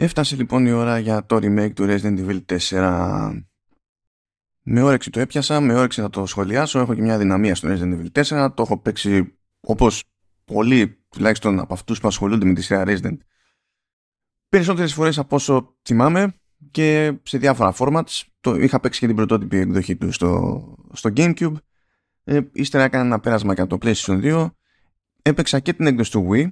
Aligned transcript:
Έφτασε 0.00 0.36
λοιπόν 0.36 0.66
η 0.66 0.70
ώρα 0.70 0.98
για 0.98 1.26
το 1.26 1.36
remake 1.36 1.72
του 1.74 1.86
Resident 1.88 2.26
Evil 2.26 2.58
4. 2.70 3.42
Με 4.62 4.82
όρεξη 4.82 5.10
το 5.10 5.20
έπιασα, 5.20 5.60
με 5.60 5.74
όρεξη 5.74 6.00
να 6.00 6.10
το 6.10 6.26
σχολιάσω. 6.26 6.78
Έχω 6.78 6.94
και 6.94 7.00
μια 7.00 7.18
δυναμία 7.18 7.54
στο 7.54 7.68
Resident 7.70 8.00
Evil 8.00 8.22
4. 8.22 8.48
Το 8.54 8.62
έχω 8.62 8.78
παίξει 8.78 9.38
όπως 9.60 10.04
πολλοί 10.44 11.04
τουλάχιστον 11.08 11.58
από 11.58 11.74
αυτούς 11.74 12.00
που 12.00 12.08
ασχολούνται 12.08 12.46
με 12.46 12.54
τη 12.54 12.62
σειρά 12.62 12.84
Resident. 12.86 13.16
Περισσότερες 14.48 14.94
φορές 14.94 15.18
από 15.18 15.36
όσο 15.36 15.76
θυμάμαι 15.82 16.34
και 16.70 17.18
σε 17.22 17.38
διάφορα 17.38 17.74
formats. 17.78 18.22
Το 18.40 18.54
είχα 18.54 18.80
παίξει 18.80 19.00
και 19.00 19.06
την 19.06 19.16
πρωτότυπη 19.16 19.56
εκδοχή 19.56 19.96
του 19.96 20.12
στο, 20.12 20.62
στο 20.92 21.10
Gamecube. 21.16 21.54
Ε, 22.24 22.40
ύστερα 22.52 22.84
έκανα 22.84 23.04
ένα 23.04 23.20
πέρασμα 23.20 23.52
για 23.52 23.66
το 23.66 23.78
PlayStation 23.82 24.22
2. 24.22 24.50
Έπαιξα 25.22 25.60
και 25.60 25.72
την 25.72 25.86
έκδοση 25.86 26.10
του 26.10 26.28
Wii 26.30 26.48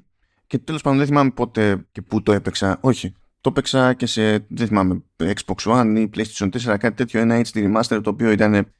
και 0.47 0.59
τέλος 0.59 0.83
πάντων 0.83 0.99
δεν 0.99 1.07
θυμάμαι 1.07 1.31
πότε 1.31 1.87
και 1.93 2.03
πού 2.03 2.23
το 2.23 2.33
έπαιξα. 2.33 2.79
Όχι, 2.81 3.15
το 3.47 3.53
έπαιξα 3.53 3.95
και 3.95 4.07
σε, 4.07 4.39
δεν 4.49 4.67
θυμάμαι, 4.67 5.03
Xbox 5.17 5.55
One 5.57 5.95
ή 5.97 6.11
PlayStation 6.15 6.51
4, 6.51 6.77
κάτι 6.79 6.93
τέτοιο, 6.93 7.21
ένα 7.21 7.43
HD 7.45 7.55
remaster 7.55 8.01
το 8.03 8.11
οποίο 8.11 8.31
ήταν 8.31 8.73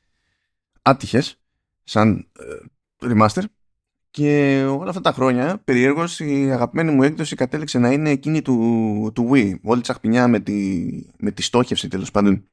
άτυχες 0.83 1.41
σαν 1.85 2.29
ε, 2.39 2.45
remaster 3.01 3.43
και 4.11 4.65
όλα 4.69 4.89
αυτά 4.89 5.01
τα 5.01 5.13
χρόνια 5.13 5.59
περιέργως 5.65 6.21
η 6.21 6.51
αγαπημένη 6.51 6.91
μου 6.91 7.03
έκδοση 7.03 7.37
κατέληξε 7.37 7.79
να 7.79 7.93
είναι 7.93 8.11
εκείνη 8.11 8.43
του, 8.43 9.11
του 9.15 9.31
Wii. 9.33 9.55
Όλη 9.63 9.81
τσαχπινιά 9.81 10.29
με 10.29 10.41
τη, 10.41 10.87
με 11.19 11.31
τη 11.31 11.43
στόχευση 11.43 11.89
τέλος 11.89 12.11
πάντων 12.11 12.49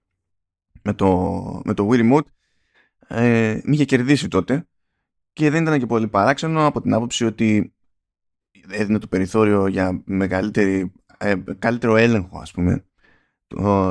με 0.81 0.93
το, 0.93 1.61
με 1.65 1.73
το 1.73 1.89
Wii 1.91 2.11
Remote 2.11 2.25
ε, 3.07 3.59
μη 3.63 3.73
είχε 3.73 3.85
κερδίσει 3.85 4.27
τότε 4.27 4.67
και 5.33 5.49
δεν 5.49 5.61
ήταν 5.61 5.79
και 5.79 5.85
πολύ 5.85 6.07
παράξενο 6.07 6.65
από 6.65 6.81
την 6.81 6.93
άποψη 6.93 7.25
ότι 7.25 7.73
έδινε 8.67 8.99
το 8.99 9.07
περιθώριο 9.07 9.67
για 9.67 10.01
μεγαλύτερη 10.05 10.91
ε, 11.23 11.43
καλύτερο 11.59 11.95
έλεγχο 11.95 12.39
ας 12.39 12.51
πούμε 12.51 12.85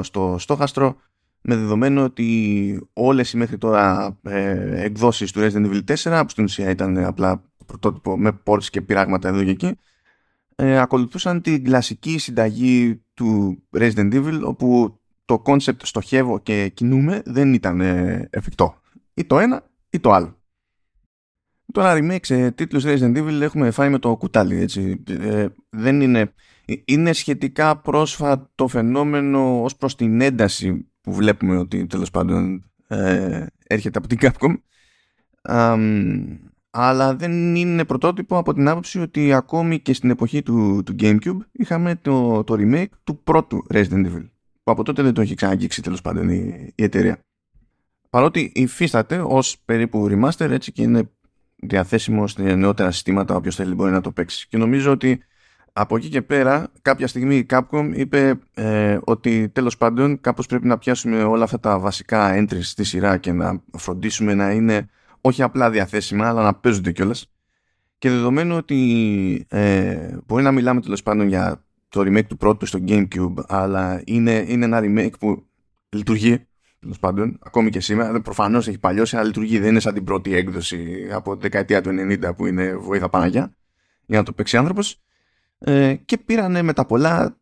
στο 0.03 0.37
στόχαστρο 0.39 0.97
με 1.41 1.57
δεδομένο 1.57 2.05
ότι 2.05 2.89
όλες 2.93 3.33
οι 3.33 3.37
μέχρι 3.37 3.59
τώρα 3.59 4.17
ε, 4.23 4.83
εκδόσεις 4.83 5.33
του 5.33 5.41
Resident 5.41 5.73
Evil 5.73 5.97
4 5.97 6.23
που 6.23 6.29
στην 6.29 6.45
ουσία 6.45 6.71
ήταν 6.71 6.99
απλά 6.99 7.43
πρωτότυπο 7.67 8.19
με 8.19 8.41
ports 8.45 8.65
και 8.65 8.83
πειράγματα 8.83 9.29
εδώ 9.29 9.45
και 9.45 9.51
εκεί 9.51 9.79
ε, 10.57 10.79
ακολουθούσαν 10.79 11.41
την 11.43 11.65
κλασική 11.65 12.19
συνταγή 12.19 13.03
του 13.15 13.63
Resident 13.77 14.15
Evil 14.15 14.41
όπου 14.45 15.01
το 15.25 15.43
concept 15.47 15.83
στοχεύω 15.83 16.39
και 16.39 16.69
κινούμε 16.69 17.23
δεν 17.25 17.55
ήταν 17.55 17.81
ε, 17.81 18.29
εφικτό 18.31 18.81
ή 19.15 19.25
το 19.25 19.39
ένα 19.39 19.71
ή 19.91 20.01
το 20.01 20.13
άλλο 20.13 20.37
Τώρα 21.73 21.97
remake 21.99 22.25
σε 22.25 22.51
τίτλους 22.51 22.85
Resident 22.87 23.17
Evil 23.17 23.41
έχουμε 23.41 23.71
φάει 23.71 23.89
με 23.89 23.99
το 23.99 24.17
κουτάλι 24.17 24.61
έτσι. 24.61 25.03
Ε, 25.09 25.47
δεν 25.69 26.01
είναι 26.01 26.21
ε, 26.21 26.33
είναι 26.85 27.13
σχετικά 27.13 27.77
πρόσφατο 27.77 28.69
φαινόμενο 28.69 29.63
ως 29.63 29.77
προς 29.77 29.97
την 29.97 30.21
ένταση 30.21 30.89
που 31.01 31.13
βλέπουμε 31.13 31.57
ότι 31.57 31.87
τέλος 31.87 32.11
πάντων 32.11 32.71
ε, 32.89 33.47
έρχεται 33.67 33.99
από 33.99 34.09
την 34.09 34.19
Capcom. 34.21 34.55
Αλλά 36.71 37.17
δεν 37.17 37.55
είναι 37.55 37.85
πρωτότυπο 37.85 38.37
από 38.37 38.55
την 38.55 38.69
άποψη 38.69 39.01
ότι 39.01 39.33
ακόμη 39.33 39.81
και 39.81 39.93
στην 39.93 40.11
εποχή 40.11 40.43
του, 40.43 40.83
του 40.85 40.95
Gamecube 40.99 41.39
είχαμε 41.53 41.97
το, 41.97 42.45
το 42.45 42.55
remake 42.59 42.93
του 43.05 43.23
πρώτου 43.23 43.67
Resident 43.71 44.07
Evil 44.07 44.27
που 44.63 44.73
από 44.73 44.83
τότε 44.83 45.03
δεν 45.03 45.15
το 45.15 45.21
έχει 45.21 45.35
ξαναγγίξει 45.35 45.83
τέλος 45.83 46.01
πάντων 46.01 46.29
η, 46.29 46.73
η 46.75 46.83
εταιρεία. 46.83 47.19
Παρότι 48.11 48.53
υφίσταται 48.55 49.23
ως 49.27 49.59
περίπου 49.65 50.09
remaster 50.11 50.51
έτσι 50.51 50.73
και 50.73 50.83
είναι 50.83 51.11
διαθέσιμο 51.57 52.27
σε 52.27 52.43
νεότερα 52.43 52.91
συστήματα 52.91 53.35
όποιος 53.35 53.55
θέλει 53.57 53.75
μπορεί 53.75 53.93
να 53.93 54.01
το 54.01 54.13
παίξει. 54.13 54.49
Και 54.49 54.57
νομίζω 54.57 54.91
ότι 54.91 55.23
από 55.73 55.97
εκεί 55.97 56.09
και 56.09 56.23
πέρα 56.23 56.73
κάποια 56.83 57.07
στιγμή 57.07 57.37
η 57.37 57.47
Capcom 57.51 57.93
είπε 57.95 58.39
ε, 58.55 58.99
ότι 59.05 59.49
τέλος 59.49 59.77
πάντων 59.77 60.21
κάπως 60.21 60.47
πρέπει 60.47 60.67
να 60.67 60.79
πιάσουμε 60.79 61.23
όλα 61.23 61.45
αυτά 61.45 61.61
τα 61.61 61.79
βασικά 61.79 62.35
entries 62.35 62.63
στη 62.63 62.85
σειρά 62.85 63.17
και 63.17 63.33
να 63.33 63.63
φροντίσουμε 63.73 64.35
να 64.35 64.51
είναι 64.51 64.89
όχι 65.21 65.43
απλά 65.43 65.71
διαθέσιμα 65.71 66.29
αλλά 66.29 66.43
να 66.43 66.55
παίζονται 66.55 66.93
κιόλας. 66.93 67.31
και 67.99 68.11
δεδομένου 68.11 68.57
ότι 68.57 69.47
ε, 69.49 70.17
μπορεί 70.27 70.43
να 70.43 70.53
μιλάμε 70.53 70.81
τέλος 70.81 71.03
πάντων 71.03 71.29
για 71.29 71.65
το 71.89 72.01
remake 72.01 72.27
του 72.27 72.37
πρώτου 72.37 72.67
στο 72.67 72.79
Gamecube 72.87 73.35
αλλά 73.47 74.03
είναι, 74.05 74.45
είναι 74.49 74.65
ένα 74.65 74.81
remake 74.83 75.19
που 75.19 75.47
λειτουργεί 75.89 76.47
τέλος 76.81 76.99
πάντων 76.99 77.39
ακόμη 77.43 77.71
και 77.71 77.81
σήμερα. 77.81 78.21
Προφανώς 78.21 78.69
έχει 78.69 78.79
παλιώσει 78.79 79.17
αλλά 79.17 79.27
λειτουργεί. 79.27 79.59
Δεν 79.59 79.71
είναι 79.71 79.81
σαν 79.81 79.95
την 79.95 80.05
πρώτη 80.05 80.35
έκδοση 80.35 81.09
από 81.13 81.35
τη 81.35 81.43
δεκαετία 81.43 81.81
του 81.81 81.91
90 81.91 82.37
που 82.37 82.47
είναι 82.47 82.77
βοήθα 82.77 83.09
Παναγιά 83.09 83.55
για 84.07 84.19
να 84.19 84.25
το 84.25 84.33
παίξει 84.33 84.57
άνθρωπος 84.57 85.01
ε, 85.65 85.95
και 85.95 86.19
πήρανε 86.19 86.63
με 86.63 86.73
τα 86.73 86.87
πολλά 86.87 87.37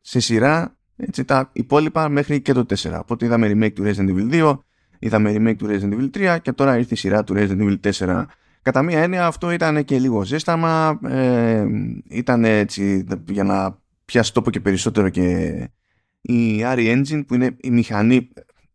σε 0.00 0.20
σειρά 0.20 0.76
έτσι, 0.96 1.24
τα 1.24 1.50
υπόλοιπα 1.52 2.08
μέχρι 2.08 2.40
και 2.40 2.52
το 2.52 2.66
4. 2.68 2.98
Οπότε 3.00 3.24
είδαμε 3.24 3.50
remake 3.52 3.72
του 3.72 3.82
Resident 3.84 4.10
Evil 4.10 4.32
2, 4.32 4.58
είδαμε 4.98 5.34
remake 5.36 5.56
του 5.56 5.66
Resident 5.66 5.92
Evil 5.92 6.34
3 6.34 6.38
και 6.42 6.52
τώρα 6.52 6.78
ήρθε 6.78 6.94
η 6.94 6.96
σειρά 6.96 7.24
του 7.24 7.34
Resident 7.36 7.78
Evil 7.82 7.92
4. 7.92 8.24
Κατά 8.62 8.82
μία 8.82 9.02
έννοια 9.02 9.26
αυτό 9.26 9.50
ήταν 9.50 9.84
και 9.84 9.98
λίγο 9.98 10.24
ζέσταμα, 10.24 11.00
ε, 11.04 11.66
ήταν 12.08 12.44
έτσι 12.44 13.06
για 13.28 13.44
να 13.44 13.78
πιάσει 14.04 14.32
τόπο 14.32 14.50
και 14.50 14.60
περισσότερο 14.60 15.08
και 15.08 15.68
η 16.20 16.60
RE 16.62 16.96
Engine 16.96 17.22
που 17.26 17.34
είναι 17.34 17.56
η 17.60 17.70
μηχανή 17.70 18.28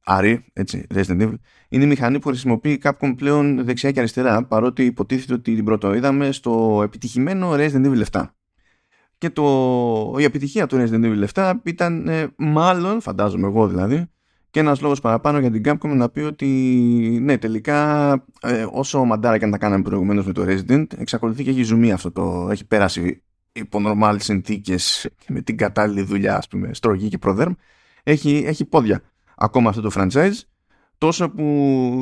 RE, 0.08 0.38
έτσι, 0.54 0.88
Resident 0.94 1.22
Evil, 1.22 1.34
είναι 1.70 1.84
η 1.84 1.88
μηχανή 1.88 2.20
που 2.20 2.28
χρησιμοποιεί 2.28 2.82
Capcom 2.84 3.14
πλέον 3.18 3.64
δεξιά 3.66 3.92
και 3.92 4.00
αριστερά 4.00 4.46
παρότι 4.46 4.86
υποτίθεται 4.86 5.34
ότι 5.34 5.56
την 5.56 5.66
πρώτο 5.66 5.94
είδαμε 5.94 6.32
στο 6.32 6.82
επιτυχημένο 6.84 7.52
Resident 7.54 7.86
Evil 7.86 8.04
7 8.12 8.26
και 9.18 9.30
το, 9.30 10.16
η 10.18 10.24
επιτυχία 10.24 10.68
του 10.68 10.78
Resident 10.78 11.03
Evil 11.03 11.26
7 11.34 11.53
ήταν 11.64 12.08
ε, 12.08 12.28
μάλλον, 12.36 13.02
φαντάζομαι 13.02 13.48
εγώ 13.48 13.68
δηλαδή, 13.68 14.09
και 14.56 14.62
ένας 14.62 14.81
λόγος 14.81 15.00
παραπάνω 15.00 15.40
για 15.40 15.52
την 15.52 15.62
Capcom 15.66 15.96
να 15.96 16.09
πει 16.09 16.20
ότι 16.20 16.48
ναι 17.22 17.38
τελικά 17.38 18.12
ε, 18.42 18.66
όσο 18.72 19.04
μαντάρα 19.04 19.38
και 19.38 19.46
αν 19.46 19.52
τα 19.52 19.58
κάναμε 19.58 19.84
προηγουμένως 19.84 20.25
με 20.25 20.34
το 20.34 20.44
Resident 20.48 20.86
εξακολουθεί 20.98 21.44
και 21.44 21.50
έχει 21.50 21.64
ζουμί 21.64 21.92
αυτό 21.92 22.12
το 22.12 22.48
έχει 22.52 22.66
πέρασει 22.66 23.24
υπό 23.52 23.80
νορμάλ 23.80 24.20
συνθήκες 24.20 25.09
με 25.28 25.42
την 25.42 25.58
κατάλληλη 25.58 26.02
δουλειά 26.02 26.38
ας 26.38 26.48
πούμε 26.48 26.74
στρογή 26.74 27.08
και 27.08 27.18
προδέρμ 27.18 27.54
έχει, 28.04 28.44
έχει 28.46 28.66
πόδια 28.66 29.02
ακόμα 29.36 29.70
αυτό 29.70 29.81
το 29.81 29.92
franchise 29.94 30.40
τόσο 30.98 31.30
που 31.30 31.44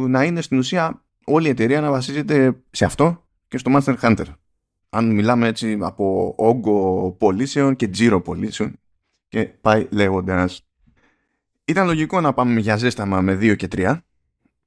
να 0.08 0.24
είναι 0.24 0.42
στην 0.42 0.58
ουσία 0.58 1.04
όλη 1.26 1.48
η 1.48 1.50
εταιρεία 1.50 1.82
να 1.82 1.92
βασίζεται 1.92 2.62
σε 2.72 2.86
αυτό 2.86 3.26
και 3.48 3.58
στο 3.58 3.72
Master 3.76 3.96
Hunter 4.02 4.26
αν 4.94 5.12
μιλάμε 5.12 5.48
έτσι 5.48 5.78
από 5.82 6.34
όγκο 6.38 7.12
πωλήσεων 7.20 7.76
και 7.76 7.88
τζίρο 7.88 8.22
πωλήσεων 8.22 8.80
και 9.28 9.44
πάει 9.44 9.88
λέγοντα. 9.92 10.50
Ήταν 11.66 11.86
λογικό 11.86 12.22
να 12.22 12.34
πάμε 12.34 12.60
για 12.60 12.78
ζέσταμα 12.78 13.22
με 13.22 13.34
2 13.34 13.56
και 13.56 13.68
3 13.76 13.98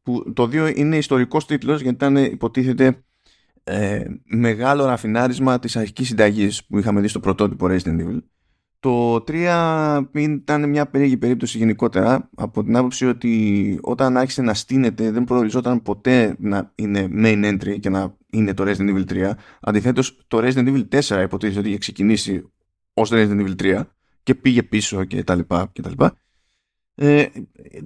που 0.03 0.33
το 0.33 0.43
2 0.43 0.73
είναι 0.77 0.97
ιστορικός 0.97 1.47
τίτλος 1.47 1.81
γιατί 1.81 1.97
ήταν 1.97 2.17
υποτίθεται 2.17 3.05
ε, 3.65 4.05
μεγάλο 4.25 4.85
ραφινάρισμα 4.85 5.59
της 5.59 5.77
αρχικής 5.77 6.09
συνταγής 6.09 6.65
που 6.67 6.79
είχαμε 6.79 7.01
δει 7.01 7.09
στο 7.09 7.21
πρωτότυπο 7.21 7.67
Resident 7.71 8.01
Evil 8.01 8.19
το 8.81 9.15
3 9.15 10.05
ήταν 10.15 10.69
μια 10.69 10.87
περίεργη 10.87 11.17
περίπτωση 11.17 11.59
γενικότερα 11.59 12.31
από 12.37 12.65
την 12.65 12.77
άποψη 12.77 13.07
ότι 13.07 13.79
όταν 13.83 14.17
άρχισε 14.17 14.43
να 14.43 14.55
στείνεται 14.55 15.11
δεν 15.11 15.25
προοριζόταν 15.25 15.83
ποτέ 15.83 16.37
να 16.39 16.73
είναι 16.75 17.09
main 17.13 17.45
entry 17.45 17.81
και 17.81 17.89
να 17.89 18.17
είναι 18.31 18.55
το 18.55 18.65
Resident 18.67 18.97
Evil 18.97 19.05
3. 19.11 19.33
Αντιθέτως, 19.61 20.19
το 20.27 20.39
Resident 20.39 20.69
Evil 20.69 21.01
4 21.01 21.23
υποτίθεται 21.23 21.59
ότι 21.59 21.69
είχε 21.69 21.79
ξεκινήσει 21.79 22.51
ως 22.93 23.11
Resident 23.13 23.47
Evil 23.47 23.57
3 23.63 23.83
και 24.23 24.35
πήγε 24.35 24.63
πίσω 24.63 25.05
και 25.05 25.25
τα 25.25 25.35
λοιπά 25.35 25.71
και 25.73 25.83
τα 25.83 25.89
λοιπά. 25.89 26.19
Ε, 26.95 27.27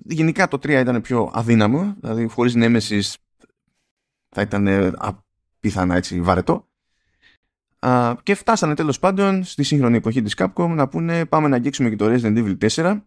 γενικά 0.04 0.48
το 0.48 0.56
3 0.56 0.68
ήταν 0.68 1.00
πιο 1.00 1.30
αδύναμο, 1.34 1.96
δηλαδή 2.00 2.26
χωρίς 2.26 2.54
Nemesis 2.56 3.14
θα 4.28 4.40
ήταν 4.40 4.94
απίθανα 4.96 5.96
έτσι 5.96 6.20
βαρετό. 6.20 6.69
Α, 7.80 8.14
και 8.22 8.34
φτάσανε 8.34 8.74
τέλος 8.74 8.98
πάντων 8.98 9.44
στη 9.44 9.62
σύγχρονη 9.62 9.96
εποχή 9.96 10.22
της 10.22 10.34
Capcom 10.36 10.68
να 10.68 10.88
πούνε 10.88 11.24
πάμε 11.24 11.48
να 11.48 11.56
αγγίξουμε 11.56 11.88
και 11.88 11.96
το 11.96 12.06
Resident 12.06 12.36
Evil 12.36 12.68
4 12.68 13.00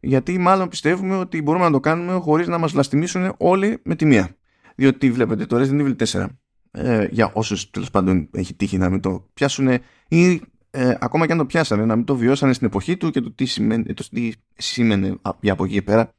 γιατί 0.00 0.38
μάλλον 0.38 0.68
πιστεύουμε 0.68 1.16
ότι 1.16 1.42
μπορούμε 1.42 1.64
να 1.64 1.70
το 1.70 1.80
κάνουμε 1.80 2.12
χωρίς 2.12 2.46
να 2.46 2.58
μας 2.58 2.72
βλαστημίσουν 2.72 3.34
όλοι 3.38 3.80
με 3.84 3.94
τη 3.94 4.04
μία. 4.04 4.36
Διότι 4.74 5.10
βλέπετε 5.10 5.46
το 5.46 5.56
Resident 5.56 5.80
Evil 5.80 6.06
4 6.06 6.26
ε, 6.70 7.06
για 7.10 7.30
όσους 7.34 7.70
τέλος 7.70 7.90
πάντων 7.90 8.28
έχει 8.32 8.54
τύχει 8.54 8.78
να 8.78 8.90
μην 8.90 9.00
το 9.00 9.28
πιάσουν 9.34 9.68
ή 10.08 10.40
ε, 10.70 10.94
ακόμα 11.00 11.26
και 11.26 11.32
αν 11.32 11.38
το 11.38 11.46
πιάσανε 11.46 11.84
να 11.84 11.96
μην 11.96 12.04
το 12.04 12.16
βιώσανε 12.16 12.52
στην 12.52 12.66
εποχή 12.66 12.96
του 12.96 13.10
και 13.10 13.20
το 13.20 13.32
τι, 13.32 13.44
σημαίνει, 13.44 13.94
το 13.94 14.08
τι 14.10 14.32
σήμαινε 14.56 15.18
για 15.40 15.52
από 15.52 15.64
εκεί 15.64 15.72
και 15.72 15.82
πέρα 15.82 16.14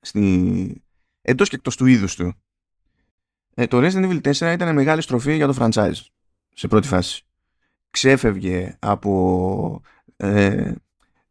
στη... 0.00 0.82
εντός 1.22 1.48
και 1.48 1.56
εκτός 1.56 1.76
του 1.76 1.86
είδους 1.86 2.14
του. 2.16 2.32
Ε, 3.54 3.66
το 3.66 3.78
Resident 3.78 4.10
Evil 4.10 4.32
4 4.32 4.52
ήταν 4.52 4.74
μεγάλη 4.74 5.02
στροφή 5.02 5.34
για 5.34 5.46
το 5.46 5.54
franchise 5.58 6.00
σε 6.60 6.68
πρώτη 6.68 6.88
φάση. 6.88 7.22
Ξέφευγε 7.90 8.76
από 8.78 9.82
ε, 10.16 10.72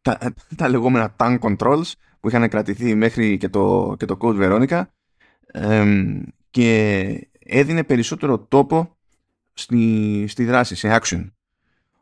τα, 0.02 0.18
τα 0.56 0.68
λεγόμενα 0.68 1.16
tank 1.18 1.38
controls 1.38 1.92
που 2.20 2.28
είχαν 2.28 2.48
κρατηθεί 2.48 2.94
μέχρι 2.94 3.36
και 3.36 3.48
το, 3.48 3.94
και 3.98 4.04
το 4.04 4.18
Code 4.20 4.40
Veronica 4.40 4.82
και 6.50 7.28
έδινε 7.38 7.84
περισσότερο 7.84 8.38
τόπο 8.38 8.96
στη, 9.52 10.24
στη 10.28 10.44
δράση, 10.44 10.74
σε 10.74 10.98
action. 11.00 11.30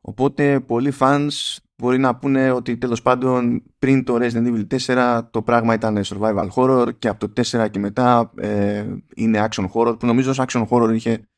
Οπότε 0.00 0.60
πολλοί 0.60 0.92
fans 0.98 1.56
μπορεί 1.76 1.98
να 1.98 2.16
πούνε 2.16 2.50
ότι 2.50 2.76
τέλος 2.76 3.02
πάντων 3.02 3.62
πριν 3.78 4.04
το 4.04 4.16
Resident 4.20 4.66
Evil 4.66 4.78
4 4.86 5.20
το 5.30 5.42
πράγμα 5.42 5.74
ήταν 5.74 6.00
survival 6.04 6.48
horror 6.54 6.88
και 6.98 7.08
από 7.08 7.28
το 7.28 7.42
4 7.42 7.70
και 7.70 7.78
μετά 7.78 8.32
ε, 8.36 8.86
είναι 9.14 9.48
action 9.50 9.66
horror 9.72 9.98
που 9.98 10.06
νομίζω 10.06 10.30
ως 10.30 10.40
action 10.46 10.66
horror 10.68 10.94
είχε 10.94 11.28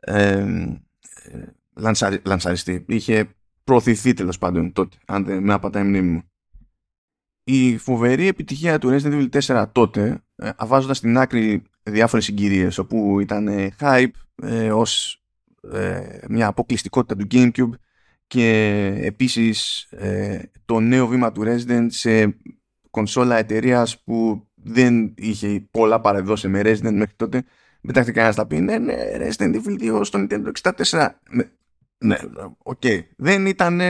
ε, 0.00 0.46
λανσαριστεί, 2.22 2.84
είχε 2.88 3.28
προωθηθεί 3.64 4.12
τέλος 4.12 4.38
πάντων 4.38 4.72
τότε, 4.72 4.96
αν 5.06 5.24
δεν 5.24 5.42
με 5.42 5.52
απατάει 5.52 5.82
η 5.82 5.86
μνήμη 5.86 6.08
μου. 6.08 6.22
Η 7.44 7.76
φοβερή 7.76 8.26
επιτυχία 8.26 8.78
του 8.78 8.88
Resident 8.90 9.28
Evil 9.30 9.40
4 9.40 9.66
τότε, 9.72 10.22
ε, 10.36 10.50
αβάζοντας 10.56 10.96
στην 10.96 11.18
άκρη 11.18 11.62
διάφορες 11.82 12.24
συγκυρίες 12.24 12.78
όπου 12.78 13.20
ήταν 13.20 13.48
hype 13.80 14.10
ε, 14.42 14.72
ως 14.72 15.22
ε, 15.72 16.18
μια 16.28 16.46
αποκλειστικότητα 16.46 17.16
του 17.16 17.26
Gamecube 17.30 17.70
και 18.26 18.48
επίσης 19.02 19.82
ε, 19.90 20.42
το 20.64 20.80
νέο 20.80 21.06
βήμα 21.06 21.32
του 21.32 21.42
Resident 21.44 21.86
σε 21.88 22.36
κονσόλα 22.90 23.36
εταιρείας 23.36 24.02
που 24.02 24.46
δεν 24.54 25.14
είχε 25.16 25.68
πολλά 25.70 26.00
πάρε 26.00 26.24
δώσε 26.24 26.48
με 26.48 26.60
Resident 26.60 26.92
μέχρι 26.92 27.14
τότε 27.16 27.44
εντάξει 27.82 28.12
κανένας 28.12 28.36
θα 28.36 28.46
πει 28.46 28.60
ναι, 28.60 28.78
ναι, 28.78 28.94
Resident 29.16 29.54
Evil 29.54 29.98
2 29.98 30.00
στο 30.04 30.26
Nintendo 30.28 30.50
64 30.90 31.08
ναι, 32.02 32.16
OK. 32.58 32.80
Okay. 32.82 33.00
Δεν 33.16 33.46
ήταν, 33.46 33.80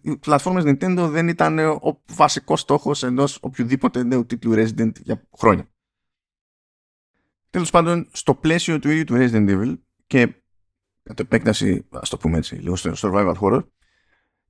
οι 0.00 0.16
πλατφόρμες 0.16 0.64
Nintendo 0.66 1.08
δεν 1.10 1.28
ήταν 1.28 1.58
ο 1.58 2.02
βασικός 2.06 2.60
στόχος 2.60 3.02
ενός 3.02 3.38
οποιοδήποτε 3.42 4.02
νέου 4.02 4.26
τίτλου 4.26 4.54
Resident 4.54 4.92
για 5.02 5.22
χρόνια. 5.38 5.68
Τέλος 7.50 7.70
πάντων, 7.70 8.08
στο 8.12 8.34
πλαίσιο 8.34 8.78
του 8.78 8.90
ίδιου 8.90 9.04
του 9.04 9.14
Resident 9.16 9.48
Evil 9.48 9.78
και 10.06 10.34
κατ' 11.02 11.20
επέκταση, 11.20 11.86
ας 11.90 12.08
το 12.08 12.16
πούμε 12.16 12.36
έτσι, 12.38 12.54
λίγο 12.54 12.76
στο 12.76 12.92
survival 12.96 13.34
horror, 13.40 13.64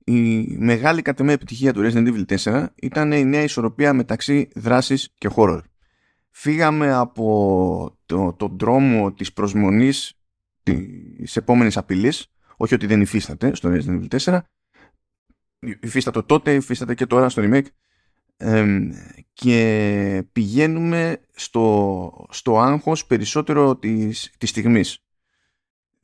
η 0.03 0.47
μεγάλη 0.57 1.01
κατ' 1.01 1.19
επιτυχία 1.19 1.73
του 1.73 1.81
Resident 1.83 2.07
Evil 2.07 2.37
4 2.43 2.65
ήταν 2.75 3.11
η 3.11 3.25
νέα 3.25 3.43
ισορροπία 3.43 3.93
μεταξύ 3.93 4.49
δράσης 4.55 5.13
και 5.17 5.29
horror. 5.35 5.61
Φύγαμε 6.41 6.93
από 6.93 7.97
το, 8.05 8.33
το 8.33 8.55
δρόμο 8.59 9.13
της 9.13 9.33
προσμονής 9.33 10.13
της 10.63 11.35
επόμενης 11.35 11.77
απειλής, 11.77 12.31
όχι 12.57 12.73
ότι 12.73 12.85
δεν 12.85 13.01
υφίσταται 13.01 13.55
στο 13.55 13.69
Resident 13.73 14.07
Evil 14.09 14.19
4, 14.19 14.39
υφίστατο 15.59 16.23
τότε, 16.23 16.53
υφίσταται 16.53 16.95
και 16.95 17.05
τώρα 17.05 17.29
στο 17.29 17.43
remake, 17.45 17.65
και 19.33 20.23
πηγαίνουμε 20.31 21.21
στο, 21.31 22.25
στο 22.29 22.59
άγχος 22.59 23.05
περισσότερο 23.05 23.75
της, 23.75 24.33
της 24.37 24.49
στιγμής. 24.49 25.03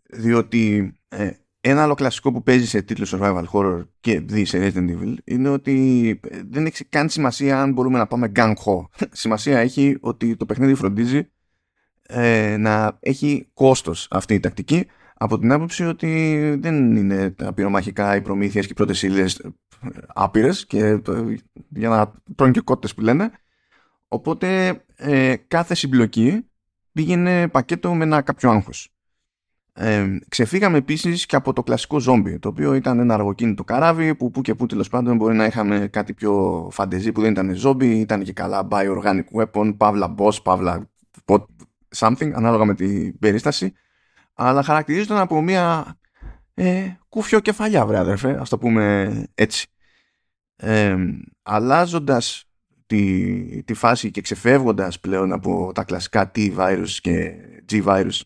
Διότι 0.10 0.94
ε, 1.08 1.32
ένα 1.70 1.84
άλλο 1.84 1.94
κλασικό 1.94 2.32
που 2.32 2.44
παίζει 2.44 2.68
σε 2.68 2.82
τίτλο 2.82 3.08
survival 3.10 3.44
horror 3.52 3.88
και 4.00 4.20
δει 4.20 4.46
σε 4.46 4.58
Resident 4.62 4.90
Evil 4.90 5.14
είναι 5.24 5.50
ότι 5.50 6.20
ε, 6.30 6.42
δεν 6.50 6.66
έχει 6.66 6.86
καν 6.86 7.10
σημασία 7.10 7.62
αν 7.62 7.74
μπορούμε 7.74 7.98
να 7.98 8.08
πάμε 8.08 8.32
gang 8.36 8.54
ho. 8.66 8.86
σημασία 9.12 9.60
έχει 9.60 9.98
ότι 10.02 10.36
το 10.36 10.46
παιχνίδι 10.46 10.74
φροντίζει 10.74 11.32
ε, 12.02 12.58
να 12.58 12.98
έχει 13.00 13.50
κόστος 13.54 14.08
αυτή 14.12 14.34
η 14.34 14.40
τακτική. 14.40 14.88
Από 15.18 15.40
την 15.40 15.52
άποψη 15.52 15.86
ότι 15.86 16.10
δεν 16.60 16.96
είναι 16.96 17.30
τα 17.30 17.54
πυρομαχικά, 17.54 18.16
οι 18.16 18.22
προμήθειες 18.22 18.66
και 18.66 18.72
οι 18.72 18.76
πρώτες 18.76 19.04
ύλες 19.04 19.40
ε, 19.40 19.50
άπειρες 20.08 20.66
και 20.66 21.02
για 21.70 21.90
να 21.90 22.12
τρώνε 22.36 22.52
και 22.52 22.62
κότες 22.62 22.94
που 22.94 23.02
λένε. 23.02 23.32
Οπότε 24.08 24.80
ε, 24.96 25.36
κάθε 25.48 25.76
συμπλοκή 25.76 26.46
πήγαινε 26.92 27.48
πακέτο 27.48 27.94
με 27.94 28.04
ένα 28.04 28.22
κάποιο 28.22 28.50
άγχος 28.50 28.95
ε, 29.78 30.18
ξεφύγαμε 30.28 30.78
επίσης 30.78 31.26
και 31.26 31.36
από 31.36 31.54
το 31.54 31.64
κλασικό 31.64 32.00
ζόμπι, 32.00 32.40
το 32.40 32.48
οποίο 32.48 32.74
ήταν 32.74 33.00
ένα 33.00 33.14
αργοκίνητο 33.14 33.64
καράβι 33.64 34.16
που 34.16 34.32
που 34.32 34.42
και 34.42 34.56
που 34.56 34.66
τέλος 34.66 34.90
πάντων 34.90 35.18
μπορεί 35.18 35.36
να 35.36 35.46
είχαμε 35.46 35.88
κάτι 35.88 36.14
πιο 36.14 36.68
φαντεζή 36.72 37.12
που 37.12 37.22
δεν 37.22 37.32
ήταν 37.32 37.56
ζόμπι, 37.56 38.00
ήταν 38.00 38.24
και 38.24 38.34
καλά 38.34 38.68
bioorganic 38.72 39.24
weapon, 39.34 39.78
παύλα 39.78 40.16
boss, 40.18 40.44
παύλα 40.44 40.90
something, 41.96 42.32
ανάλογα 42.32 42.66
με 42.66 42.74
την 42.74 43.20
περίσταση. 43.20 43.74
Αλλά 44.34 44.64
χαρακτηρίζονταν 44.64 45.18
από 45.18 45.42
μια 45.42 45.98
ε, 46.54 46.88
κούφιο 47.10 47.40
κεφαλιά, 47.40 47.86
βρε 47.86 47.98
αδερφέ, 47.98 48.38
ας 48.40 48.50
το 48.50 48.58
πούμε 48.58 49.14
έτσι. 49.36 49.68
Ε, 50.56 50.96
αλλάζοντας 51.42 52.46
τη, 52.86 53.64
τη 53.64 53.74
φάση 53.74 54.12
και 54.12 54.22
ξεφεύγοντας 54.22 55.00
πλέον 55.00 55.34
από 55.34 55.72
τα 55.74 55.84
κλασικά 55.84 56.32
T-virus 56.36 56.90
και 57.02 57.34
G-virus 57.72 58.20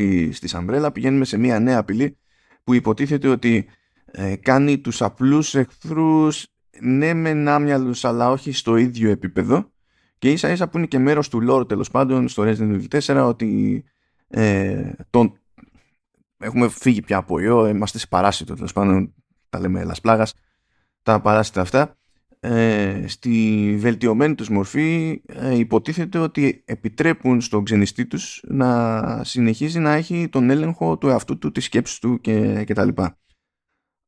της, 0.00 0.40
της 0.40 0.56
Umbrella 0.56 0.88
πηγαίνουμε 0.92 1.24
σε 1.24 1.38
μια 1.38 1.60
νέα 1.60 1.78
απειλή 1.78 2.18
που 2.64 2.74
υποτίθεται 2.74 3.28
ότι 3.28 3.66
ε, 4.04 4.36
κάνει 4.36 4.78
τους 4.78 5.02
απλούς 5.02 5.54
εχθρούς 5.54 6.46
ναι 6.80 7.14
μεν 7.14 7.48
άμυαλους 7.48 8.04
αλλά 8.04 8.30
όχι 8.30 8.52
στο 8.52 8.76
ίδιο 8.76 9.10
επίπεδο 9.10 9.72
και 10.18 10.30
ίσα 10.30 10.50
ίσα 10.50 10.68
που 10.68 10.78
είναι 10.78 10.86
και 10.86 10.98
μέρος 10.98 11.28
του 11.28 11.46
lore 11.50 11.68
τέλος 11.68 11.90
πάντων 11.90 12.28
στο 12.28 12.42
Resident 12.46 12.80
Evil 12.80 13.00
4 13.00 13.26
ότι 13.28 13.84
ε, 14.28 14.92
τον, 15.10 15.38
έχουμε 16.38 16.68
φύγει 16.68 17.02
πια 17.02 17.16
από 17.16 17.38
ιό, 17.38 17.66
είμαστε 17.66 17.98
σε 17.98 18.06
παράσιτο 18.06 18.54
τέλος 18.54 18.72
πάντων 18.72 19.14
τα 19.48 19.60
λέμε 19.60 19.84
λασπλάγας 19.84 20.34
τα 21.02 21.20
παράσιτα 21.20 21.60
αυτά 21.60 21.98
ε, 22.40 23.04
στη 23.06 23.76
βελτιωμένη 23.78 24.34
τους 24.34 24.48
μορφή 24.48 25.22
ε, 25.26 25.58
υποτίθεται 25.58 26.18
ότι 26.18 26.62
επιτρέπουν 26.64 27.40
στον 27.40 27.64
ξενιστή 27.64 28.06
τους 28.06 28.42
να 28.48 29.24
συνεχίζει 29.24 29.78
να 29.78 29.92
έχει 29.92 30.28
τον 30.28 30.50
έλεγχο 30.50 30.98
του 30.98 31.08
εαυτού 31.08 31.38
του, 31.38 31.52
της 31.52 31.64
σκέψης 31.64 31.98
του 31.98 32.20
και, 32.20 32.64
και 32.64 32.74
τα 32.74 32.84
λοιπά. 32.84 33.18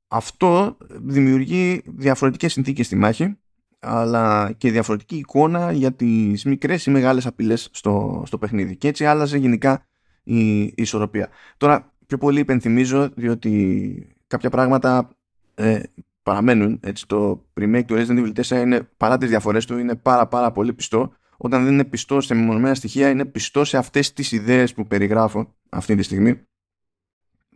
Αυτό 0.08 0.76
δημιουργεί 0.90 1.82
διαφορετικές 1.86 2.52
συνθήκες 2.52 2.86
στη 2.86 2.96
μάχη 2.96 3.36
αλλά 3.78 4.52
και 4.58 4.70
διαφορετική 4.70 5.16
εικόνα 5.16 5.72
για 5.72 5.92
τις 5.92 6.44
μικρές 6.44 6.86
ή 6.86 6.90
μεγάλες 6.90 7.26
απειλές 7.26 7.68
στο, 7.72 8.22
στο 8.26 8.38
παιχνίδι 8.38 8.76
και 8.76 8.88
έτσι 8.88 9.04
άλλαζε 9.04 9.36
γενικά 9.38 9.86
η, 10.22 10.62
η 10.62 10.72
ισορροπία. 10.76 11.28
Τώρα 11.56 11.92
πιο 12.06 12.18
πολύ 12.18 12.40
υπενθυμίζω 12.40 13.08
διότι 13.14 14.16
κάποια 14.26 14.50
πράγματα 14.50 15.08
ε, 15.54 15.80
παραμένουν. 16.22 16.80
Έτσι, 16.82 17.06
το 17.06 17.46
remake 17.60 17.84
του 17.86 17.94
Resident 17.94 18.18
Evil 18.18 18.32
4 18.42 18.60
είναι, 18.60 18.82
παρά 18.96 19.18
τις 19.18 19.28
διαφορές 19.28 19.66
του 19.66 19.78
είναι 19.78 19.94
πάρα 19.96 20.26
πάρα 20.26 20.52
πολύ 20.52 20.72
πιστό. 20.72 21.12
Όταν 21.36 21.64
δεν 21.64 21.72
είναι 21.72 21.84
πιστό 21.84 22.20
σε 22.20 22.34
μεμονωμένα 22.34 22.74
στοιχεία 22.74 23.08
είναι 23.08 23.24
πιστό 23.24 23.64
σε 23.64 23.76
αυτές 23.76 24.12
τις 24.12 24.32
ιδέες 24.32 24.74
που 24.74 24.86
περιγράφω 24.86 25.54
αυτή 25.68 25.94
τη 25.94 26.02
στιγμή 26.02 26.46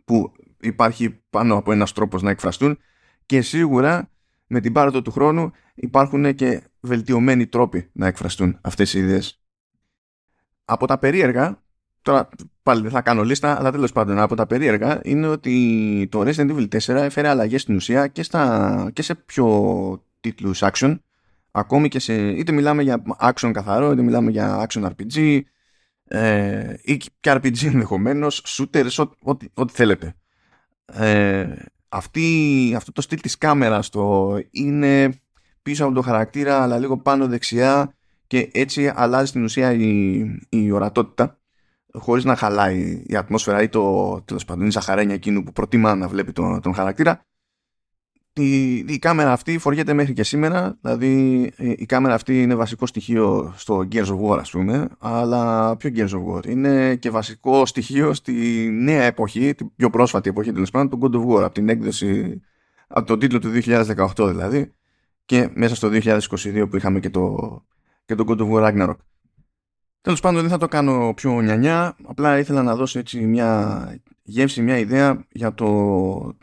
που 0.05 0.31
υπάρχει 0.59 1.21
πάνω 1.29 1.55
από 1.57 1.71
ένας 1.71 1.93
τρόπος 1.93 2.21
να 2.21 2.29
εκφραστούν 2.29 2.77
και 3.25 3.41
σίγουρα 3.41 4.11
με 4.47 4.59
την 4.59 4.73
πάροδο 4.73 5.01
του 5.01 5.11
χρόνου 5.11 5.51
υπάρχουν 5.75 6.35
και 6.35 6.61
βελτιωμένοι 6.79 7.47
τρόποι 7.47 7.89
να 7.91 8.07
εκφραστούν 8.07 8.59
αυτές 8.61 8.93
οι 8.93 8.99
ιδέες. 8.99 9.41
Από 10.65 10.87
τα 10.87 10.97
περίεργα 10.97 11.63
Τώρα 12.07 12.29
πάλι 12.63 12.81
δεν 12.81 12.91
θα 12.91 13.01
κάνω 13.01 13.23
λίστα, 13.23 13.57
αλλά 13.57 13.71
τέλος 13.71 13.91
πάντων 13.91 14.19
από 14.19 14.35
τα 14.35 14.47
περίεργα 14.47 14.99
είναι 15.03 15.27
ότι 15.27 16.07
το 16.11 16.21
Resident 16.21 16.51
Evil 16.51 16.67
4 16.67 16.87
έφερε 16.87 17.27
αλλαγές 17.27 17.61
στην 17.61 17.75
ουσία 17.75 18.07
και, 18.07 18.23
στα, 18.23 18.89
και 18.93 19.01
σε 19.01 19.15
πιο 19.15 20.05
τίτλους 20.19 20.61
action. 20.63 20.99
Ακόμη 21.51 21.87
και 21.87 21.99
σε. 21.99 22.13
είτε 22.13 22.51
μιλάμε 22.51 22.83
για 22.83 23.03
action 23.21 23.51
καθαρό, 23.53 23.91
είτε 23.91 24.01
μιλάμε 24.01 24.31
για 24.31 24.67
action 24.67 24.89
RPG, 24.89 25.41
ε, 26.07 26.73
ή 26.81 26.97
και 26.97 27.31
RPG 27.31 27.65
ενδεχομένως, 27.65 28.43
shooters, 28.47 29.05
ό,τι, 29.19 29.47
ό,τι 29.53 29.73
θέλετε. 29.73 30.15
Ε, 30.85 31.47
αυτή, 31.89 32.73
αυτό 32.75 32.91
το 32.91 33.01
στυλ 33.01 33.19
της 33.19 33.37
κάμερας 33.37 33.89
το 33.89 34.35
είναι 34.51 35.19
πίσω 35.61 35.85
από 35.85 35.93
το 35.93 36.01
χαρακτήρα 36.01 36.61
αλλά 36.61 36.77
λίγο 36.79 36.97
πάνω 36.97 37.27
δεξιά 37.27 37.93
και 38.27 38.49
έτσι 38.53 38.91
αλλάζει 38.95 39.27
στην 39.27 39.43
ουσία 39.43 39.71
η, 39.71 40.17
η 40.49 40.71
ορατότητα 40.71 41.37
χωρίς 41.93 42.23
να 42.23 42.35
χαλάει 42.35 43.03
η 43.05 43.15
ατμόσφαιρα 43.15 43.61
ή 43.61 43.69
το 43.69 44.21
τέλος 44.21 44.45
πάντων 44.45 44.67
η 44.67 44.71
ζαχαρένια 44.71 45.15
εκείνου 45.15 45.43
που 45.43 45.51
προτιμά 45.51 45.95
να 45.95 46.07
βλέπει 46.07 46.31
τον, 46.31 46.61
τον 46.61 46.73
χαρακτήρα 46.73 47.25
η, 48.41 48.75
η 48.75 48.99
κάμερα 48.99 49.31
αυτή 49.31 49.57
φοριέται 49.57 49.93
μέχρι 49.93 50.13
και 50.13 50.23
σήμερα. 50.23 50.77
Δηλαδή 50.81 51.41
η 51.57 51.85
κάμερα 51.85 52.13
αυτή 52.13 52.41
είναι 52.41 52.55
βασικό 52.55 52.85
στοιχείο 52.85 53.53
στο 53.55 53.87
Gears 53.91 54.05
of 54.05 54.19
War 54.21 54.37
ας 54.39 54.51
πούμε 54.51 54.87
αλλά 54.99 55.75
ποιο 55.77 55.91
Gears 55.95 56.09
of 56.09 56.35
War; 56.35 56.47
Είναι 56.47 56.95
και 56.95 57.09
βασικό 57.09 57.65
στοιχείο 57.65 58.13
στη 58.13 58.33
νέα 58.71 59.03
εποχή 59.03 59.55
την 59.55 59.75
πιο 59.75 59.89
πρόσφατη 59.89 60.29
εποχή 60.29 60.51
τέλος 60.51 60.71
πάντων 60.71 60.89
του 60.89 60.99
God 61.01 61.15
of 61.15 61.35
War 61.35 61.43
από 61.43 61.53
την 61.53 61.69
έκδοση 61.69 62.41
από 62.87 63.07
τον 63.07 63.19
τίτλο 63.19 63.39
του 63.39 63.51
2018 64.17 64.27
δηλαδή 64.27 64.71
και 65.25 65.49
μέσα 65.53 65.75
στο 65.75 65.89
2022 65.91 66.67
που 66.69 66.75
είχαμε 66.75 66.99
και 66.99 67.09
το, 67.09 67.37
και 68.05 68.15
το 68.15 68.23
God 68.27 68.39
of 68.39 68.51
War 68.51 68.67
Ragnarok 68.67 68.97
Τέλος 70.01 70.19
πάντων 70.19 70.41
δεν 70.41 70.49
θα 70.49 70.57
το 70.57 70.67
κάνω 70.67 71.13
πιο 71.13 71.41
νιανιά, 71.41 71.95
απλά 72.03 72.39
ήθελα 72.39 72.63
να 72.63 72.75
δώσω 72.75 72.99
έτσι 72.99 73.19
μια 73.25 74.01
γεύση, 74.23 74.61
μια 74.61 74.77
ιδέα 74.77 75.25
για 75.31 75.53
το 75.53 75.67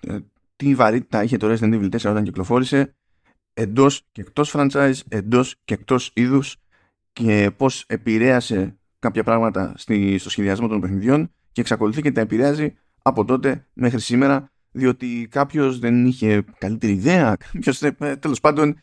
ε, 0.00 0.18
τι 0.56 0.74
βαρύτητα 0.74 1.22
είχε 1.22 1.36
το 1.36 1.52
Resident 1.52 1.74
Evil 1.74 1.90
4 1.90 2.10
όταν 2.10 2.24
κυκλοφόρησε. 2.24 2.94
Εντός 3.54 4.02
και 4.12 4.20
εκτός 4.20 4.54
franchise, 4.56 4.98
εντός 5.08 5.56
και 5.64 5.74
εκτός 5.74 6.10
είδους 6.14 6.56
και 7.12 7.50
πώς 7.56 7.84
επηρέασε 7.86 8.78
κάποια 8.98 9.24
πράγματα 9.24 9.72
στη, 9.76 10.18
στο 10.18 10.30
σχεδιασμό 10.30 10.68
των 10.68 10.80
παιχνιδιών 10.80 11.30
και 11.52 11.60
εξακολουθεί 11.60 12.02
και 12.02 12.12
τα 12.12 12.20
επηρεάζει 12.20 12.74
από 13.02 13.24
τότε 13.24 13.66
μέχρι 13.72 14.00
σήμερα 14.00 14.52
διότι 14.70 15.28
κάποιος 15.30 15.78
δεν 15.78 16.06
είχε 16.06 16.44
καλύτερη 16.58 16.92
ιδέα, 16.92 17.36
κάποιος, 17.52 17.82
ε, 17.82 17.92
τέλος 18.20 18.40
πάντων 18.40 18.80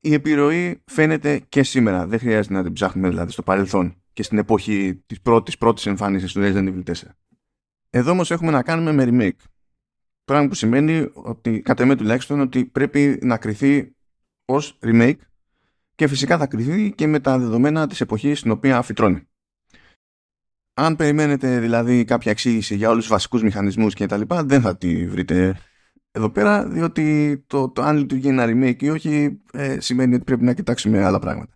η 0.00 0.12
επιρροή 0.12 0.82
φαίνεται 0.84 1.40
και 1.48 1.62
σήμερα. 1.62 2.06
Δεν 2.06 2.18
χρειάζεται 2.18 2.54
να 2.54 2.62
την 2.62 2.72
ψάχνουμε 2.72 3.08
δηλαδή 3.08 3.32
στο 3.32 3.42
παρελθόν 3.42 4.01
και 4.12 4.22
στην 4.22 4.38
εποχή 4.38 5.02
της 5.06 5.20
πρώτης, 5.20 5.58
πρώτης 5.58 5.86
εμφάνισης 5.86 6.32
του 6.32 6.40
Resident 6.42 6.68
Evil 6.68 6.82
4. 6.84 6.92
Εδώ 7.90 8.10
όμως 8.10 8.30
έχουμε 8.30 8.50
να 8.50 8.62
κάνουμε 8.62 8.92
με 8.92 9.06
remake. 9.08 9.44
Πράγμα 10.24 10.48
που 10.48 10.54
σημαίνει 10.54 11.08
ότι, 11.12 11.60
κατά 11.60 11.82
εμέ 11.82 11.96
τουλάχιστον, 11.96 12.40
ότι 12.40 12.64
πρέπει 12.64 13.18
να 13.22 13.36
κριθεί 13.36 13.96
ως 14.44 14.78
remake 14.82 15.16
και 15.94 16.06
φυσικά 16.06 16.38
θα 16.38 16.46
κριθεί 16.46 16.92
και 16.92 17.06
με 17.06 17.20
τα 17.20 17.38
δεδομένα 17.38 17.86
της 17.86 18.00
εποχής 18.00 18.38
στην 18.38 18.50
οποία 18.50 18.82
φυτρώνει. 18.82 19.26
Αν 20.74 20.96
περιμένετε 20.96 21.58
δηλαδή 21.58 22.04
κάποια 22.04 22.30
εξήγηση 22.30 22.74
για 22.74 22.88
όλους 22.88 23.02
τους 23.02 23.12
βασικούς 23.12 23.42
μηχανισμούς 23.42 23.94
και 23.94 24.06
τα 24.06 24.16
λοιπά, 24.16 24.44
δεν 24.44 24.60
θα 24.60 24.76
τη 24.76 25.06
βρείτε 25.08 25.56
εδώ 26.10 26.30
πέρα, 26.30 26.68
διότι 26.68 27.38
το, 27.46 27.68
το 27.68 27.82
αν 27.82 27.96
λειτουργεί 27.96 28.28
ένα 28.28 28.44
remake 28.46 28.82
ή 28.82 28.90
όχι 28.90 29.40
ε, 29.52 29.80
σημαίνει 29.80 30.14
ότι 30.14 30.24
πρέπει 30.24 30.44
να 30.44 30.52
κοιτάξουμε 30.52 31.04
άλλα 31.04 31.18
πράγματα. 31.18 31.54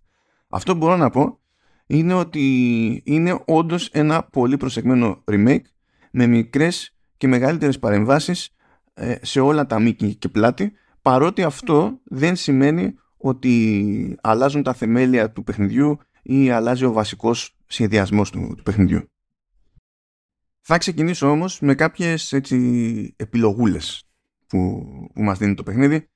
Αυτό 0.48 0.72
που 0.72 0.78
μπορώ 0.78 0.96
να 0.96 1.10
πω 1.10 1.40
είναι 1.86 2.14
ότι 2.14 3.02
είναι 3.04 3.42
όντως 3.44 3.88
ένα 3.88 4.22
πολύ 4.22 4.56
προσεγμένο 4.56 5.24
remake 5.30 5.64
με 6.10 6.26
μικρές 6.26 6.96
και 7.16 7.28
μεγαλύτερες 7.28 7.78
παρεμβάσεις 7.78 8.50
ε, 8.94 9.14
σε 9.22 9.40
όλα 9.40 9.66
τα 9.66 9.78
μήκη 9.78 10.14
και 10.14 10.28
πλάτη 10.28 10.72
παρότι 11.02 11.42
αυτό 11.42 12.00
δεν 12.04 12.36
σημαίνει 12.36 12.94
ότι 13.16 14.18
αλλάζουν 14.20 14.62
τα 14.62 14.74
θεμέλια 14.74 15.30
του 15.32 15.44
παιχνιδιού 15.44 15.98
ή 16.22 16.50
αλλάζει 16.50 16.84
ο 16.84 16.92
βασικός 16.92 17.56
σχεδιασμός 17.66 18.30
του, 18.30 18.54
του 18.56 18.62
παιχνιδιού. 18.62 19.10
Θα 20.60 20.78
ξεκινήσω 20.78 21.30
όμως 21.30 21.60
με 21.60 21.74
κάποιες 21.74 22.32
έτσι, 22.32 23.14
επιλογούλες 23.16 24.08
που, 24.46 24.86
που 25.14 25.22
μας 25.22 25.38
δίνει 25.38 25.54
το 25.54 25.62
παιχνίδι. 25.62 26.08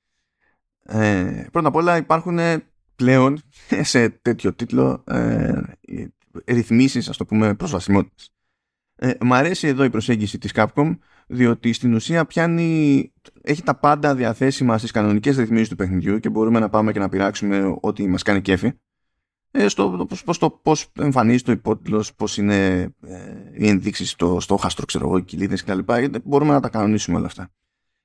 Ε, 0.83 1.45
πρώτα 1.51 1.67
απ' 1.67 1.75
όλα 1.75 1.97
υπάρχουν 1.97 2.39
πλέον 3.01 3.41
σε 3.81 4.09
τέτοιο 4.09 4.53
τίτλο 4.53 5.03
ε, 5.07 5.61
ρυθμίσεις, 6.45 7.09
ας 7.09 7.17
το 7.17 7.25
πούμε, 7.25 7.55
προσβασιμότητας. 7.55 8.33
Ε, 8.95 9.11
μ' 9.21 9.33
αρέσει 9.33 9.67
εδώ 9.67 9.83
η 9.83 9.89
προσέγγιση 9.89 10.37
της 10.37 10.51
Capcom 10.55 10.97
διότι 11.27 11.73
στην 11.73 11.93
ουσία 11.93 12.25
πιάνει, 12.25 13.11
έχει 13.41 13.63
τα 13.63 13.75
πάντα 13.75 14.15
διαθέσιμα 14.15 14.77
στις 14.77 14.91
κανονικές 14.91 15.37
ρυθμίσεις 15.37 15.69
του 15.69 15.75
παιχνιδιού 15.75 16.19
και 16.19 16.29
μπορούμε 16.29 16.59
να 16.59 16.69
πάμε 16.69 16.91
και 16.91 16.99
να 16.99 17.09
πειράξουμε 17.09 17.77
ό,τι 17.81 18.07
μας 18.07 18.23
κάνει 18.23 18.41
κέφι. 18.41 18.71
Ε, 19.51 19.67
στο 19.67 20.07
πώς, 20.25 20.37
το, 20.37 20.49
πώς 20.49 20.91
εμφανίζεται 20.99 21.51
ο 21.51 21.53
υπότιτλος, 21.53 22.13
πώς 22.15 22.37
είναι 22.37 22.79
ε, 23.05 23.35
οι 23.53 23.67
ενδείξεις 23.67 24.09
στο, 24.09 24.39
στο 24.39 24.57
χάστρο, 24.57 24.85
ξέρω 24.85 25.07
εγώ, 25.07 25.17
οι 25.17 25.23
κοιλίδες 25.23 25.63
κτλ. 25.63 25.79
Μπορούμε 26.23 26.53
να 26.53 26.59
τα 26.59 26.69
κανονίσουμε 26.69 27.17
όλα 27.17 27.25
αυτά. 27.25 27.49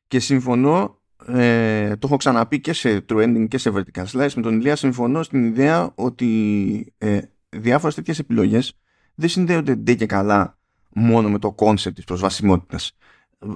Και 0.06 0.20
συμφωνώ, 0.20 1.00
ε, 1.26 1.96
το 1.96 2.06
έχω 2.06 2.16
ξαναπεί 2.16 2.60
και 2.60 2.72
σε 2.72 3.04
true 3.08 3.22
ending 3.22 3.48
και 3.48 3.58
σε 3.58 3.72
vertical 3.74 4.04
slice, 4.12 4.32
με 4.36 4.42
τον 4.42 4.58
Ηλία 4.58 4.76
συμφωνώ 4.76 5.22
στην 5.22 5.44
ιδέα 5.44 5.92
ότι 5.94 6.94
ε, 6.98 7.20
διάφορες 7.48 7.94
τέτοιες 7.94 8.18
επιλογές 8.18 8.78
δεν 9.14 9.28
συνδέονται 9.28 9.74
ντε 9.74 9.94
και 9.94 10.06
καλά 10.06 10.58
μόνο 10.88 11.30
με 11.30 11.38
το 11.38 11.54
concept 11.58 11.94
της 11.94 12.04
προσβασιμότητας. 12.04 12.96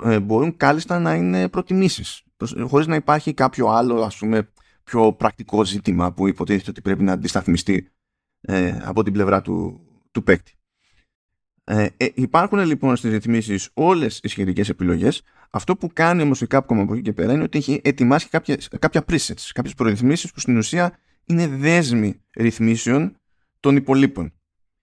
Ε, 0.05 0.21
μπορούν 0.21 0.57
κάλλιστα 0.57 0.99
να 0.99 1.15
είναι 1.15 1.49
προτιμήσεις, 1.49 2.23
χωρίς 2.67 2.87
να 2.87 2.95
υπάρχει 2.95 3.35
κάποιο 3.35 3.67
άλλο, 3.67 4.03
ας 4.03 4.17
πούμε, 4.17 4.49
πιο 4.85 5.13
πρακτικό 5.13 5.65
ζήτημα 5.65 6.13
που 6.13 6.29
υποτίθεται 6.29 6.71
ότι 6.71 6.81
πρέπει 6.81 7.03
να 7.03 7.13
αντισταθμιστεί 7.13 7.91
ε, 8.41 8.79
από 8.83 9.03
την 9.03 9.13
πλευρά 9.13 9.41
του, 9.43 9.81
του 10.11 10.23
παίκτη. 10.23 10.53
Ε, 11.65 11.87
ε, 11.97 12.09
υπάρχουν 12.15 12.59
λοιπόν 12.59 12.97
στις 12.97 13.11
ρυθμίσεις 13.11 13.71
όλες 13.75 14.21
οι 14.23 14.29
σχετικές 14.29 14.69
επιλογές. 14.69 15.23
Αυτό 15.51 15.77
που 15.77 15.91
κάνει 15.93 16.23
όμως 16.23 16.41
η 16.41 16.47
Capcom 16.51 16.77
από 16.79 16.93
εκεί 16.93 17.03
και 17.03 17.13
πέρα 17.13 17.33
είναι 17.33 17.43
ότι 17.43 17.59
έχει 17.59 17.81
ετοιμάσει 17.85 18.29
κάποιες, 18.29 18.69
κάποια 18.79 19.05
presets, 19.09 19.51
κάποιες 19.53 19.75
προρυθμίσεις 19.75 20.33
που 20.33 20.41
στην 20.41 20.57
ουσία 20.57 20.99
είναι 21.25 21.47
δέσμοι 21.47 22.21
ρυθμίσεων 22.37 23.17
των 23.61 23.77
υπολείπων. 23.77 24.33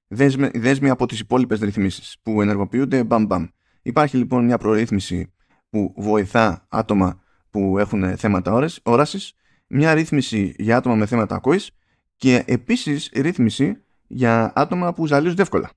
Δέσμοι, 0.08 0.50
δέσμοι 0.54 0.90
από 0.90 1.06
τις 1.06 1.20
υπόλοιπες 1.20 1.60
ρυθμίσεις 1.60 2.18
που 2.22 2.42
ενεργοποιούνται 2.42 3.04
μπαμ 3.04 3.26
μπαμ. 3.26 3.48
Υπάρχει 3.82 4.18
λοιπόν 4.18 4.46
μια 4.46 4.58
προρύθμιση 4.58 5.34
που 5.70 5.94
βοηθά 5.98 6.66
άτομα 6.70 7.22
που 7.52 7.78
έχουν 7.78 8.18
θέματα 8.18 8.70
όρασης, 8.84 9.34
μια 9.68 9.94
ρύθμιση 9.94 10.54
για 10.58 10.78
άτομα 10.78 10.96
με 10.96 11.06
θέματα 11.06 11.36
ακοής 11.36 11.72
και 12.16 12.44
επίσης 12.48 13.12
ρύθμιση 13.16 13.82
για 14.08 14.52
άτομα 14.56 14.94
που 14.94 15.08
ζαλίζονται 15.08 15.42
εύκολα 15.42 15.72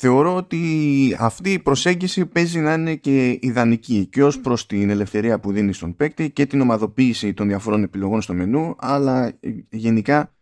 θεωρώ 0.00 0.34
ότι 0.34 1.16
αυτή 1.18 1.52
η 1.52 1.58
προσέγγιση 1.58 2.26
παίζει 2.26 2.60
να 2.60 2.72
είναι 2.72 2.94
και 2.94 3.38
ιδανική 3.40 4.06
και 4.06 4.24
ως 4.24 4.40
προς 4.40 4.66
την 4.66 4.90
ελευθερία 4.90 5.40
που 5.40 5.52
δίνει 5.52 5.72
στον 5.72 5.96
παίκτη 5.96 6.30
και 6.30 6.46
την 6.46 6.60
ομαδοποίηση 6.60 7.34
των 7.34 7.48
διαφορών 7.48 7.82
επιλογών 7.82 8.22
στο 8.22 8.34
μενού 8.34 8.74
αλλά 8.78 9.38
γενικά 9.70 10.32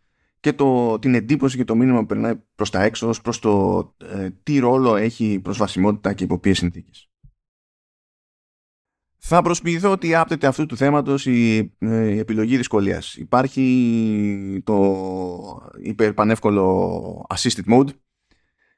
και 0.40 0.52
το, 0.52 0.98
την 0.98 1.14
εντύπωση 1.14 1.56
και 1.56 1.64
το 1.64 1.74
μήνυμα 1.74 2.00
που 2.00 2.06
περνάει 2.06 2.34
προς 2.54 2.70
τα 2.70 2.82
έξω 2.82 3.08
ως 3.08 3.20
προς 3.20 3.38
το 3.38 3.94
ε, 4.12 4.30
τι 4.42 4.58
ρόλο 4.58 4.96
έχει 4.96 5.40
προσβασιμότητα 5.42 6.12
και 6.12 6.24
υπό 6.24 6.38
ποιες 6.38 6.58
συνθήκες. 6.58 7.10
Θα 9.18 9.42
προσποιηθώ 9.42 9.90
ότι 9.90 10.14
άπτεται 10.14 10.46
αυτού 10.46 10.66
του 10.66 10.76
θέματος 10.76 11.26
η, 11.26 11.72
ε, 11.78 12.14
η 12.14 12.18
επιλογή 12.18 12.56
δυσκολίας. 12.56 13.14
Υπάρχει 13.14 14.62
το 14.64 15.62
υπερπανεύκολο 15.82 17.26
assisted 17.34 17.72
mode 17.72 17.88
ε, 17.88 18.05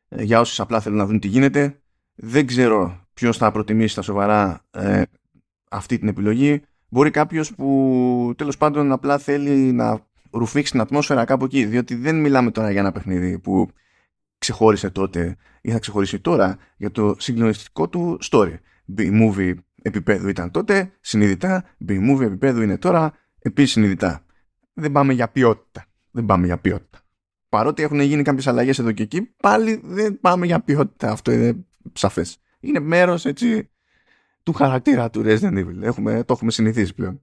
για 0.09 0.41
όσους 0.41 0.61
απλά 0.61 0.81
θέλουν 0.81 0.99
να 0.99 1.07
δουν 1.07 1.21
τι 1.21 1.29
γίνεται. 1.29 1.81
Δεν 2.15 2.47
ξέρω 2.47 3.07
ποιος 3.15 3.37
θα 3.37 3.51
προτιμήσει 3.51 3.89
στα 3.89 4.03
σοβαρά 4.03 4.65
ε, 4.71 5.03
αυτή 5.71 5.99
την 5.99 6.09
επιλογή. 6.09 6.63
Μπορεί 6.89 7.11
κάποιος 7.11 7.55
που 7.55 8.33
τέλος 8.37 8.57
πάντων 8.57 8.93
απλά 8.93 9.19
θέλει 9.19 9.73
να 9.73 10.07
ρουφήξει 10.31 10.73
την 10.73 10.81
ατμόσφαιρα 10.81 11.25
κάπου 11.25 11.45
εκεί, 11.45 11.65
διότι 11.65 11.95
δεν 11.95 12.21
μιλάμε 12.21 12.51
τώρα 12.51 12.71
για 12.71 12.81
ένα 12.81 12.93
παιχνίδι 12.93 13.39
που 13.39 13.69
ξεχώρισε 14.39 14.91
τότε 14.91 15.37
ή 15.61 15.71
θα 15.71 15.79
ξεχωρίσει 15.79 16.21
τώρα 16.21 16.57
για 16.77 16.91
το 16.91 17.15
συγκλονιστικό 17.19 17.89
του 17.89 18.19
story. 18.31 18.55
B-movie 18.97 19.55
επίπεδου 19.83 20.29
ήταν 20.29 20.51
τότε, 20.51 20.93
συνειδητά, 21.01 21.65
B-movie 21.89 22.21
επίπεδου 22.21 22.63
είναι 22.63 22.79
τώρα, 22.79 23.13
επίσης 23.39 23.73
συνειδητά. 23.73 24.25
Δεν 24.73 24.93
πάμε 24.93 25.13
για 25.13 25.29
ποιότητα. 25.29 25.87
Δεν 26.11 26.25
πάμε 26.25 26.47
για 26.47 26.59
ποιότητα 26.59 26.99
παρότι 27.49 27.83
έχουν 27.83 28.01
γίνει 28.01 28.23
κάποιες 28.23 28.47
αλλαγές 28.47 28.79
εδώ 28.79 28.93
και 28.93 29.03
εκεί, 29.03 29.23
πάλι 29.23 29.81
δεν 29.85 30.21
πάμε 30.21 30.47
για 30.47 30.61
ποιότητα. 30.61 31.11
Αυτό 31.11 31.33
είναι 31.33 31.67
σαφές. 31.93 32.39
Είναι 32.61 32.81
μέρος 32.81 33.25
έτσι 33.25 33.71
του 34.43 34.53
χαρακτήρα 34.53 35.11
του 35.11 35.23
Resident 35.25 35.59
Evil. 35.59 35.83
Έχουμε, 35.83 36.25
το 36.25 36.33
έχουμε 36.33 36.51
συνηθίσει 36.51 36.95
πλέον. 36.95 37.23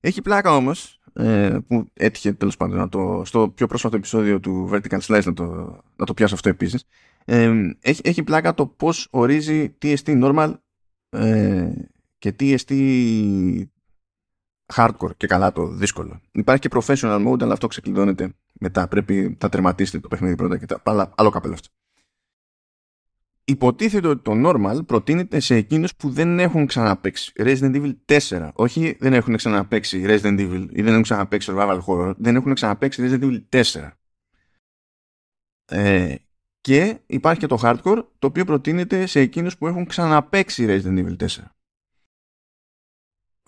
Έχει 0.00 0.22
πλάκα 0.22 0.56
όμως, 0.56 1.00
ε, 1.12 1.58
που 1.66 1.90
έτυχε 1.92 2.32
τέλος 2.32 2.56
πάντων 2.56 2.76
να 2.76 2.88
το, 2.88 3.22
στο 3.24 3.48
πιο 3.48 3.66
πρόσφατο 3.66 3.96
επεισόδιο 3.96 4.40
του 4.40 4.70
Vertical 4.72 5.00
Slice 5.00 5.24
να 5.24 5.32
το, 5.32 5.44
να 5.96 6.06
το 6.06 6.14
πιάσω 6.14 6.34
αυτό 6.34 6.48
επίσης. 6.48 6.84
Ε, 7.24 7.70
έχει, 7.80 8.00
έχει 8.04 8.22
πλάκα 8.22 8.54
το 8.54 8.66
πώς 8.66 9.08
ορίζει 9.10 9.76
TST 9.82 10.22
normal 10.24 10.54
ε, 11.08 11.72
και 12.18 12.34
TST 12.38 12.72
hardcore 14.74 15.16
και 15.16 15.26
καλά 15.26 15.52
το 15.52 15.66
δύσκολο. 15.66 16.20
Υπάρχει 16.32 16.68
και 16.68 16.76
professional 16.78 17.26
mode, 17.28 17.42
αλλά 17.42 17.52
αυτό 17.52 17.66
ξεκλειδώνεται 17.66 18.34
μετά. 18.62 18.88
Πρέπει 18.88 19.36
να 19.42 19.48
τερματίσετε 19.48 20.00
το 20.00 20.08
παιχνίδι 20.08 20.34
πρώτα 20.34 20.58
και 20.58 20.66
τα. 20.66 20.80
Αλλά 20.84 21.12
άλλο 21.16 21.30
καπέλο 21.30 21.54
αυτό. 21.54 21.68
Υποτίθεται 23.44 24.08
ότι 24.08 24.22
το 24.22 24.32
normal 24.34 24.86
προτείνεται 24.86 25.40
σε 25.40 25.54
εκείνους 25.54 25.96
που 25.96 26.10
δεν 26.10 26.38
έχουν 26.38 26.66
ξαναπέξει 26.66 27.32
Resident 27.36 27.74
Evil 27.74 28.18
4. 28.28 28.50
Όχι, 28.54 28.96
δεν 29.00 29.12
έχουν 29.12 29.36
ξαναπέξει 29.36 30.04
Resident 30.06 30.38
Evil 30.38 30.66
ή 30.70 30.82
δεν 30.82 30.90
έχουν 30.90 31.02
ξαναπέξει 31.02 31.52
Survival 31.54 31.80
Horror. 31.86 32.14
Δεν 32.16 32.36
έχουν 32.36 32.54
ξαναπέξει 32.54 33.02
Resident 33.04 33.22
Evil 33.22 33.62
4. 33.62 33.90
Ε, 35.64 36.14
και 36.60 36.98
υπάρχει 37.06 37.40
και 37.40 37.46
το 37.46 37.58
hardcore 37.62 38.04
το 38.18 38.26
οποίο 38.26 38.44
προτείνεται 38.44 39.06
σε 39.06 39.20
εκείνους 39.20 39.56
που 39.58 39.66
έχουν 39.66 39.86
ξαναπέξει 39.86 40.66
Resident 40.68 41.06
Evil 41.06 41.16
4 41.16 41.26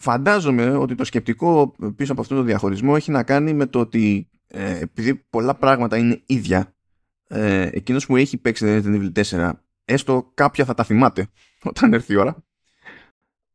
φαντάζομαι 0.05 0.77
ότι 0.77 0.95
το 0.95 1.05
σκεπτικό 1.05 1.75
πίσω 1.97 2.13
από 2.13 2.21
αυτό 2.21 2.35
το 2.35 2.43
διαχωρισμό 2.43 2.93
έχει 2.97 3.11
να 3.11 3.23
κάνει 3.23 3.53
με 3.53 3.67
το 3.67 3.81
ότι 3.81 4.29
ε, 4.55 4.79
επειδή 4.79 5.15
πολλά 5.15 5.55
πράγματα 5.55 5.97
είναι 5.97 6.23
ίδια 6.27 6.75
ε, 7.29 7.69
εκείνος 7.73 8.07
που 8.07 8.17
έχει 8.17 8.37
παίξει 8.37 8.65
Resident 8.69 9.13
Evil 9.13 9.25
4 9.25 9.51
έστω 9.85 10.31
κάποια 10.35 10.65
θα 10.65 10.75
τα 10.75 10.85
θυμάται 10.85 11.27
όταν 11.71 11.93
έρθει 11.93 12.13
η 12.13 12.17
ώρα 12.17 12.37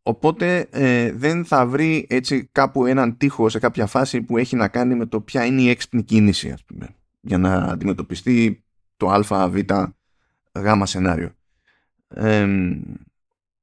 οπότε 0.03 0.67
ε, 0.71 1.11
δεν 1.11 1.45
θα 1.45 1.65
βρει 1.65 2.05
έτσι 2.09 2.49
κάπου 2.51 2.85
έναν 2.85 3.17
τείχο 3.17 3.49
σε 3.49 3.59
κάποια 3.59 3.85
φάση 3.85 4.21
που 4.21 4.37
έχει 4.37 4.55
να 4.55 4.67
κάνει 4.67 4.95
με 4.95 5.05
το 5.05 5.21
ποια 5.21 5.45
είναι 5.45 5.61
η 5.61 5.69
έξυπνη 5.69 6.03
κίνηση 6.03 6.51
ας 6.51 6.63
πούμε, 6.63 6.87
για 7.21 7.37
να 7.37 7.53
αντιμετωπιστεί 7.53 8.63
το 8.97 9.09
α, 9.09 9.49
β, 9.49 9.57
γ 10.59 10.83
σενάριο. 10.83 11.31
Ε, 12.07 12.47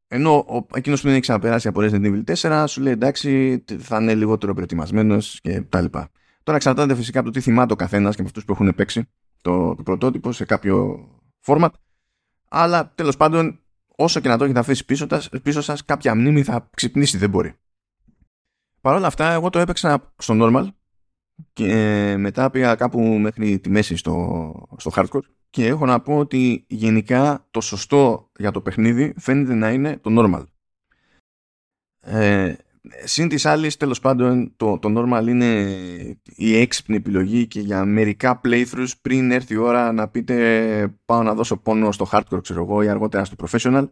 ενώ 0.09 0.37
ο, 0.37 0.67
εκείνος 0.75 1.01
που 1.01 1.05
δεν 1.07 1.13
έχει 1.13 1.23
ξαναπεράσει 1.23 1.69
από 1.69 1.81
Resident 1.83 2.25
Evil 2.25 2.35
4 2.35 2.65
σου 2.69 2.81
λέει 2.81 2.93
εντάξει 2.93 3.65
θα 3.79 4.01
είναι 4.01 4.15
λιγότερο 4.15 4.55
προετοιμασμένος 4.55 5.41
και 5.41 5.61
τα 5.61 5.81
λοιπά. 5.81 6.11
Τώρα 6.47 6.59
εξαρτάται 6.59 6.95
φυσικά 6.95 7.19
από 7.19 7.29
το 7.29 7.35
τι 7.35 7.41
θυμάται 7.41 7.73
ο 7.73 7.77
καθένας 7.77 8.15
και 8.15 8.21
από 8.21 8.29
αυτούς 8.29 8.45
που 8.45 8.53
έχουν 8.53 8.75
παίξει 8.75 9.09
το, 9.43 9.75
το 9.75 9.83
πρωτότυπο 9.83 10.33
σε 10.33 10.45
κάποιο 10.45 11.09
format. 11.47 11.69
Αλλά 12.49 12.93
τέλος 12.95 13.17
πάντων 13.17 13.61
όσο 13.97 14.21
και 14.21 14.29
να 14.29 14.39
το 14.39 14.45
έχετε 14.45 14.59
αφήσει 14.59 14.85
πίσω, 14.85 15.07
πίσω 15.43 15.61
σας 15.61 15.85
κάποια 15.85 16.15
μνήμη 16.15 16.43
θα 16.43 16.71
ξυπνήσει 16.77 17.19
δεν 17.19 17.31
μπορεί 17.31 17.55
Παρ' 18.81 18.95
όλα 18.95 19.07
αυτά 19.07 19.33
εγώ 19.33 19.51
το 19.51 19.59
έπαιξα 19.59 20.13
στο 20.19 20.35
normal 20.39 20.69
και 21.53 22.15
μετά 22.19 22.51
πήγα 22.51 22.75
κάπου 22.75 23.01
μέχρι 23.01 23.59
τη 23.59 23.71
μέση 23.71 23.97
στο, 23.97 24.53
στο 24.77 24.91
hardcore 24.95 25.25
και 25.51 25.67
έχω 25.67 25.87
να 25.87 26.01
πω 26.01 26.19
ότι 26.19 26.65
γενικά 26.69 27.47
το 27.51 27.61
σωστό 27.61 28.31
για 28.39 28.51
το 28.51 28.61
παιχνίδι 28.61 29.15
φαίνεται 29.19 29.55
να 29.55 29.71
είναι 29.71 29.97
το 29.97 30.11
normal. 30.19 30.45
Ε, 32.01 32.55
Συν 33.05 33.29
της 33.29 33.47
άλλης 33.47 33.77
τέλος 33.77 34.01
πάντων 34.01 34.53
το, 34.57 34.79
το 34.79 34.93
normal 34.97 35.27
είναι 35.29 35.77
η 36.25 36.57
έξυπνη 36.57 36.97
επιλογή 36.97 37.47
και 37.47 37.61
για 37.61 37.85
μερικά 37.85 38.41
playthroughs 38.45 38.91
πριν 39.03 39.31
έρθει 39.31 39.55
η 39.55 39.57
ώρα 39.57 39.93
να 39.93 40.09
πείτε 40.09 40.95
πάω 41.05 41.23
να 41.23 41.35
δώσω 41.35 41.57
πόνο 41.57 41.93
στο 41.93 42.09
hardcore 42.13 42.43
ξέρω 42.43 42.63
εγώ 42.63 42.83
ή 42.83 42.89
αργότερα 42.89 43.25
στο 43.25 43.37
professional 43.45 43.87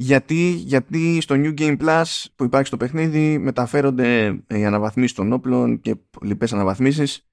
γιατί, 0.00 0.50
γιατί 0.50 1.20
στο 1.20 1.34
New 1.38 1.58
Game 1.58 1.76
Plus 1.76 2.24
που 2.36 2.44
υπάρχει 2.44 2.66
στο 2.66 2.76
παιχνίδι 2.76 3.38
μεταφέρονται 3.38 4.38
οι 4.46 4.64
αναβαθμίσεις 4.64 5.16
των 5.16 5.32
όπλων 5.32 5.80
και 5.80 5.94
λοιπές 6.22 6.52
αναβαθμίσεις. 6.52 7.28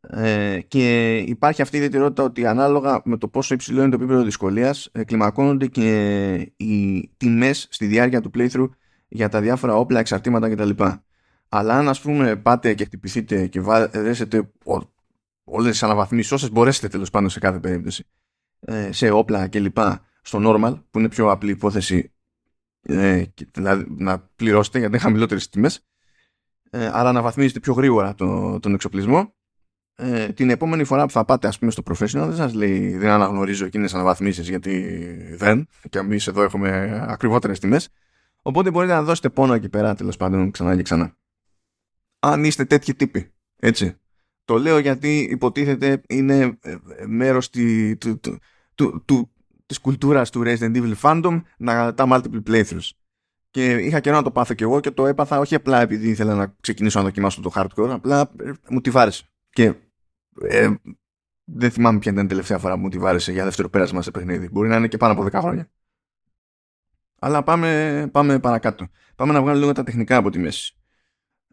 Ε, 0.00 0.60
και 0.68 1.16
υπάρχει 1.16 1.62
αυτή 1.62 1.76
η 1.76 1.78
ιδιαιτερότητα 1.78 2.22
ότι 2.22 2.46
ανάλογα 2.46 3.02
με 3.04 3.16
το 3.16 3.28
πόσο 3.28 3.54
υψηλό 3.54 3.80
είναι 3.80 3.90
το 3.90 3.96
επίπεδο 3.96 4.22
δυσκολίας 4.22 4.88
ε, 4.92 5.04
κλιμακώνονται 5.04 5.66
και 5.66 6.52
οι 6.56 7.08
τιμές 7.16 7.66
στη 7.70 7.86
διάρκεια 7.86 8.20
του 8.20 8.30
playthrough 8.34 8.70
για 9.08 9.28
τα 9.28 9.40
διάφορα 9.40 9.76
όπλα, 9.76 9.98
εξαρτήματα 9.98 10.50
κτλ. 10.50 10.70
Αλλά 11.48 11.74
αν 11.74 11.88
ας 11.88 12.00
πούμε 12.00 12.36
πάτε 12.36 12.74
και 12.74 12.84
χτυπηθείτε 12.84 13.46
και 13.46 13.60
βάλετε 13.60 14.50
όλες 15.44 15.70
τις 15.70 15.82
αναβαθμίσεις 15.82 16.32
όσες 16.32 16.50
μπορέσετε 16.50 16.88
τέλος 16.88 17.10
πάντων 17.10 17.30
σε 17.30 17.38
κάθε 17.38 17.58
περίπτωση 17.58 18.04
ε, 18.60 18.92
σε 18.92 19.10
όπλα 19.10 19.48
κλπ 19.48 19.78
στο 20.22 20.38
normal 20.42 20.80
που 20.90 20.98
είναι 20.98 21.08
πιο 21.08 21.30
απλή 21.30 21.50
υπόθεση 21.50 22.12
ε, 22.82 23.24
δηλαδή 23.52 23.86
να 23.96 24.18
πληρώσετε 24.36 24.78
γιατί 24.78 24.94
είναι 24.94 25.02
χαμηλότερες 25.02 25.48
τιμές. 25.48 25.86
Ε, 26.70 26.90
άρα 26.92 27.12
να 27.12 27.22
βαθμίζετε 27.22 27.60
πιο 27.60 27.72
γρήγορα 27.72 28.14
το, 28.14 28.58
τον 28.60 28.74
εξοπλισμό. 28.74 29.34
Ε, 29.98 30.28
την 30.28 30.50
επόμενη 30.50 30.84
φορά 30.84 31.06
που 31.06 31.12
θα 31.12 31.24
πάτε 31.24 31.48
ας 31.48 31.58
πούμε 31.58 31.70
στο 31.70 31.82
professional 31.86 32.26
δεν 32.26 32.34
σας 32.34 32.54
λέει 32.54 32.96
δεν 32.96 33.10
αναγνωρίζω 33.10 33.64
εκείνες 33.64 33.94
αναβαθμίσεις 33.94 34.48
γιατί 34.48 35.00
δεν 35.36 35.68
και 35.90 35.98
εμείς 35.98 36.26
εδώ 36.26 36.42
έχουμε 36.42 37.00
ακριβότερες 37.08 37.58
τιμές 37.58 37.88
οπότε 38.46 38.70
μπορείτε 38.70 38.92
να 38.92 39.02
δώσετε 39.02 39.30
πόνο 39.30 39.54
εκεί 39.54 39.68
πέρα 39.68 39.94
τέλος 39.94 40.16
πάντων 40.16 40.50
ξανά 40.50 40.76
και 40.76 40.82
ξανά 40.82 41.16
αν 42.18 42.44
είστε 42.44 42.64
τέτοιοι 42.64 42.94
τύποι 42.94 43.32
έτσι 43.56 43.96
το 44.46 44.58
λέω 44.58 44.78
γιατί 44.78 45.18
υποτίθεται 45.18 46.02
είναι 46.08 46.58
ε, 46.60 46.76
μέρος 47.06 47.50
του, 47.50 47.98
του, 47.98 48.20
του, 48.74 49.02
του, 49.04 49.30
της 49.66 49.78
κουλτούρας 49.80 50.30
του 50.30 50.42
Resident 50.44 50.76
Evil 50.76 50.94
Fandom 51.02 51.42
να 51.58 51.94
τα 51.94 52.06
multiple 52.10 52.42
playthroughs. 52.46 52.90
Και 53.50 53.74
είχα 53.74 54.00
καιρό 54.00 54.16
να 54.16 54.22
το 54.22 54.30
πάθω 54.30 54.54
κι 54.54 54.62
εγώ 54.62 54.80
και 54.80 54.90
το 54.90 55.06
έπαθα 55.06 55.38
όχι 55.38 55.54
απλά 55.54 55.80
επειδή 55.80 56.08
ήθελα 56.08 56.34
να 56.34 56.54
ξεκινήσω 56.60 56.98
να 56.98 57.04
δοκιμάσω 57.04 57.40
το 57.40 57.50
hardcore, 57.54 57.88
απλά 57.88 58.32
ε, 58.40 58.52
μου 58.68 58.80
τη 58.80 58.90
βάρεσε. 58.90 59.24
Και 59.50 59.74
ε, 60.40 60.74
δεν 61.44 61.70
θυμάμαι 61.70 61.98
ποια 61.98 62.12
ήταν 62.12 62.24
η 62.24 62.28
τελευταία 62.28 62.58
φορά 62.58 62.74
που 62.74 62.80
μου 62.80 62.88
τη 62.88 62.98
βάρεσε 62.98 63.32
για 63.32 63.44
δεύτερο 63.44 63.68
πέρασμα 63.68 64.02
σε 64.02 64.10
παιχνίδι. 64.10 64.48
Μπορεί 64.48 64.68
να 64.68 64.76
είναι 64.76 64.88
και 64.88 64.96
πάνω 64.96 65.12
από 65.12 65.24
10 65.24 65.40
χρόνια. 65.40 65.70
Αλλά 67.18 67.42
πάμε, 67.42 68.08
πάμε 68.12 68.38
παρακάτω. 68.38 68.86
Πάμε 69.16 69.32
να 69.32 69.40
βγάλουμε 69.40 69.60
λίγο 69.60 69.72
τα 69.72 69.82
τεχνικά 69.82 70.16
από 70.16 70.30
τη 70.30 70.38
μέση. 70.38 70.76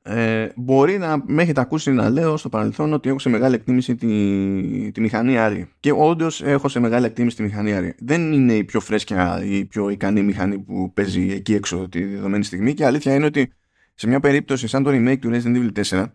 Ε, 0.06 0.50
μπορεί 0.56 0.98
να 0.98 1.24
με 1.26 1.42
έχετε 1.42 1.62
ακούσει 1.62 1.92
να 1.92 2.10
λέω 2.10 2.38
στο 2.38 2.50
παρελθόν 2.50 2.94
ότι 2.94 3.10
έχω 3.10 3.20
σε 3.20 3.30
μεγάλη 3.30 3.56
εκτίμηση 3.56 3.96
τη, 3.96 4.92
τη 4.92 5.02
μηχανή 5.02 5.38
Άρη. 5.38 5.70
Και 5.80 5.92
όντως 5.92 6.42
έχω 6.42 6.68
σε 6.68 6.80
μεγάλη 6.80 7.06
εκτίμηση 7.06 7.36
τη 7.36 7.44
μηχανή 7.44 7.74
Άρη. 7.74 7.96
Δεν 8.00 8.34
είναι 8.34 8.54
η 8.54 8.64
πιο 8.64 8.80
φρέσκια 8.80 9.44
ή 9.44 9.58
η 9.58 9.66
πιο 9.66 9.90
ικανή 9.90 10.22
μηχανή 10.22 10.60
που 10.60 10.94
παίζει 10.94 11.32
εκεί 11.32 11.54
έξω 11.54 11.90
τη 11.90 12.04
δεδομένη 12.04 12.44
στιγμή. 12.44 12.74
Και 12.74 12.86
αλήθεια 12.86 13.14
είναι 13.14 13.26
ότι 13.26 13.54
σε 13.94 14.08
μια 14.08 14.20
περίπτωση 14.20 14.68
σαν 14.68 14.84
το 14.84 14.90
remake 14.94 15.20
του 15.20 15.30
Resident 15.34 15.72
Evil 15.72 15.84
4 15.84 16.06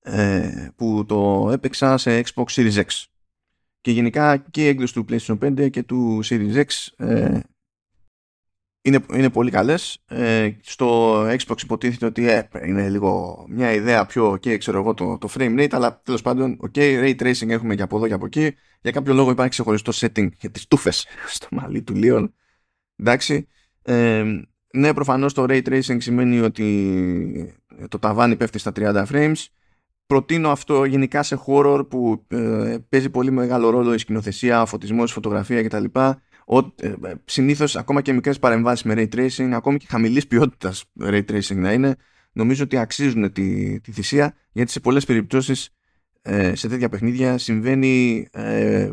ε, 0.00 0.68
που 0.76 1.04
το 1.08 1.50
έπαιξα 1.52 1.98
σε 1.98 2.20
Xbox 2.20 2.44
Series 2.44 2.74
X 2.74 3.04
και 3.80 3.90
γενικά 3.90 4.36
και 4.36 4.64
η 4.64 4.66
έκδοση 4.66 4.94
του 4.94 5.04
PlayStation 5.08 5.38
5 5.38 5.70
και 5.70 5.82
του 5.82 6.20
Series 6.24 6.64
X 6.64 6.66
ε, 7.06 7.40
είναι, 8.84 9.04
είναι 9.14 9.30
πολύ 9.30 9.50
καλές. 9.50 10.02
Ε, 10.06 10.50
στο 10.62 11.20
Xbox 11.26 11.62
υποτίθεται 11.62 12.06
ότι 12.06 12.28
ε, 12.28 12.48
είναι 12.66 12.88
λίγο 12.88 13.44
μια 13.48 13.72
ιδέα 13.72 14.06
πιο 14.06 14.32
ok, 14.32 14.58
ξέρω 14.58 14.78
εγώ, 14.78 14.94
το, 14.94 15.18
το 15.18 15.28
frame 15.34 15.58
rate, 15.58 15.72
αλλά 15.72 16.00
τέλος 16.04 16.22
πάντων, 16.22 16.58
ok, 16.60 16.78
ray 16.78 17.14
tracing 17.22 17.48
έχουμε 17.48 17.74
και 17.74 17.82
από 17.82 17.96
εδώ 17.96 18.06
και 18.06 18.12
από 18.12 18.26
εκεί. 18.26 18.54
Για 18.80 18.90
κάποιο 18.90 19.14
λόγο 19.14 19.30
υπάρχει 19.30 19.50
ξεχωριστό 19.50 19.92
setting 19.94 20.28
για 20.38 20.50
τις 20.50 20.66
τούφες 20.66 21.06
στο 21.34 21.46
μαλλί 21.50 21.82
του 21.82 21.94
Leon. 21.96 22.28
Εντάξει. 22.96 23.48
Ε, 23.82 24.24
ναι, 24.72 24.94
προφανώς 24.94 25.32
το 25.32 25.44
ray 25.48 25.62
tracing 25.68 25.96
σημαίνει 25.98 26.40
ότι 26.40 27.54
το 27.88 27.98
ταβάνι 27.98 28.36
πέφτει 28.36 28.58
στα 28.58 28.72
30 28.76 29.04
frames. 29.12 29.44
Προτείνω 30.06 30.50
αυτό 30.50 30.84
γενικά 30.84 31.22
σε 31.22 31.40
horror 31.46 31.86
που 31.88 32.24
ε, 32.28 32.76
παίζει 32.88 33.10
πολύ 33.10 33.30
μεγάλο 33.30 33.70
ρόλο 33.70 33.94
η 33.94 33.98
σκηνοθεσία, 33.98 34.64
φωτισμός, 34.64 35.12
φωτογραφία 35.12 35.62
κτλ 35.62 35.84
ε, 35.92 36.00
ε, 36.00 36.14
συνήθως 37.24 37.76
ακόμα 37.76 38.00
και 38.00 38.12
μικρές 38.12 38.38
παρεμβάσεις 38.38 38.84
με 38.84 38.94
ray 38.96 39.14
tracing, 39.14 39.50
ακόμη 39.52 39.78
και 39.78 39.86
χαμηλής 39.88 40.26
ποιότητας 40.26 40.84
ray 41.00 41.24
tracing 41.24 41.56
να 41.56 41.72
είναι, 41.72 41.96
νομίζω 42.32 42.64
ότι 42.64 42.76
αξίζουν 42.76 43.32
τη, 43.32 43.80
τη 43.80 43.92
θυσία, 43.92 44.34
γιατί 44.52 44.70
σε 44.70 44.80
πολλές 44.80 45.04
περιπτώσεις 45.04 45.74
ε, 46.22 46.54
σε 46.54 46.68
τέτοια 46.68 46.88
παιχνίδια 46.88 47.38
συμβαίνει 47.38 48.26
ε, 48.32 48.92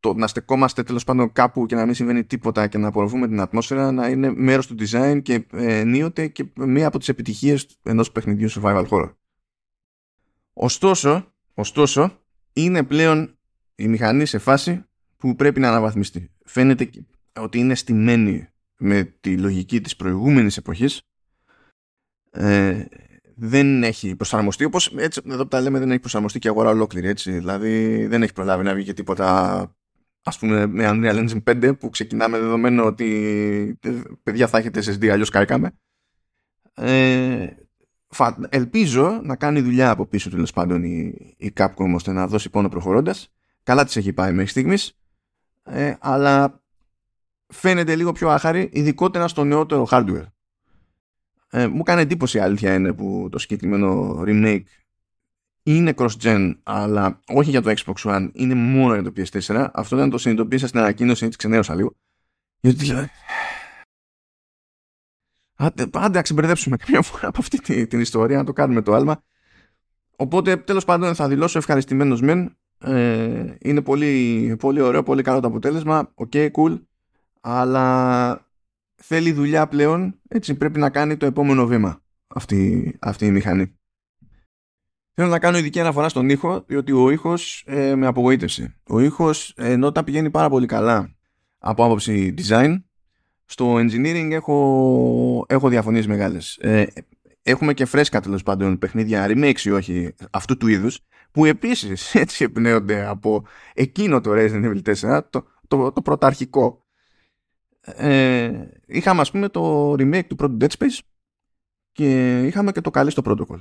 το 0.00 0.14
να 0.14 0.26
στεκόμαστε 0.26 0.82
τέλος 0.82 1.04
πάντων 1.04 1.32
κάπου 1.32 1.66
και 1.66 1.74
να 1.74 1.84
μην 1.84 1.94
συμβαίνει 1.94 2.24
τίποτα 2.24 2.66
και 2.66 2.78
να 2.78 2.88
απορροφούμε 2.88 3.28
την 3.28 3.40
ατμόσφαιρα 3.40 3.92
να 3.92 4.08
είναι 4.08 4.32
μέρος 4.36 4.66
του 4.66 4.74
design 4.78 5.20
και 5.22 5.46
ε, 5.52 5.78
ενίοτε 5.78 6.26
και 6.26 6.44
μία 6.54 6.86
από 6.86 6.98
τις 6.98 7.08
επιτυχίες 7.08 7.66
ενός 7.82 8.12
παιχνιδιού 8.12 8.50
survival 8.50 8.86
horror. 8.88 9.14
Ωστόσο, 10.52 11.32
ωστόσο, 11.54 12.20
είναι 12.52 12.82
πλέον 12.82 13.38
η 13.74 13.88
μηχανή 13.88 14.26
σε 14.26 14.38
φάση 14.38 14.84
που 15.16 15.36
πρέπει 15.36 15.60
να 15.60 15.68
αναβαθμιστεί. 15.68 16.30
Φαίνεται 16.44 16.90
ότι 17.38 17.58
είναι 17.58 17.74
στημένη 17.74 18.48
με 18.78 19.04
τη 19.20 19.38
λογική 19.38 19.80
της 19.80 19.96
προηγούμενης 19.96 20.56
εποχής. 20.56 21.02
Ε, 22.30 22.84
δεν 23.36 23.82
έχει 23.82 24.16
προσαρμοστεί 24.16 24.64
όπως 24.64 24.94
έτσι 24.96 25.20
εδώ 25.26 25.42
που 25.42 25.48
τα 25.48 25.60
λέμε 25.60 25.78
δεν 25.78 25.90
έχει 25.90 26.00
προσαρμοστεί 26.00 26.38
και 26.38 26.48
αγορά 26.48 26.70
ολόκληρη 26.70 27.08
έτσι. 27.08 27.32
Δηλαδή 27.32 28.06
δεν 28.06 28.22
έχει 28.22 28.32
προλάβει 28.32 28.64
να 28.64 28.74
βγει 28.74 28.84
και 28.84 28.92
τίποτα 28.92 29.76
ας 30.22 30.38
πούμε 30.38 30.66
με 30.66 30.90
Unreal 30.92 31.28
Engine 31.28 31.42
5 31.42 31.78
που 31.78 31.90
ξεκινάμε 31.90 32.38
δεδομένο 32.38 32.84
ότι 32.84 33.78
παιδιά 34.22 34.46
θα 34.46 34.58
έχετε 34.58 34.82
SSD 34.84 35.06
αλλιώς 35.06 35.30
κάηκαμε. 35.30 35.70
Ε, 36.74 37.46
ελπίζω 38.48 39.20
να 39.22 39.36
κάνει 39.36 39.60
δουλειά 39.60 39.90
από 39.90 40.06
πίσω 40.06 40.30
τέλος 40.30 40.52
πάντων 40.52 40.84
η, 40.84 41.14
η 41.36 41.52
Capcom 41.56 41.92
ώστε 41.94 42.12
να 42.12 42.26
δώσει 42.26 42.50
πόνο 42.50 42.68
προχωρώντας. 42.68 43.32
Καλά 43.62 43.84
της 43.84 43.96
έχει 43.96 44.12
πάει 44.12 44.32
μέχρι 44.32 44.50
στιγμής 44.50 44.98
ε, 45.64 45.94
αλλά 46.00 46.62
φαίνεται 47.46 47.96
λίγο 47.96 48.12
πιο 48.12 48.28
άχαρη, 48.28 48.68
ειδικότερα 48.72 49.28
στο 49.28 49.44
νεότερο 49.44 49.86
hardware. 49.90 50.26
Ε, 51.50 51.66
μου 51.66 51.82
κάνει 51.82 52.00
εντύπωση 52.00 52.36
η 52.36 52.40
αλήθεια 52.40 52.74
είναι 52.74 52.92
που 52.92 53.28
το 53.30 53.38
συγκεκριμένο 53.38 54.22
remake 54.26 54.62
είναι 55.62 55.94
cross-gen, 55.96 56.54
αλλά 56.62 57.20
όχι 57.26 57.50
για 57.50 57.62
το 57.62 57.74
Xbox 57.76 57.94
One, 57.94 58.30
είναι 58.32 58.54
μόνο 58.54 58.94
για 58.94 59.02
το 59.02 59.12
PS4. 59.16 59.68
Αυτό 59.72 59.96
δεν 59.96 60.10
το 60.10 60.18
συνειδητοποίησα 60.18 60.66
στην 60.66 60.80
ανακοίνωση, 60.80 61.24
έτσι 61.24 61.38
ξενέρωσα 61.38 61.74
λίγο. 61.74 61.96
Γιατί 62.60 62.84
δηλαδή... 62.84 63.08
Άντε, 65.56 65.86
άντε 65.92 66.16
να 66.16 66.22
ξεμπερδέψουμε 66.22 66.76
καμιά 66.76 67.02
φορά 67.02 67.28
από 67.28 67.38
αυτή 67.40 67.60
την, 67.60 67.88
την 67.88 68.00
ιστορία, 68.00 68.36
να 68.36 68.44
το 68.44 68.52
κάνουμε 68.52 68.82
το 68.82 68.94
άλμα. 68.94 69.22
Οπότε, 70.16 70.56
τέλος 70.56 70.84
πάντων, 70.84 71.14
θα 71.14 71.28
δηλώσω 71.28 71.58
ευχαριστημένος 71.58 72.20
μεν 72.20 72.56
ε, 72.78 73.54
είναι 73.58 73.82
πολύ, 73.82 74.56
πολύ 74.58 74.80
ωραίο, 74.80 75.02
πολύ 75.02 75.22
καλό 75.22 75.40
το 75.40 75.46
αποτέλεσμα. 75.46 76.10
OK, 76.14 76.30
okay, 76.34 76.50
cool. 76.50 76.80
Αλλά 77.40 78.48
θέλει 78.94 79.32
δουλειά 79.32 79.66
πλέον. 79.66 80.20
Έτσι 80.28 80.54
πρέπει 80.54 80.78
να 80.78 80.90
κάνει 80.90 81.16
το 81.16 81.26
επόμενο 81.26 81.66
βήμα 81.66 82.02
αυτή, 82.26 82.96
αυτή 83.00 83.26
η 83.26 83.30
μηχανή. 83.30 83.78
Θέλω 85.16 85.28
να 85.28 85.38
κάνω 85.38 85.58
ειδική 85.58 85.80
αναφορά 85.80 86.08
στον 86.08 86.28
ήχο, 86.28 86.64
διότι 86.66 86.92
ο 86.92 87.10
ήχος 87.10 87.64
ε, 87.66 87.94
με 87.94 88.06
απογοήτευσε. 88.06 88.76
Ο 88.88 89.00
ήχος, 89.00 89.52
ενώ 89.56 89.92
τα 89.92 90.04
πηγαίνει 90.04 90.30
πάρα 90.30 90.48
πολύ 90.48 90.66
καλά 90.66 91.14
από 91.58 91.84
άποψη 91.84 92.34
design, 92.38 92.82
στο 93.44 93.74
engineering 93.74 94.28
έχω, 94.30 95.46
έχω 95.48 95.68
διαφωνίες 95.68 96.06
μεγάλες. 96.06 96.56
Ε, 96.56 96.86
έχουμε 97.42 97.74
και 97.74 97.84
φρέσκα 97.84 98.20
τέλος 98.20 98.42
πάντων 98.42 98.78
παιχνίδια 98.78 99.26
remakes 99.28 99.60
ή 99.60 99.70
όχι 99.70 100.14
αυτού 100.30 100.56
του 100.56 100.66
είδους 100.66 101.00
που 101.34 101.44
επίσης 101.44 102.14
έτσι 102.24 102.44
εμπνέονται 102.44 103.06
από 103.06 103.44
εκείνο 103.74 104.20
το 104.20 104.30
Resident 104.34 104.64
Evil 104.64 104.94
4 104.94 105.20
το, 105.30 105.46
το, 105.68 105.92
το 105.92 106.02
πρωταρχικό. 106.02 106.84
Ε, 107.80 108.68
είχαμε 108.86 109.20
ας 109.20 109.30
πούμε 109.30 109.48
το 109.48 109.92
remake 109.92 110.26
του 110.26 110.34
πρώτου 110.34 110.56
Dead 110.60 110.68
Space 110.78 110.98
και 111.92 112.40
είχαμε 112.46 112.72
και 112.72 112.80
το 112.80 112.90
καλή 112.90 113.10
στο 113.10 113.22
Protocol. 113.24 113.60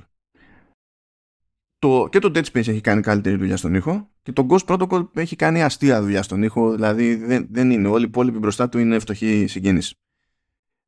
Το, 1.80 2.08
και 2.12 2.20
το 2.20 2.32
Dead 2.36 2.44
Space 2.44 2.68
έχει 2.68 2.82
κάνει 2.82 3.02
καλύτερη 3.02 3.36
δουλειά 3.36 3.58
στον 3.58 3.74
ήχο 3.74 4.10
και 4.22 4.32
το 4.32 4.48
Ghost 4.50 4.66
Protocol 4.66 5.08
έχει 5.14 5.36
κάνει 5.36 5.64
αστεία 5.64 6.02
δουλειά 6.02 6.24
στον 6.24 6.44
ήχο 6.44 6.72
δηλαδή 6.72 7.16
δεν, 7.16 7.48
δεν 7.52 7.72
είναι, 7.72 7.88
όλοι 7.88 8.04
οι 8.04 8.08
υπόλοιποι 8.08 8.38
μπροστά 8.38 8.70
του 8.70 8.78
είναι 8.78 9.00
φτωχοί 9.00 9.48
συγγένεις 9.48 9.96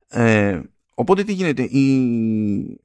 ε, 0.07 0.61
οπότε 0.93 1.23
τι 1.23 1.33
γίνεται 1.33 1.63
η, 1.63 2.79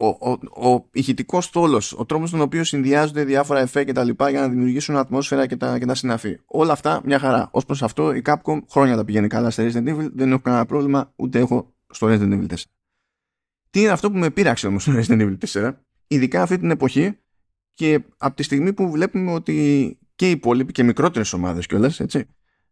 ο, 0.00 0.06
ο, 0.06 0.30
ο 0.68 0.88
ηχητικός 0.92 1.44
στόλος, 1.44 1.92
ο 1.92 2.04
τρόπος 2.04 2.28
στον 2.28 2.40
οποίο 2.40 2.64
συνδυάζονται 2.64 3.24
διάφορα 3.24 3.60
εφέ 3.60 3.84
και 3.84 3.92
τα 3.92 4.04
λοιπά 4.04 4.30
για 4.30 4.40
να 4.40 4.48
δημιουργήσουν 4.48 4.96
ατμόσφαιρα 4.96 5.46
και 5.46 5.56
τα, 5.56 5.78
και 5.78 5.86
τα 5.86 5.94
συναφή. 5.94 6.38
Όλα 6.46 6.72
αυτά 6.72 7.00
μια 7.04 7.18
χαρά. 7.18 7.48
Ως 7.52 7.64
προς 7.64 7.82
αυτό 7.82 8.14
η 8.14 8.22
Capcom 8.24 8.58
χρόνια 8.70 8.96
τα 8.96 9.04
πηγαίνει 9.04 9.26
καλά 9.26 9.50
στα 9.50 9.64
Resident 9.68 9.88
Evil, 9.88 10.10
δεν 10.14 10.30
έχω 10.30 10.40
κανένα 10.40 10.66
πρόβλημα 10.66 11.12
ούτε 11.16 11.38
έχω 11.38 11.74
στο 11.90 12.06
Resident 12.06 12.32
Evil 12.32 12.46
4. 12.46 12.54
Τι 13.70 13.80
είναι 13.80 13.90
αυτό 13.90 14.10
που 14.10 14.18
με 14.18 14.30
πείραξε 14.30 14.66
όμως 14.66 14.82
στο 14.82 14.92
Resident 14.96 15.20
Evil 15.20 15.36
4, 15.46 15.72
ειδικά 16.06 16.42
αυτή 16.42 16.58
την 16.58 16.70
εποχή 16.70 17.18
και 17.74 18.00
από 18.16 18.36
τη 18.36 18.42
στιγμή 18.42 18.72
που 18.72 18.90
βλέπουμε 18.90 19.32
ότι 19.32 19.98
και 20.14 20.28
οι 20.28 20.30
υπόλοιποι 20.30 20.72
και 20.72 20.82
μικρότερες 20.82 21.32
ομάδες 21.32 21.66
κιόλας, 21.66 22.00
έτσι, 22.00 22.26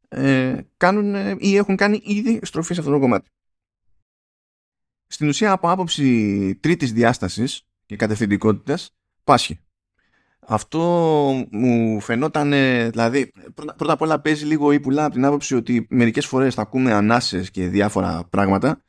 ε, 0.08 0.56
κάνουν 0.76 1.36
ή 1.38 1.56
έχουν 1.56 1.76
κάνει 1.76 2.00
ήδη 2.04 2.40
στροφή 2.42 2.74
σε 2.74 2.80
αυτό 2.80 2.92
το 2.92 2.98
κομμάτι 2.98 3.30
στην 5.06 5.28
ουσία 5.28 5.52
από 5.52 5.70
άποψη 5.70 6.54
τρίτης 6.60 6.92
διάστασης 6.92 7.66
και 7.86 7.96
κατευθυντικότητας 7.96 8.96
πάσχει. 9.24 9.60
Αυτό 10.48 10.80
μου 11.50 12.00
φαινόταν, 12.00 12.50
δηλαδή 12.90 13.32
πρώτα, 13.54 13.74
πρώτα 13.74 13.92
απ' 13.92 14.00
όλα 14.00 14.20
παίζει 14.20 14.44
λίγο 14.44 14.72
ή 14.72 14.80
πουλά 14.80 15.04
από 15.04 15.14
την 15.14 15.24
άποψη 15.24 15.54
ότι 15.54 15.86
μερικές 15.90 16.26
φορές 16.26 16.54
θα 16.54 16.62
ακούμε 16.62 16.92
ανάσες 16.92 17.50
και 17.50 17.66
διάφορα 17.68 18.26
πράγματα 18.30 18.82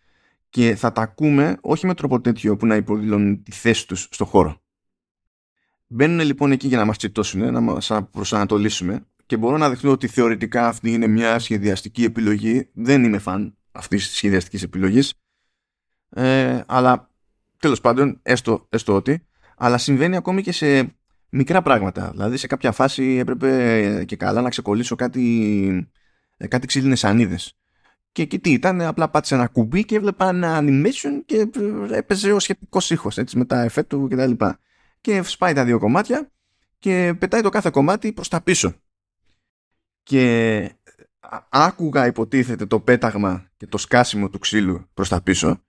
και 0.49 0.75
θα 0.75 0.91
τα 0.91 1.01
ακούμε 1.01 1.57
όχι 1.61 1.85
με 1.85 1.93
τρόπο 1.93 2.21
τέτοιο 2.21 2.57
που 2.57 2.65
να 2.65 2.75
υποδηλώνουν 2.75 3.43
τη 3.43 3.51
θέση 3.51 3.87
τους 3.87 4.07
στο 4.11 4.25
χώρο. 4.25 4.61
Μπαίνουν 5.87 6.25
λοιπόν 6.25 6.51
εκεί 6.51 6.67
για 6.67 6.77
να 6.77 6.85
μας 6.85 6.97
τσιτώσουν, 6.97 7.51
να 7.53 7.61
μας 7.61 7.91
προσανατολίσουμε 8.11 9.05
και 9.25 9.37
μπορώ 9.37 9.57
να 9.57 9.69
δεχτώ 9.69 9.89
ότι 9.91 10.07
θεωρητικά 10.07 10.67
αυτή 10.67 10.93
είναι 10.93 11.07
μια 11.07 11.39
σχεδιαστική 11.39 12.03
επιλογή. 12.03 12.69
Δεν 12.73 13.03
είμαι 13.03 13.17
φαν 13.17 13.57
αυτής 13.71 14.07
της 14.07 14.15
σχεδιαστικής 14.15 14.63
επιλογής 14.63 15.13
ε, 16.17 16.63
αλλά 16.67 17.09
τέλος 17.59 17.81
πάντων, 17.81 18.19
έστω, 18.23 18.65
έστω 18.69 18.95
ότι, 18.95 19.25
αλλά 19.57 19.77
συμβαίνει 19.77 20.15
ακόμη 20.15 20.41
και 20.41 20.51
σε 20.51 20.95
μικρά 21.29 21.61
πράγματα. 21.61 22.09
Δηλαδή 22.11 22.37
σε 22.37 22.47
κάποια 22.47 22.71
φάση 22.71 23.03
έπρεπε 23.03 24.03
και 24.07 24.15
καλά 24.15 24.41
να 24.41 24.49
ξεκολλήσω 24.49 24.95
κάτι, 24.95 25.89
ε, 26.37 26.47
κάτι 26.47 26.67
ξύλινες 26.67 27.03
ανίδες. 27.03 27.57
Και 28.11 28.21
εκεί 28.21 28.39
τι 28.39 28.51
ήταν, 28.51 28.81
απλά 28.81 29.09
πάτησε 29.09 29.35
ένα 29.35 29.47
κουμπί 29.47 29.85
και 29.85 29.95
έβλεπα 29.95 30.29
ένα 30.29 30.59
animation 30.61 31.21
και 31.25 31.49
έπαιζε 31.91 32.31
ο 32.31 32.39
σχετικός 32.39 32.91
ήχος 32.91 33.19
με 33.33 33.45
τα 33.45 33.61
εφέ 33.61 33.83
του 33.83 34.07
κτλ. 34.09 34.31
Και, 34.31 34.55
και 35.01 35.21
σπάει 35.23 35.53
τα 35.53 35.65
δύο 35.65 35.79
κομμάτια 35.79 36.31
και 36.79 37.13
πετάει 37.19 37.41
το 37.41 37.49
κάθε 37.49 37.69
κομμάτι 37.69 38.11
προς 38.11 38.27
τα 38.27 38.41
πίσω. 38.41 38.73
Και 40.03 40.71
άκουγα 41.49 42.05
υποτίθεται 42.05 42.65
το 42.65 42.79
πέταγμα 42.79 43.49
και 43.57 43.67
το 43.67 43.77
σκάσιμο 43.77 44.29
του 44.29 44.39
ξύλου 44.39 44.87
προς 44.93 45.09
τα 45.09 45.21
πίσω 45.21 45.61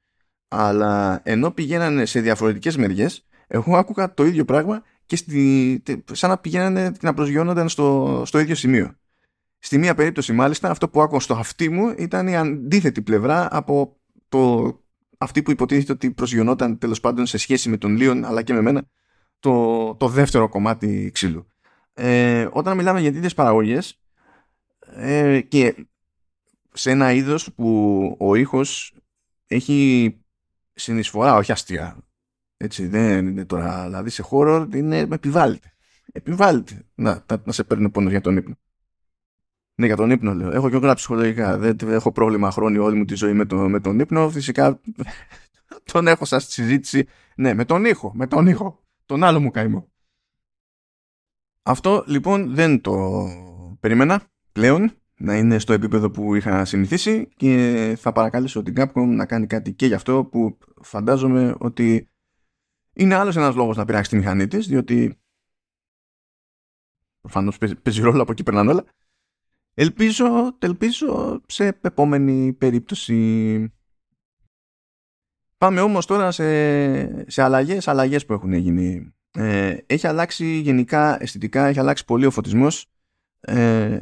αλλά 0.48 1.20
ενώ 1.24 1.50
πηγαίνανε 1.50 2.04
σε 2.04 2.20
διαφορετικές 2.20 2.76
μεριές 2.76 3.28
εγώ 3.48 3.76
άκουγα 3.76 4.14
το 4.14 4.24
ίδιο 4.24 4.44
πράγμα 4.44 4.82
και 5.06 5.16
στη, 5.16 5.82
σαν 6.12 6.30
να 6.30 6.38
πηγαίνανε 6.38 6.92
να 7.00 7.14
προσγειώνονταν 7.14 7.68
στο, 7.68 8.22
στο 8.26 8.38
ίδιο 8.38 8.54
σημείο. 8.54 8.96
Στη 9.58 9.78
μία 9.78 9.94
περίπτωση 9.94 10.32
μάλιστα 10.32 10.70
αυτό 10.70 10.88
που 10.88 11.02
άκουγα 11.02 11.20
στο 11.20 11.34
αυτί 11.34 11.68
μου 11.68 11.94
ήταν 11.98 12.28
η 12.28 12.36
αντίθετη 12.36 13.02
πλευρά 13.02 13.48
από 13.50 13.96
το, 14.28 14.72
αυτή 15.18 15.42
που 15.42 15.50
υποτίθεται 15.50 15.92
ότι 15.92 16.10
προσγειωνόταν 16.10 16.78
τέλος 16.78 17.00
πάντων 17.00 17.26
σε 17.26 17.38
σχέση 17.38 17.68
με 17.68 17.76
τον 17.76 17.96
Λίον 17.96 18.24
αλλά 18.24 18.42
και 18.42 18.52
με 18.52 18.60
μένα 18.60 18.82
το, 19.38 19.94
το 19.94 20.08
δεύτερο 20.08 20.48
κομμάτι 20.48 21.10
ξύλου. 21.14 21.46
Ε, 21.94 22.48
όταν 22.52 22.76
μιλάμε 22.76 23.00
για 23.00 23.12
τέτοιες 23.12 23.34
παραγωγές 23.34 24.00
ε, 24.94 25.40
και 25.40 25.86
σε 26.72 26.90
ένα 26.90 27.12
είδος 27.12 27.52
που 27.54 28.16
ο 28.18 28.34
ήχος 28.34 28.94
έχει 29.46 30.12
συνεισφορά, 30.78 31.34
όχι 31.34 31.52
αστεία. 31.52 31.96
Έτσι, 32.56 32.86
δεν 32.86 33.26
είναι 33.26 33.44
τώρα. 33.44 33.84
Δηλαδή 33.84 34.10
σε 34.10 34.22
χώρο 34.22 34.68
είναι 34.74 34.98
επιβάλλεται. 34.98 35.72
Επιβάλλεται 36.12 36.86
να, 36.94 37.24
να, 37.30 37.42
να 37.44 37.52
σε 37.52 37.64
παίρνει 37.64 37.90
πόνος 37.90 38.10
για 38.10 38.20
τον 38.20 38.36
ύπνο. 38.36 38.54
Ναι, 39.74 39.86
για 39.86 39.96
τον 39.96 40.10
ύπνο 40.10 40.34
λέω. 40.34 40.50
Έχω 40.50 40.70
και 40.70 40.76
εγώ 40.76 40.94
ψυχολογικά. 40.94 41.58
Δεν 41.58 41.76
έχω 41.82 42.12
πρόβλημα 42.12 42.50
χρόνου 42.50 42.82
όλη 42.82 42.96
μου 42.96 43.04
τη 43.04 43.14
ζωή 43.14 43.32
με, 43.32 43.44
το, 43.44 43.56
με 43.56 43.80
τον 43.80 43.98
ύπνο. 43.98 44.30
Φυσικά 44.30 44.80
τον 45.92 46.06
έχω 46.06 46.24
σαν 46.24 46.40
συζήτηση. 46.40 47.06
Ναι, 47.36 47.54
με 47.54 47.64
τον 47.64 47.84
ήχο. 47.84 48.12
Με 48.14 48.26
τον 48.26 48.46
ήχο. 48.46 48.84
Τον 49.06 49.24
άλλο 49.24 49.40
μου 49.40 49.50
καημό. 49.50 49.92
Αυτό 51.62 52.04
λοιπόν 52.06 52.54
δεν 52.54 52.80
το 52.80 53.26
περίμενα 53.80 54.22
πλέον 54.52 54.92
να 55.18 55.36
είναι 55.36 55.58
στο 55.58 55.72
επίπεδο 55.72 56.10
που 56.10 56.34
είχα 56.34 56.64
συνηθίσει 56.64 57.28
και 57.36 57.94
θα 57.98 58.12
παρακαλέσω 58.12 58.62
την 58.62 58.74
Capcom 58.76 59.06
να 59.06 59.26
κάνει 59.26 59.46
κάτι 59.46 59.72
και 59.72 59.86
γι' 59.86 59.94
αυτό 59.94 60.24
που 60.24 60.58
φαντάζομαι 60.82 61.54
ότι 61.58 62.08
είναι 62.92 63.14
άλλος 63.14 63.36
ένας 63.36 63.54
λόγος 63.54 63.76
να 63.76 63.84
πειράξει 63.84 64.10
τη 64.10 64.16
μηχανή 64.16 64.46
της 64.46 64.66
διότι 64.66 65.18
προφανώς 67.20 67.58
παίζει 67.82 68.00
ρόλο 68.00 68.22
από 68.22 68.32
εκεί 68.32 68.42
περνάνε 68.42 68.70
όλα. 68.70 68.84
Ελπίζω, 69.74 70.56
ελπίζω 70.58 71.40
σε 71.46 71.78
επόμενη 71.80 72.52
περίπτωση. 72.52 73.72
Πάμε 75.58 75.80
όμως 75.80 76.06
τώρα 76.06 76.30
σε, 76.30 77.30
σε 77.30 77.42
αλλαγές, 77.42 77.88
αλλαγές 77.88 78.26
που 78.26 78.32
έχουν 78.32 78.52
γίνει. 78.52 79.12
Ε, 79.30 79.76
έχει 79.86 80.06
αλλάξει 80.06 80.58
γενικά 80.58 81.22
αισθητικά 81.22 81.66
έχει 81.66 81.78
αλλάξει 81.78 82.04
πολύ 82.04 82.26
ο 82.26 82.30
φωτισμός. 82.30 82.86
Ε, 83.40 84.00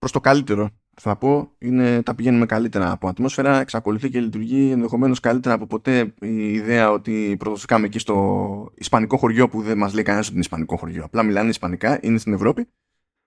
προς 0.00 0.12
το 0.12 0.20
καλύτερο 0.20 0.70
θα 1.00 1.16
πω 1.16 1.50
είναι 1.58 2.02
τα 2.02 2.14
πηγαίνουμε 2.14 2.46
καλύτερα 2.46 2.90
από 2.90 3.08
ατμόσφαιρα 3.08 3.60
εξακολουθεί 3.60 4.10
και 4.10 4.20
λειτουργεί 4.20 4.70
ενδεχομένως 4.70 5.20
καλύτερα 5.20 5.54
από 5.54 5.66
ποτέ 5.66 6.14
η 6.20 6.52
ιδέα 6.52 6.90
ότι 6.90 7.36
πρωτοσκάμε 7.38 7.86
εκεί 7.86 7.98
στο 7.98 8.72
ισπανικό 8.74 9.16
χωριό 9.16 9.48
που 9.48 9.62
δεν 9.62 9.78
μας 9.78 9.94
λέει 9.94 10.02
κανένας 10.02 10.26
ότι 10.26 10.34
είναι 10.34 10.44
ισπανικό 10.44 10.76
χωριό. 10.76 11.04
Απλά 11.04 11.22
μιλάνε 11.22 11.48
ισπανικά, 11.48 11.98
είναι 12.02 12.18
στην 12.18 12.32
Ευρώπη. 12.32 12.68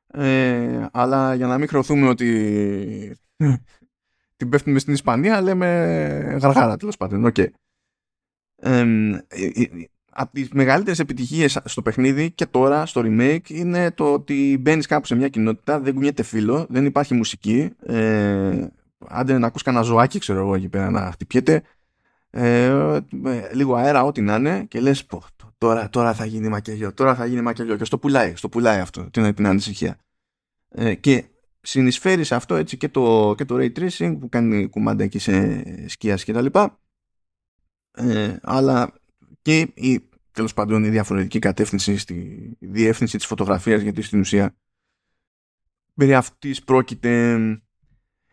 Ε, 0.07 0.87
αλλά 0.91 1.35
για 1.35 1.47
να 1.47 1.57
μην 1.57 1.67
χρεωθούμε 1.67 2.07
ότι 2.07 3.17
την 4.35 4.49
πέφτουμε 4.49 4.79
στην 4.79 4.93
Ισπανία 4.93 5.41
λέμε 5.41 5.67
γαργάρα 6.41 6.77
τέλος 6.77 6.97
πάντων. 6.97 7.31
Okay. 7.33 7.47
ε, 8.55 8.85
από 10.13 10.33
τις 10.33 10.49
μεγαλύτερες 10.49 10.99
επιτυχίες 10.99 11.59
στο 11.65 11.81
παιχνίδι 11.81 12.31
και 12.31 12.45
τώρα 12.45 12.85
στο 12.85 13.01
remake 13.05 13.49
είναι 13.49 13.91
το 13.91 14.13
ότι 14.13 14.57
μπαίνεις 14.61 14.85
κάπου 14.85 15.05
σε 15.05 15.15
μια 15.15 15.27
κοινότητα, 15.27 15.79
δεν 15.79 15.93
κουνιέται 15.93 16.23
φίλο, 16.23 16.65
δεν 16.69 16.85
υπάρχει 16.85 17.13
μουσική, 17.13 17.69
ε, 17.85 18.67
άντε 19.07 19.37
να 19.37 19.47
ακούς 19.47 19.61
κανένα 19.61 19.83
ζωάκι 19.83 20.19
ξέρω 20.19 20.39
εγώ 20.39 20.55
εκεί 20.55 20.69
πέρα 20.69 20.89
να 20.89 21.11
χτυπιέται, 21.11 21.61
ε, 22.29 22.99
λίγο 23.53 23.75
αέρα 23.75 24.03
ό,τι 24.03 24.21
να 24.21 24.35
είναι 24.35 24.63
και 24.63 24.79
λες 24.79 25.05
πω, 25.05 25.23
τώρα, 25.57 25.89
τώρα 25.89 26.13
θα 26.13 26.25
γίνει 26.25 26.47
μακελιό, 26.47 26.93
τώρα 26.93 27.15
θα 27.15 27.25
γίνει 27.25 27.41
μακελιό 27.41 27.77
και 27.77 27.85
στο 27.85 27.97
πουλάει, 27.97 28.35
στο 28.35 28.49
πουλάει 28.49 28.79
αυτό 28.79 29.09
την, 29.09 29.33
την 29.33 29.47
ανησυχία. 29.47 29.97
Ε, 30.69 30.93
και 30.93 31.23
συνεισφέρεις 31.61 32.27
σε 32.27 32.35
αυτό 32.35 32.55
έτσι 32.55 32.77
και 32.77 32.89
το, 32.89 33.33
και 33.37 33.45
το 33.45 33.55
Ray 33.55 33.71
Tracing 33.79 34.17
που 34.19 34.29
κάνει 34.29 34.67
κουμάντα 34.67 35.03
εκεί 35.03 35.19
σε 35.19 35.63
σκίας 35.89 36.23
και 36.23 36.33
τα 36.33 36.41
λοιπά 36.41 36.77
ε, 37.91 38.35
αλλά 38.41 38.93
και 39.43 39.71
η, 39.73 40.09
τέλος 40.31 40.53
πάντων 40.53 40.83
η 40.83 40.89
διαφορετική 40.89 41.39
κατεύθυνση 41.39 41.97
στη 41.97 42.49
διεύθυνση 42.59 43.17
της 43.17 43.25
φωτογραφίας 43.25 43.81
γιατί 43.81 44.01
στην 44.01 44.19
ουσία 44.19 44.55
περί 45.93 46.13
αυτής 46.13 46.63
πρόκειται 46.63 47.37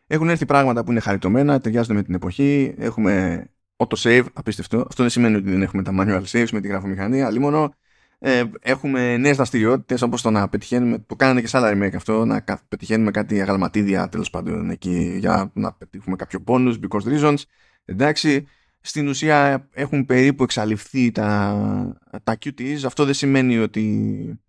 έχουν 0.07 0.29
έρθει 0.29 0.46
πράγματα 0.46 0.85
που 0.85 0.90
είναι 0.90 1.01
χαριτωμένα, 1.01 1.61
ταιριάζονται 1.61 1.94
με 1.94 2.03
την 2.03 2.14
εποχή 2.14 2.75
έχουμε 2.79 3.44
auto-save, 3.77 4.25
απίστευτο. 4.33 4.79
Αυτό 4.79 5.03
δεν 5.03 5.11
σημαίνει 5.11 5.37
ότι 5.37 5.51
δεν 5.51 5.62
έχουμε 5.62 5.83
τα 5.83 5.92
manual 5.94 6.25
saves 6.25 6.51
με 6.53 6.61
τη 6.61 6.68
γραφομηχανία 6.68 7.27
αλλά 7.27 7.40
μόνο 7.40 7.75
ε, 8.18 8.42
έχουμε 8.61 9.16
νέες 9.16 9.37
δραστηριότητες 9.37 10.03
όπως 10.03 10.23
το 10.23 10.31
να 10.31 10.49
πετυχαίνουμε, 10.49 10.99
το 10.99 11.16
κάνανε 11.16 11.40
και 11.40 11.46
σε 11.46 11.57
άλλα 11.57 11.73
remake 11.73 11.94
αυτό, 11.94 12.25
να 12.25 12.44
πετυχαίνουμε 12.68 13.11
κάτι 13.11 13.40
αγαλματίδια 13.40 14.09
τέλος 14.09 14.31
πάντων 14.31 14.70
εκεί 14.70 15.16
για 15.18 15.51
να 15.55 15.73
πετύχουμε 15.73 16.16
κάποιο 16.16 16.44
bonus 16.46 16.75
because 16.81 17.03
reasons. 17.03 17.42
Εντάξει 17.85 18.46
στην 18.81 19.09
ουσία 19.09 19.69
έχουν 19.73 20.07
περίπου 20.07 20.43
εξαλειφθεί 20.43 21.11
τα, 21.11 21.99
τα 22.25 22.38
QTEs. 22.45 22.79
Αυτό 22.85 23.05
δεν 23.05 23.14
σημαίνει 23.14 23.59
ότι 23.59 24.40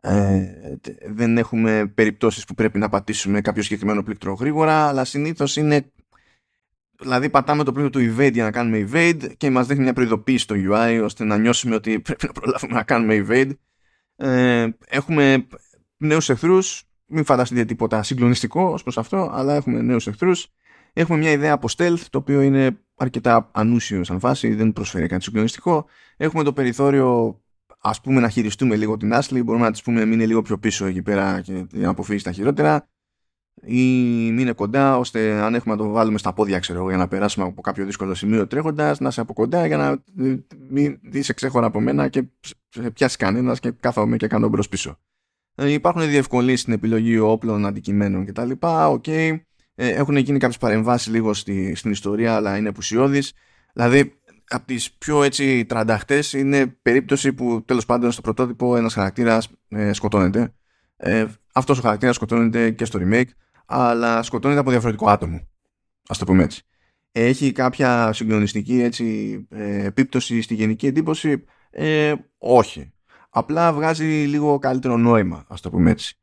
ε, 0.00 0.42
δεν 1.06 1.38
έχουμε 1.38 1.92
περιπτώσεις 1.94 2.44
που 2.44 2.54
πρέπει 2.54 2.78
να 2.78 2.88
πατήσουμε 2.88 3.40
κάποιο 3.40 3.62
συγκεκριμένο 3.62 4.02
πλήκτρο 4.02 4.32
γρήγορα, 4.32 4.88
αλλά 4.88 5.04
συνήθως 5.04 5.56
είναι 5.56 5.92
Δηλαδή 6.98 7.30
πατάμε 7.30 7.64
το 7.64 7.72
πλήκτρο 7.72 8.00
του 8.00 8.14
evade 8.14 8.32
για 8.32 8.44
να 8.44 8.50
κάνουμε 8.50 8.88
evade 8.90 9.32
και 9.36 9.50
μας 9.50 9.66
δείχνει 9.66 9.82
μια 9.82 9.92
προειδοποίηση 9.92 10.42
στο 10.42 10.54
UI 10.58 11.00
ώστε 11.04 11.24
να 11.24 11.38
νιώσουμε 11.38 11.74
ότι 11.74 12.00
πρέπει 12.04 12.26
να 12.26 12.32
προλάβουμε 12.32 12.72
να 12.72 12.82
κάνουμε 12.82 13.24
evade. 13.28 13.50
Ε, 14.16 14.68
έχουμε 14.86 15.46
νέους 15.96 16.28
εχθρούς, 16.28 16.84
μην 17.06 17.24
φανταστείτε 17.24 17.64
τίποτα 17.64 18.02
συγκλονιστικό 18.02 18.62
ως 18.62 18.82
προς 18.82 18.98
αυτό, 18.98 19.30
αλλά 19.34 19.54
έχουμε 19.54 19.82
νέους 19.82 20.06
εχθρούς. 20.06 20.48
Έχουμε 20.96 21.18
μια 21.18 21.30
ιδέα 21.30 21.52
από 21.52 21.68
stealth, 21.76 22.00
το 22.10 22.18
οποίο 22.18 22.40
είναι 22.40 22.78
αρκετά 22.96 23.50
ανούσιο 23.52 24.04
σαν 24.04 24.18
φάση, 24.18 24.54
δεν 24.54 24.72
προσφέρει 24.72 25.06
κάτι 25.06 25.22
συγκλονιστικό. 25.22 25.86
Έχουμε 26.16 26.42
το 26.42 26.52
περιθώριο 26.52 27.38
ας 27.80 28.00
πούμε 28.00 28.20
να 28.20 28.28
χειριστούμε 28.28 28.76
λίγο 28.76 28.96
την 28.96 29.12
Ashley, 29.14 29.44
μπορούμε 29.44 29.64
να 29.64 29.70
της 29.70 29.82
πούμε 29.82 30.04
μείνε 30.04 30.26
λίγο 30.26 30.42
πιο 30.42 30.58
πίσω 30.58 30.86
εκεί 30.86 31.02
πέρα 31.02 31.40
και 31.40 31.66
να 31.72 31.88
αποφύγεις 31.88 32.22
τα 32.22 32.32
χειρότερα 32.32 32.88
ή 33.66 33.82
μείνε 34.32 34.52
κοντά 34.52 34.98
ώστε 34.98 35.32
αν 35.32 35.54
έχουμε 35.54 35.74
να 35.74 35.82
το 35.82 35.88
βάλουμε 35.88 36.18
στα 36.18 36.32
πόδια 36.32 36.58
ξέρω 36.58 36.88
για 36.88 36.96
να 36.96 37.08
περάσουμε 37.08 37.46
από 37.46 37.60
κάποιο 37.60 37.84
δύσκολο 37.84 38.14
σημείο 38.14 38.46
τρέχοντας 38.46 39.00
να 39.00 39.08
είσαι 39.08 39.20
από 39.20 39.32
κοντά 39.32 39.66
για 39.66 39.76
να 39.76 40.02
μην 40.68 41.00
είσαι 41.12 41.32
ξέχωρα 41.32 41.66
από 41.66 41.80
μένα 41.80 42.08
και 42.08 42.24
πιάσει 42.92 43.16
κανένας 43.16 43.60
και 43.60 43.70
κάθομαι 43.70 44.16
και 44.16 44.26
κάνω 44.26 44.48
μπρος 44.48 44.68
πίσω. 44.68 44.98
Ε, 45.54 45.72
υπάρχουν 45.72 46.08
διευκολύνσεις 46.08 46.60
στην 46.60 46.72
επιλογή 46.72 47.18
όπλων, 47.18 47.66
αντικειμένων 47.66 48.24
κτλ. 48.24 48.50
OK. 48.60 49.04
Okay. 49.06 49.40
Ε, 49.74 49.88
έχουν 49.88 50.16
γίνει 50.16 50.38
κάποιες 50.38 50.58
παρεμβάσεις 50.58 51.12
λίγο 51.12 51.34
στη, 51.34 51.74
στην 51.74 51.90
ιστορία 51.90 52.34
αλλά 52.34 52.56
είναι 52.56 52.68
επουσιώδεις. 52.68 53.32
Δηλαδή 53.72 54.18
από 54.48 54.66
τις 54.66 54.92
πιο 54.92 55.22
έτσι 55.22 55.64
τρανταχτές 55.64 56.32
είναι 56.32 56.66
περίπτωση 56.66 57.32
που 57.32 57.64
τέλος 57.64 57.86
πάντων 57.86 58.12
στο 58.12 58.20
πρωτότυπο 58.20 58.76
ένας 58.76 58.94
χαρακτήρας 58.94 59.48
ε, 59.68 59.92
σκοτώνεται. 59.92 60.54
Ε, 60.96 61.26
αυτός 61.54 61.78
ο 61.78 61.82
χαρακτήρας 61.82 62.14
σκοτώνεται 62.14 62.70
και 62.70 62.84
στο 62.84 63.00
remake 63.02 63.28
αλλά 63.66 64.22
σκοτώνεται 64.22 64.60
από 64.60 64.70
διαφορετικό 64.70 65.10
άτομο. 65.10 65.48
Ας 66.08 66.18
το 66.18 66.24
πούμε 66.24 66.42
έτσι. 66.42 66.62
Έχει 67.12 67.52
κάποια 67.52 68.12
συγκλονιστική 68.12 68.80
έτσι, 68.80 69.38
ε, 69.50 69.84
επίπτωση 69.84 70.40
στη 70.40 70.54
γενική 70.54 70.86
εντύπωση; 70.86 71.44
Ε, 71.70 72.14
όχι. 72.38 72.92
Απλά 73.30 73.72
βγάζει 73.72 74.04
λίγο 74.04 74.58
καλύτερο 74.58 74.96
νόημα, 74.96 75.44
ας 75.48 75.60
το 75.60 75.70
πούμε 75.70 75.90
έτσι. 75.90 76.18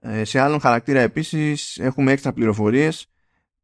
Ε, 0.00 0.24
σε 0.24 0.40
άλλον 0.40 0.60
χαρακτήρα 0.60 1.00
επίσης 1.00 1.78
έχουμε 1.78 2.12
έξτρα 2.12 2.32
πληροφορίες 2.32 3.06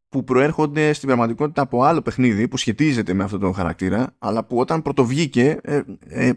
που 0.08 0.24
προέρχονται 0.24 0.92
στην 0.92 1.06
πραγματικότητα 1.06 1.62
από 1.62 1.82
άλλο 1.82 2.02
παιχνίδι 2.02 2.48
που 2.48 2.56
σχετίζεται 2.56 3.12
με 3.12 3.24
αυτό 3.24 3.38
το 3.38 3.52
χαρακτήρα 3.52 4.14
αλλά 4.18 4.44
που 4.44 4.58
όταν 4.58 4.82
πρωτοβγήκε 4.82 5.58
ε, 5.62 5.80
ε, 6.08 6.32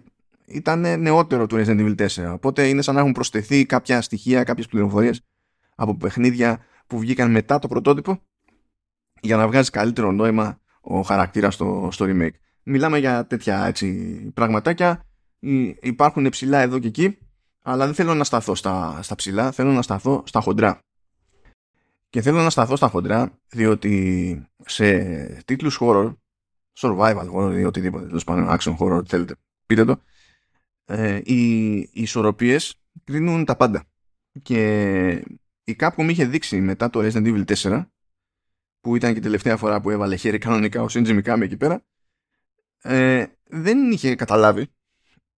ήταν 0.46 1.02
νεότερο 1.02 1.46
του 1.46 1.56
Resident 1.56 1.96
Evil 1.96 2.08
4 2.08 2.34
οπότε 2.34 2.68
είναι 2.68 2.82
σαν 2.82 2.96
να 2.96 3.00
έχουν 3.00 3.12
προσθεθεί 3.12 3.66
κάποια 3.66 4.02
στοιχεία, 4.02 4.44
κάποιες 4.44 4.68
πληροφορίες 4.68 5.22
από 5.76 5.98
παιχνίδια 5.98 6.60
που 6.88 7.00
βγήκαν 7.00 7.32
μετά 7.32 7.60
το 7.60 7.68
πρωτότυπο 7.68 8.22
για 9.22 9.38
να 9.38 9.48
βγάζει 9.48 9.70
καλύτερο 9.70 10.12
νόημα 10.12 10.60
ο 10.82 11.02
χαρακτήρας 11.02 11.54
στο, 11.54 11.90
στο 11.92 12.06
remake. 12.10 12.34
Μιλάμε 12.64 12.98
για 12.98 13.28
τέτοια 13.28 13.66
έτσι, 13.66 13.88
πραγματάκια. 14.34 15.06
Υπάρχουν 15.82 16.30
ψηλά 16.30 16.60
εδώ 16.60 16.80
και 16.80 16.88
εκεί, 16.88 17.18
αλλά 17.68 17.86
δεν 17.86 17.96
θέλω 17.96 18.14
να 18.14 18.24
σταθώ 18.24 18.56
στα, 18.56 19.00
στα 19.02 19.16
ψηλά, 19.16 19.52
θέλω 19.52 19.72
να 19.72 19.82
σταθώ 19.82 20.24
στα 20.26 20.40
χοντρά. 20.40 20.80
Και 22.10 22.22
θέλω 22.22 22.42
να 22.42 22.50
σταθώ 22.50 22.76
στα 22.76 22.88
χοντρά, 22.88 23.40
διότι 23.48 24.48
σε 24.66 25.26
τίτλους 25.44 25.78
horror, 25.82 26.16
survival 26.80 27.30
horror 27.34 27.56
ή 27.58 27.64
οτιδήποτε, 27.64 28.06
τέλος 28.06 28.24
πάντων 28.24 28.48
action 28.50 28.78
horror, 28.78 29.08
θέλετε, 29.08 29.36
πείτε 29.66 29.86
το, 29.86 30.02
ε, 30.86 31.22
οι, 31.24 31.76
οι 31.78 31.90
ισορροπίες 31.92 32.76
κρίνουν 33.04 33.46
τα 33.46 33.56
πάντα. 33.56 33.84
Και 34.42 35.10
η 35.64 35.76
Capcom 35.80 36.08
είχε 36.10 36.26
δείξει 36.26 36.62
μετά 36.62 36.90
το 36.90 37.00
Resident 37.00 37.46
Evil 37.46 37.56
4 37.56 37.86
που 38.80 38.96
ήταν 38.96 39.12
και 39.12 39.20
η 39.20 39.22
τελευταία 39.22 39.58
φορά 39.58 39.82
που 39.82 39.90
έβαλε 39.90 40.16
χέρι 40.16 40.38
κανονικά 40.38 40.82
ο 40.82 40.86
Shinji 40.90 41.24
Mikami 41.24 41.42
εκεί 41.42 41.58
πέρα 41.58 41.86
ε, 42.82 43.26
δεν 43.44 43.92
είχε 43.92 44.16
καταλάβει 44.16 44.68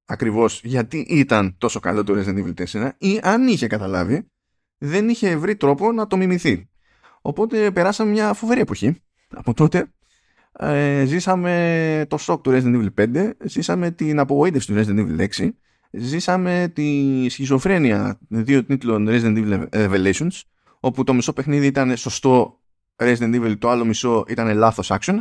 ακριβώς 0.08 0.62
γιατί 0.63 0.98
ήταν 0.98 1.56
τόσο 1.58 1.80
καλό 1.80 2.04
το 2.04 2.13
Resident 2.17 2.46
Evil 2.46 2.65
4 2.72 2.89
ή 2.98 3.20
αν 3.24 3.48
είχε 3.48 3.67
καταλάβει 3.67 4.28
δεν 4.78 5.10
είχε 5.10 5.36
βρει 5.36 5.56
τρόπο 5.56 5.91
να 5.91 6.08
το 6.08 6.17
μιμηθεί. 6.17 6.70
Οπότε 7.22 7.72
περάσαμε 7.72 8.12
μια 8.12 8.34
φοβερή 8.34 8.60
εποχή. 8.60 9.02
Από 9.30 9.54
τότε 9.54 9.91
ε, 10.60 11.04
ζήσαμε 11.06 12.06
το 12.10 12.17
σοκ 12.17 12.41
του 12.41 12.52
Resident 12.52 12.89
Evil 12.98 13.15
5, 13.15 13.32
ζήσαμε 13.46 13.91
την 13.91 14.20
απογοήτευση 14.20 14.74
του 14.74 14.80
Resident 14.80 15.00
Evil 15.00 15.28
6 15.39 15.50
ζήσαμε 15.91 16.72
τη 16.74 17.30
σχιζοφρένεια 17.30 18.20
δύο 18.28 18.63
τίτλων 18.63 19.08
Resident 19.10 19.38
Evil 19.38 19.70
Revelations 19.70 20.41
όπου 20.80 21.04
το 21.04 21.13
μισό 21.13 21.34
παιχνίδι 21.34 21.65
ήταν 21.65 21.98
σωστό 21.98 22.60
Resident 22.96 23.41
Evil 23.41 23.58
το 23.60 23.70
άλλο 23.70 23.86
μισό 23.86 24.24
ήταν 24.28 24.58
λάθος 24.58 24.91
action 24.91 25.17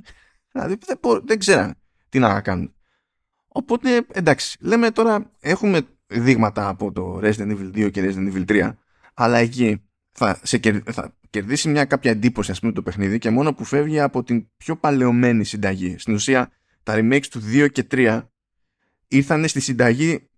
δηλαδή 0.52 0.78
δεν, 0.86 0.98
δεν 1.24 1.38
ξέραν 1.38 1.74
τι 2.08 2.18
να 2.18 2.40
κάνουν 2.40 2.74
οπότε 3.56 4.06
εντάξει 4.12 4.58
λέμε 4.60 4.90
τώρα 4.90 5.30
έχουμε 5.40 5.80
δείγματα 6.06 6.68
από 6.68 6.92
το 6.92 7.20
Resident 7.22 7.50
Evil 7.50 7.86
2 7.86 7.90
και 7.90 8.02
Resident 8.04 8.32
Evil 8.32 8.44
3 8.48 8.72
αλλά 9.14 9.38
εκεί 9.38 9.82
θα, 10.12 10.40
σε 10.42 10.60
θα 10.84 11.14
κερδίσει 11.30 11.68
μια 11.68 11.84
κάποια 11.84 12.10
εντύπωση 12.10 12.50
ας 12.50 12.60
πούμε 12.60 12.72
το 12.72 12.82
παιχνίδι 12.82 13.18
και 13.18 13.30
μόνο 13.30 13.54
που 13.54 13.64
φεύγει 13.64 14.00
από 14.00 14.22
την 14.22 14.46
πιο 14.56 14.76
παλαιωμένη 14.76 15.44
συνταγή 15.44 15.98
στην 15.98 16.14
ουσία 16.14 16.50
τα 16.82 16.94
remakes 16.96 17.26
του 17.30 17.40
2 17.52 17.68
και 17.72 17.86
3 17.90 18.22
ήρθαν 19.08 19.48
στη 19.48 19.60
συνταγή 19.60 20.28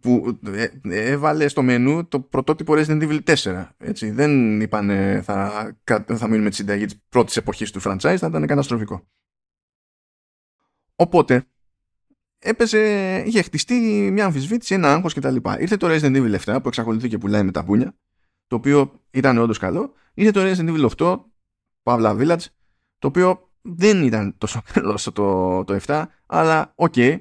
που 0.00 0.38
ε, 0.46 0.68
έβαλε 0.88 1.48
στο 1.48 1.62
μενού 1.62 2.06
το 2.06 2.20
πρωτότυπο 2.20 2.74
Resident 2.76 3.02
Evil 3.02 3.36
4. 3.36 3.68
Έτσι. 3.78 4.10
Δεν 4.10 4.60
είπανε 4.60 5.22
θα, 5.24 5.76
θα 6.06 6.28
μείνουμε 6.28 6.50
τη 6.50 6.56
συνταγή 6.56 6.84
της 6.84 7.00
πρώτης 7.08 7.36
εποχής 7.36 7.70
του 7.70 7.80
franchise, 7.82 8.16
θα 8.18 8.26
ήταν 8.26 8.46
καταστροφικό. 8.46 9.08
Οπότε, 10.96 11.46
έπαιζε, 12.38 13.22
είχε 13.26 13.42
χτιστεί 13.42 13.74
μια 14.12 14.24
αμφισβήτηση, 14.24 14.74
ένα 14.74 14.92
άγχος 14.92 15.14
κτλ. 15.14 15.36
Ήρθε 15.58 15.76
το 15.76 15.86
Resident 15.90 16.16
Evil 16.16 16.38
7 16.54 16.58
που 16.62 16.68
εξακολουθεί 16.68 17.08
και 17.08 17.18
πουλάει 17.18 17.42
με 17.42 17.50
τα 17.50 17.62
μπούνια, 17.62 17.96
το 18.46 18.56
οποίο 18.56 19.02
ήταν 19.10 19.38
όντως 19.38 19.58
καλό. 19.58 19.92
Ήρθε 20.14 20.30
το 20.30 20.40
Resident 20.42 20.76
Evil 20.76 20.88
8, 20.96 21.20
παύλα 21.82 22.16
Village, 22.18 22.44
το 22.98 23.06
οποίο 23.06 23.50
δεν 23.62 24.02
ήταν 24.02 24.34
τόσο 24.38 24.62
καλό 24.72 24.98
το, 25.12 25.64
το 25.64 25.78
7, 25.86 26.04
αλλά 26.26 26.72
OK, 26.74 26.92
okay, 26.96 27.18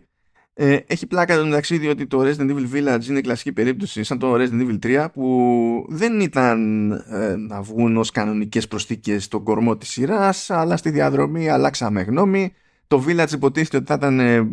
ε, 0.60 0.80
έχει 0.88 1.08
πλάκα 1.08 1.34
εν 1.34 1.40
τω 1.40 1.46
μεταξύ 1.46 1.78
διότι 1.78 2.08
το 2.08 2.22
Resident 2.22 2.50
Evil 2.50 2.72
Village 2.74 3.06
είναι 3.10 3.22
κλασική 3.22 3.52
περίπτωση 3.54 4.04
σαν 4.04 4.20
το 4.20 4.34
Resident 4.34 4.68
Evil 4.68 4.80
3 4.84 5.08
που 5.14 5.86
δεν 5.90 6.20
ήταν 6.20 6.92
ε, 6.92 7.36
να 7.36 7.62
βγουν 7.62 7.98
ως 7.98 8.12
κανονικές 8.12 8.68
προσθήκες 8.68 9.24
στον 9.24 9.44
κορμό 9.44 9.78
της 9.78 9.90
σειράς 9.90 10.50
αλλά 10.50 10.78
στη 10.78 10.90
διαδρομή 10.90 11.50
αλλάξαμε 11.50 12.02
γνώμη 12.02 12.54
το 12.88 13.04
Village 13.08 13.32
υποτίθεται 13.32 13.78
ότι 13.78 13.86
θα 13.86 13.94
ήταν 13.94 14.20
ε, 14.20 14.48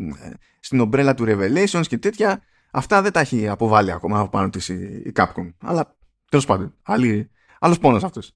στην 0.60 0.80
ομπρέλα 0.80 1.14
του 1.14 1.24
Revelations 1.26 1.86
και 1.86 1.98
τέτοια 1.98 2.42
αυτά 2.70 3.02
δεν 3.02 3.12
τα 3.12 3.20
έχει 3.20 3.48
αποβάλει 3.48 3.92
ακόμα 3.92 4.18
από 4.18 4.28
πάνω 4.28 4.50
της 4.50 4.68
η 4.68 5.12
Capcom 5.14 5.52
αλλά 5.60 5.96
τέλος 6.28 6.46
πάντων 6.46 6.74
άλλη, 6.82 7.30
άλλος 7.58 7.78
πόνος 7.78 8.04
αυτός 8.04 8.32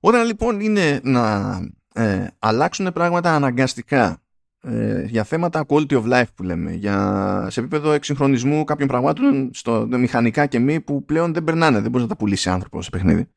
όταν 0.00 0.26
λοιπόν 0.26 0.60
είναι 0.60 1.00
να 1.02 1.56
ε, 1.94 2.26
αλλάξουν 2.38 2.92
πράγματα 2.92 3.34
αναγκαστικά 3.34 4.22
ε, 4.62 5.04
για 5.06 5.24
θέματα 5.24 5.64
quality 5.68 5.92
of 5.92 6.12
life 6.12 6.32
που 6.34 6.42
λέμε, 6.42 6.72
για, 6.72 7.46
σε 7.50 7.60
επίπεδο 7.60 7.92
εξυγχρονισμού 7.92 8.64
κάποιων 8.64 8.88
πραγμάτων 8.88 9.50
στο, 9.52 9.86
μηχανικά 9.90 10.46
και 10.46 10.58
μη 10.58 10.80
που 10.80 11.04
πλέον 11.04 11.32
δεν 11.32 11.44
περνάνε, 11.44 11.80
δεν 11.80 11.90
μπορεί 11.90 12.02
να 12.02 12.08
τα 12.08 12.16
πουλήσει 12.16 12.50
άνθρωπος 12.50 12.84
σε 12.84 12.90
παιχνίδι. 12.90 13.28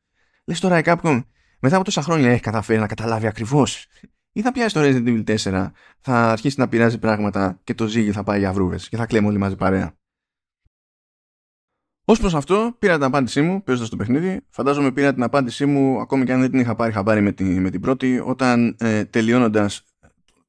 Λες 0.44 0.60
τώρα 0.60 0.78
η 0.78 0.82
Capcom 0.84 1.24
μετά 1.58 1.76
από 1.76 1.84
τόσα 1.84 2.02
χρόνια 2.02 2.30
έχει 2.30 2.40
καταφέρει 2.40 2.80
να 2.80 2.86
καταλάβει 2.86 3.26
ακριβώς. 3.26 3.86
Ή 4.36 4.42
θα 4.42 4.52
πιάσει 4.52 4.74
το 4.74 4.80
Resident 4.82 5.24
Evil 5.24 5.36
4, 5.36 5.70
θα 6.00 6.30
αρχίσει 6.30 6.60
να 6.60 6.68
πειράζει 6.68 6.98
πράγματα 6.98 7.60
και 7.64 7.74
το 7.74 7.86
ζύγι 7.86 8.12
θα 8.12 8.22
πάει 8.22 8.38
για 8.38 8.52
βρούβες 8.52 8.88
και 8.88 8.96
θα 8.96 9.06
κλαίμε 9.06 9.26
όλοι 9.26 9.38
μαζί 9.38 9.56
παρέα. 9.56 9.94
Ω 12.04 12.12
προς 12.12 12.34
αυτό, 12.34 12.74
πήρα 12.78 12.94
την 12.94 13.04
απάντησή 13.04 13.42
μου 13.42 13.62
παίζοντας 13.62 13.90
το 13.90 13.96
παιχνίδι. 13.96 14.40
Φαντάζομαι 14.48 14.92
πήρα 14.92 15.14
την 15.14 15.22
απάντησή 15.22 15.66
μου, 15.66 16.00
ακόμη 16.00 16.24
και 16.24 16.32
αν 16.32 16.40
δεν 16.40 16.50
την 16.50 16.60
είχα 16.60 16.74
πάρει 16.74 16.92
χαμπάρι 16.92 17.20
με, 17.20 17.32
τη, 17.32 17.44
με 17.44 17.70
την 17.70 17.80
πρώτη, 17.80 18.20
όταν 18.24 18.76
ε, 18.78 19.04
τελειώνοντας 19.04 19.84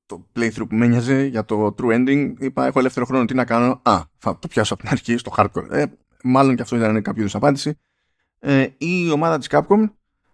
το 0.05 0.27
playthrough 0.35 0.69
που 0.69 0.75
με 0.75 0.87
νοιάζε 0.87 1.23
για 1.23 1.45
το 1.45 1.75
true 1.77 1.91
ending, 1.91 2.33
είπα: 2.39 2.65
Έχω 2.65 2.79
ελεύθερο 2.79 3.05
χρόνο, 3.05 3.25
τι 3.25 3.33
να 3.33 3.45
κάνω; 3.45 3.81
Α, 3.83 4.01
θα 4.17 4.39
το 4.39 4.47
πιάσω 4.47 4.73
από 4.73 4.83
την 4.83 4.91
αρχή 4.91 5.17
στο 5.17 5.33
hardcore. 5.37 5.69
Ε, 5.69 5.85
μάλλον 6.23 6.55
και 6.55 6.61
αυτό 6.61 6.75
ήταν 6.75 7.01
κάποιος 7.01 7.25
είδου 7.25 7.37
απάντηση. 7.37 7.79
Ε, 8.39 8.67
η 8.77 9.11
ομάδα 9.11 9.37
της 9.37 9.47
Capcom 9.51 9.89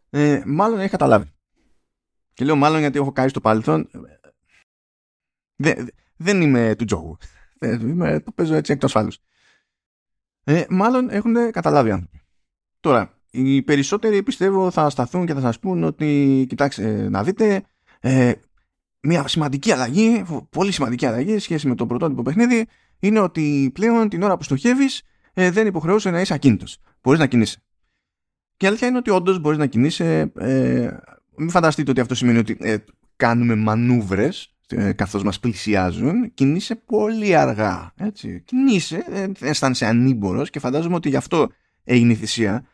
ε, 0.09 0.41
μάλλον 0.45 0.79
έχει 0.79 0.89
καταλάβει. 0.89 1.30
Και 2.33 2.45
λέω 2.45 2.55
μάλλον 2.55 2.79
γιατί 2.79 2.97
έχω 2.97 3.11
κάνει 3.11 3.29
στο 3.29 3.41
παρελθόν. 3.41 3.89
δεν 6.15 6.41
είμαι 6.41 6.75
του 6.75 6.85
τζόγου. 6.85 7.17
Ε, 7.59 8.19
το 8.19 8.31
παίζω 8.31 8.55
έτσι 8.55 8.71
εκτός 8.71 8.95
ασφάλου. 8.95 9.11
Ε, 10.43 10.65
μάλλον 10.69 11.09
έχουν 11.09 11.51
καταλάβει 11.51 11.91
άνθρωποι. 11.91 12.21
Τώρα, 12.79 13.21
οι 13.31 13.61
περισσότεροι 13.61 14.23
πιστεύω 14.23 14.71
θα 14.71 14.89
σταθούν 14.89 15.25
και 15.25 15.33
θα 15.33 15.39
σας 15.39 15.59
πούν 15.59 15.83
ότι 15.83 16.45
κοιτάξτε 16.49 17.09
να 17.09 17.23
δείτε 17.23 17.63
ε, 17.99 18.31
μια 19.01 19.27
σημαντική 19.27 19.71
αλλαγή, 19.71 20.25
πολύ 20.49 20.71
σημαντική 20.71 21.05
αλλαγή 21.05 21.39
σχέση 21.39 21.67
με 21.67 21.75
το 21.75 21.85
πρωτότυπο 21.85 22.21
παιχνίδι 22.21 22.67
είναι 22.99 23.19
ότι 23.19 23.71
πλέον 23.73 24.09
την 24.09 24.21
ώρα 24.21 24.37
που 24.37 24.43
στοχεύεις 24.43 25.01
ε, 25.33 25.51
δεν 25.51 25.67
υποχρεούσε 25.67 26.09
να 26.09 26.21
είσαι 26.21 26.33
ακίνητος. 26.33 26.77
Μπορείς 27.01 27.19
να 27.19 27.27
κινείσαι. 27.27 27.63
Και 28.57 28.65
η 28.65 28.69
αλήθεια 28.69 28.87
είναι 28.87 28.97
ότι 28.97 29.09
όντως 29.09 29.39
μπορείς 29.39 29.57
να 29.57 29.65
κινείσαι. 29.65 30.31
Ε, 30.35 30.89
μην 31.41 31.49
φανταστείτε 31.49 31.91
ότι 31.91 31.99
αυτό 31.99 32.15
σημαίνει 32.15 32.37
ότι 32.37 32.57
ε, 32.59 32.75
κάνουμε 33.15 33.55
μανούβρες 33.55 34.55
ε, 34.67 34.91
καθώς 34.91 35.23
μας 35.23 35.39
πλησιάζουν. 35.39 36.33
Κινείσαι 36.33 36.75
πολύ 36.75 37.35
αργά. 37.35 37.93
Έτσι. 37.97 38.41
Κινείσαι, 38.45 39.05
ε, 39.09 39.27
αισθάνεσαι 39.39 39.85
ανήμπορος 39.85 40.49
και 40.49 40.59
φαντάζομαι 40.59 40.95
ότι 40.95 41.09
γι' 41.09 41.15
αυτό 41.15 41.51
έγινε 41.83 42.11
η 42.11 42.15
θυσία. 42.15 42.65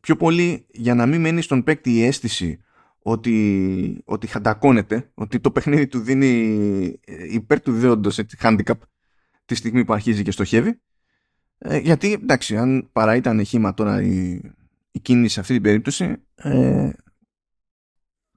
Πιο 0.00 0.16
πολύ 0.16 0.66
για 0.70 0.94
να 0.94 1.06
μην 1.06 1.20
μένει 1.20 1.42
στον 1.42 1.62
παίκτη 1.62 1.92
η 1.92 2.04
αίσθηση 2.04 2.60
ότι, 3.02 4.02
ότι 4.04 4.26
χαντακώνεται, 4.26 5.10
ότι 5.14 5.40
το 5.40 5.50
παιχνίδι 5.50 5.86
του 5.86 6.00
δίνει 6.00 7.00
ε, 7.04 7.32
υπέρ 7.32 7.60
του 7.60 7.72
δέοντος 7.72 8.18
έτσι, 8.18 8.36
handicap 8.42 8.78
τη 9.44 9.54
στιγμή 9.54 9.84
που 9.84 9.92
αρχίζει 9.92 10.22
και 10.22 10.30
στοχεύει. 10.30 10.80
Ε, 11.58 11.78
γιατί 11.78 12.12
εντάξει, 12.12 12.56
αν 12.56 12.88
παρά 12.92 13.16
ήταν 13.16 13.44
χήμα 13.44 13.74
τώρα 13.74 14.02
η, 14.02 14.40
η 14.90 15.00
κίνηση 15.00 15.34
σε 15.34 15.40
αυτή 15.40 15.52
την 15.52 15.62
περίπτωση, 15.62 16.16
ε, 16.34 16.90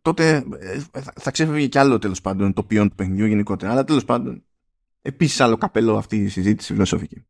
τότε 0.03 0.45
ε, 0.59 0.79
θα 1.15 1.31
ξέφευγε 1.31 1.67
κι 1.67 1.77
άλλο 1.77 1.99
τέλος 1.99 2.21
πάντων 2.21 2.53
το 2.53 2.63
ποιόν 2.63 2.89
του 2.89 2.95
παιχνιδιού 2.95 3.25
γενικότερα. 3.25 3.71
Αλλά 3.71 3.83
τέλος 3.83 4.05
πάντων, 4.05 4.43
επίσης 5.01 5.39
άλλο 5.41 5.57
καπέλο 5.57 5.97
αυτή 5.97 6.15
η 6.15 6.27
συζήτηση 6.27 6.73
φιλοσοφική. 6.73 7.25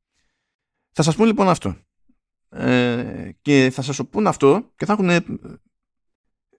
Θα 0.91 1.03
σας 1.03 1.15
πω 1.15 1.25
λοιπόν 1.25 1.49
αυτό. 1.49 1.75
Ε, 2.49 3.29
και 3.41 3.69
θα 3.73 3.81
σας 3.81 3.99
πούν 4.09 4.27
αυτό 4.27 4.71
και 4.75 4.85
θα 4.85 4.93
έχουν 4.93 5.09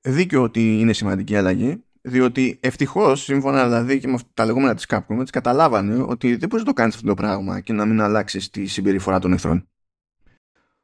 δίκιο 0.00 0.42
ότι 0.42 0.81
είναι 0.81 0.92
σημαντική 0.92 1.37
αλλαγή 1.37 1.85
διότι 2.07 2.59
ευτυχώς, 2.62 3.22
σύμφωνα 3.22 3.64
δηλαδή 3.64 4.00
και 4.00 4.09
με 4.09 4.18
τα 4.35 4.44
λεγόμενα 4.44 4.74
της 4.74 4.87
Capcom, 4.88 5.18
έτσι 5.18 5.33
καταλάβανε 5.33 6.03
ότι 6.03 6.37
δεν 6.37 6.48
μπορείς 6.48 6.64
να 6.64 6.72
το 6.72 6.72
κάνεις 6.72 6.94
αυτό 6.94 7.07
το 7.07 7.14
πράγμα 7.14 7.61
και 7.61 7.72
να 7.72 7.85
μην 7.85 8.00
αλλάξεις 8.00 8.50
τη 8.50 8.66
συμπεριφορά 8.66 9.18
των 9.18 9.33
εχθρών. 9.33 9.68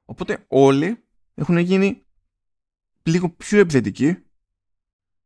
Οπότε 0.04 0.44
όλοι 0.48 1.04
έχουν 1.34 1.56
γίνει 1.56 2.02
λίγο 3.02 3.28
πιο 3.28 3.58
επιθετικοί, 3.58 4.18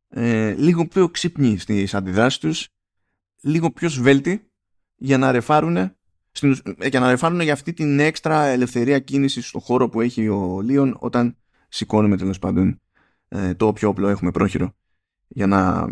ε, 0.09 0.53
λίγο 0.53 0.87
πιο 0.87 1.09
ξύπνοι 1.09 1.57
στις 1.57 1.93
αντιδράσεις 1.93 2.39
τους, 2.39 2.67
λίγο 3.41 3.71
πιο 3.71 3.89
σβέλτοι 3.89 4.49
για 4.95 5.17
να 5.17 5.31
ρεφάρουν 5.31 5.77
ε, 5.77 5.95
για 6.89 6.99
να 6.99 7.09
ρεφάρουν 7.09 7.39
για 7.39 7.53
αυτή 7.53 7.73
την 7.73 7.99
έξτρα 7.99 8.45
ελευθερία 8.45 8.99
κίνησης 8.99 9.47
στο 9.47 9.59
χώρο 9.59 9.89
που 9.89 10.01
έχει 10.01 10.27
ο 10.27 10.61
Λίον 10.61 10.97
όταν 10.99 11.37
σηκώνουμε 11.67 12.17
τέλος 12.17 12.39
πάντων 12.39 12.81
ε, 13.27 13.53
το 13.53 13.67
όποιο 13.67 13.89
όπλο 13.89 14.07
έχουμε 14.07 14.31
πρόχειρο 14.31 14.75
για 15.27 15.47
να 15.47 15.87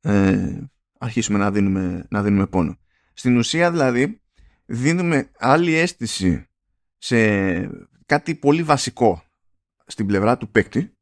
ε, 0.00 0.58
αρχίσουμε 0.98 1.38
να 1.38 1.50
δίνουμε, 1.50 2.06
να 2.10 2.22
δίνουμε 2.22 2.46
πόνο. 2.46 2.78
Στην 3.12 3.36
ουσία 3.36 3.70
δηλαδή 3.70 4.20
δίνουμε 4.66 5.30
άλλη 5.38 5.74
αίσθηση 5.74 6.48
σε 6.98 7.16
κάτι 8.06 8.34
πολύ 8.34 8.62
βασικό 8.62 9.22
στην 9.86 10.06
πλευρά 10.06 10.36
του 10.36 10.50
παίκτη 10.50 10.92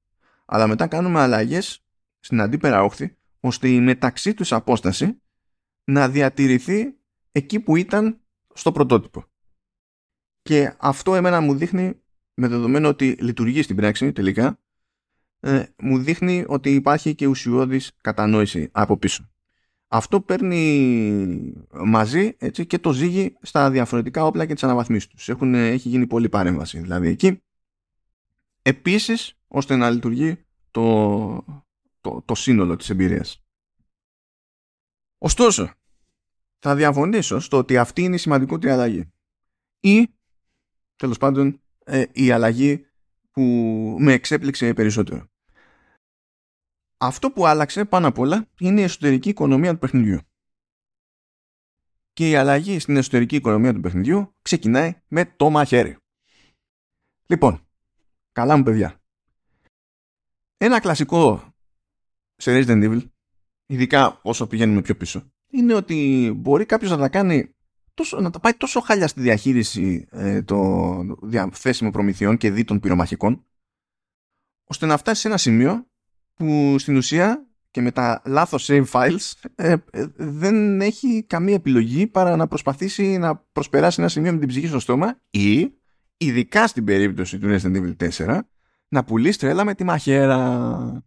αλλά 0.45 0.67
μετά 0.67 0.87
κάνουμε 0.87 1.21
αλλαγές 1.21 1.86
στην 2.27 2.41
αντίπερα 2.41 2.83
όχθη 2.83 3.17
ώστε 3.41 3.69
η 3.69 3.81
μεταξύ 3.81 4.35
τους 4.35 4.53
απόσταση 4.53 5.23
να 5.85 6.09
διατηρηθεί 6.09 6.97
εκεί 7.33 7.61
που 7.61 7.77
ήταν 7.77 8.21
στο 8.55 8.73
πρωτότυπο. 8.73 9.25
Και 10.43 10.75
αυτό 10.79 11.15
εμένα 11.15 11.41
μου 11.41 11.55
δείχνει 11.55 12.01
με 12.35 12.49
δεδομένο 12.49 12.89
ότι 12.89 13.17
λειτουργεί 13.21 13.63
στην 13.63 13.77
πράξη 13.77 14.13
τελικά 14.13 14.61
ε, 15.41 15.65
μου 15.79 15.99
δείχνει 15.99 16.45
ότι 16.49 16.75
υπάρχει 16.75 17.15
και 17.15 17.27
ουσιώδης 17.27 17.93
κατανόηση 18.01 18.69
από 18.73 18.97
πίσω. 18.97 19.31
Αυτό 19.89 20.21
παίρνει 20.21 21.53
μαζί 21.71 22.37
έτσι, 22.39 22.67
και 22.67 22.79
το 22.79 22.93
ζύγι 22.93 23.37
στα 23.43 23.71
διαφορετικά 23.71 24.25
όπλα 24.25 24.47
και 24.47 24.55
τις 24.55 24.65
αναβαθμίσεις 24.65 25.09
τους. 25.09 25.29
Έχουν, 25.29 25.55
έχει 25.55 25.89
γίνει 25.89 26.07
πολύ 26.07 26.29
παρέμβαση 26.29 26.79
δηλαδή 26.79 27.09
εκεί. 27.09 27.43
Επίσης, 28.63 29.39
ώστε 29.49 29.77
να 29.77 29.91
λειτουργεί 29.91 30.39
το, 30.71 31.65
το, 32.07 32.23
το 32.25 32.35
σύνολο 32.35 32.77
της 32.77 32.91
εμπειρίας. 32.91 33.45
Ωστόσο, 35.19 35.73
θα 36.59 36.77
διαφωνήσω 36.77 37.41
στο 37.41 37.59
ότι 37.59 37.77
αυτή 37.77 38.03
είναι 38.03 38.15
η 38.15 38.19
σημαντικότερη 38.19 38.73
αλλαγή. 38.73 39.13
Ή, 39.81 40.09
τέλος 40.97 41.19
πάντων, 41.19 41.61
ε, 41.85 42.05
η 42.13 42.31
αλλαγή 42.31 42.87
που 43.31 43.43
με 44.01 44.13
εξέπληξε 44.13 44.75
περισσότερο. 44.75 45.27
Αυτό 46.97 47.31
που 47.31 47.47
άλλαξε 47.47 47.85
πάνω 47.85 48.09
απ' 48.09 48.19
όλα 48.19 48.51
είναι 48.61 48.81
η 48.81 48.85
εσωτερική 48.85 49.29
οικονομία 49.29 49.73
του 49.73 49.79
παιχνιδιού. 49.79 50.21
Και 52.13 52.31
η 52.31 52.35
αλλαγή 52.35 52.79
στην 52.79 52.97
εσωτερική 52.97 53.37
οικονομία 53.37 53.75
του 53.75 53.81
παιχνιδιού 53.81 54.35
ξεκινάει 54.43 55.03
με 55.09 55.25
το 55.25 55.51
μαχαίρι. 55.51 55.97
Λοιπόν, 57.27 57.67
καλά 58.33 58.57
μου 58.57 58.63
παιδιά. 58.63 59.01
Ένα 60.57 60.81
κλασικό 60.81 61.55
σε 62.37 62.59
Resident 62.59 62.91
Evil, 62.91 63.01
ειδικά 63.67 64.19
όσο 64.23 64.47
πηγαίνουμε 64.47 64.83
πιο 64.83 64.97
πίσω, 64.97 65.33
είναι 65.51 65.75
ότι 65.75 66.33
μπορεί 66.37 66.65
κάποιος 66.65 66.91
να 66.91 66.97
τα 66.97 67.09
κάνει 67.09 67.55
τόσο, 67.95 68.21
να 68.21 68.31
τα 68.31 68.41
πάει 68.41 68.55
τόσο 68.55 68.81
χάλια 68.81 69.09
στη 69.09 69.21
διαχείριση 69.21 70.09
ε, 70.11 70.43
των 70.43 71.19
διαθέσιμων 71.23 71.93
προμηθειών 71.93 72.37
και 72.37 72.51
δίτων 72.51 72.81
πυρομαχικών, 72.81 73.45
ώστε 74.65 74.87
να 74.87 74.97
φτάσει 74.97 75.21
σε 75.21 75.29
ένα 75.29 75.37
σημείο 75.37 75.87
που 76.35 76.77
στην 76.79 76.97
ουσία 76.97 77.47
και 77.71 77.83
με 77.83 77.91
τα 77.91 78.23
λάθος 78.27 78.69
save 78.71 78.85
files 78.91 79.33
ε, 79.55 79.75
ε, 79.91 80.07
δεν 80.17 80.81
έχει 80.81 81.25
καμία 81.27 81.55
επιλογή 81.55 82.07
παρά 82.07 82.37
να 82.37 82.47
προσπαθήσει 82.47 83.19
να 83.19 83.37
προσπεράσει 83.37 84.01
ένα 84.01 84.09
σημείο 84.09 84.33
με 84.33 84.39
την 84.39 84.49
ψυχή 84.49 84.67
στο 84.67 84.79
στόμα 84.79 85.21
ή 85.31 85.73
ειδικά 86.17 86.67
στην 86.67 86.85
περίπτωση 86.85 87.39
του 87.39 87.49
Resident 87.49 87.77
Evil 87.77 88.11
4 88.27 88.39
να 88.89 89.05
πουλήσει 89.05 89.39
τρέλα 89.39 89.65
με 89.65 89.75
τη 89.75 89.85
μαχαίρα. 89.85 91.05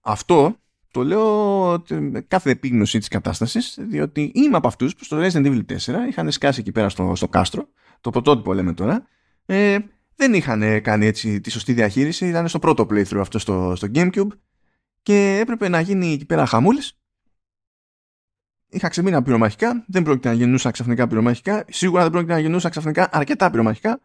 Αυτό 0.00 0.56
το 0.90 1.04
λέω 1.04 1.82
με 1.88 2.20
κάθε 2.20 2.50
επίγνωση 2.50 2.98
της 2.98 3.08
κατάστασης 3.08 3.78
διότι 3.80 4.30
είμαι 4.34 4.56
από 4.56 4.66
αυτούς 4.66 4.94
που 4.96 5.04
στο 5.04 5.16
Resident 5.20 5.46
Evil 5.46 5.64
4 5.66 5.76
είχαν 6.08 6.30
σκάσει 6.30 6.60
εκεί 6.60 6.72
πέρα 6.72 6.88
στο, 6.88 7.12
στο 7.14 7.28
κάστρο 7.28 7.68
το 8.00 8.10
πρωτότυπο 8.10 8.54
λέμε 8.54 8.72
τώρα 8.72 9.06
ε, 9.46 9.78
δεν 10.20 10.34
είχαν 10.34 10.82
κάνει 10.82 11.06
έτσι 11.06 11.40
τη 11.40 11.50
σωστή 11.50 11.72
διαχείριση. 11.72 12.28
Ήταν 12.28 12.48
στο 12.48 12.58
πρώτο 12.58 12.86
playthrough 12.90 13.20
αυτό 13.20 13.38
στο, 13.38 13.72
στο 13.76 13.88
Gamecube 13.94 14.28
και 15.02 15.38
έπρεπε 15.40 15.68
να 15.68 15.80
γίνει 15.80 16.12
εκεί 16.12 16.26
πέρα 16.26 16.46
χαμούλης. 16.46 17.00
Είχα 18.68 18.88
ξεμείνει 18.88 19.22
πυρομαχικά. 19.22 19.84
Δεν 19.88 20.02
πρόκειται 20.02 20.28
να 20.28 20.34
γεννούσα 20.34 20.70
ξαφνικά 20.70 21.06
πυρομαχικά. 21.06 21.64
Σίγουρα 21.68 22.02
δεν 22.02 22.10
πρόκειται 22.10 22.32
να 22.32 22.38
γεννούσα 22.38 22.68
ξαφνικά 22.68 23.08
αρκετά 23.12 23.50
πυρομαχικά. 23.50 24.00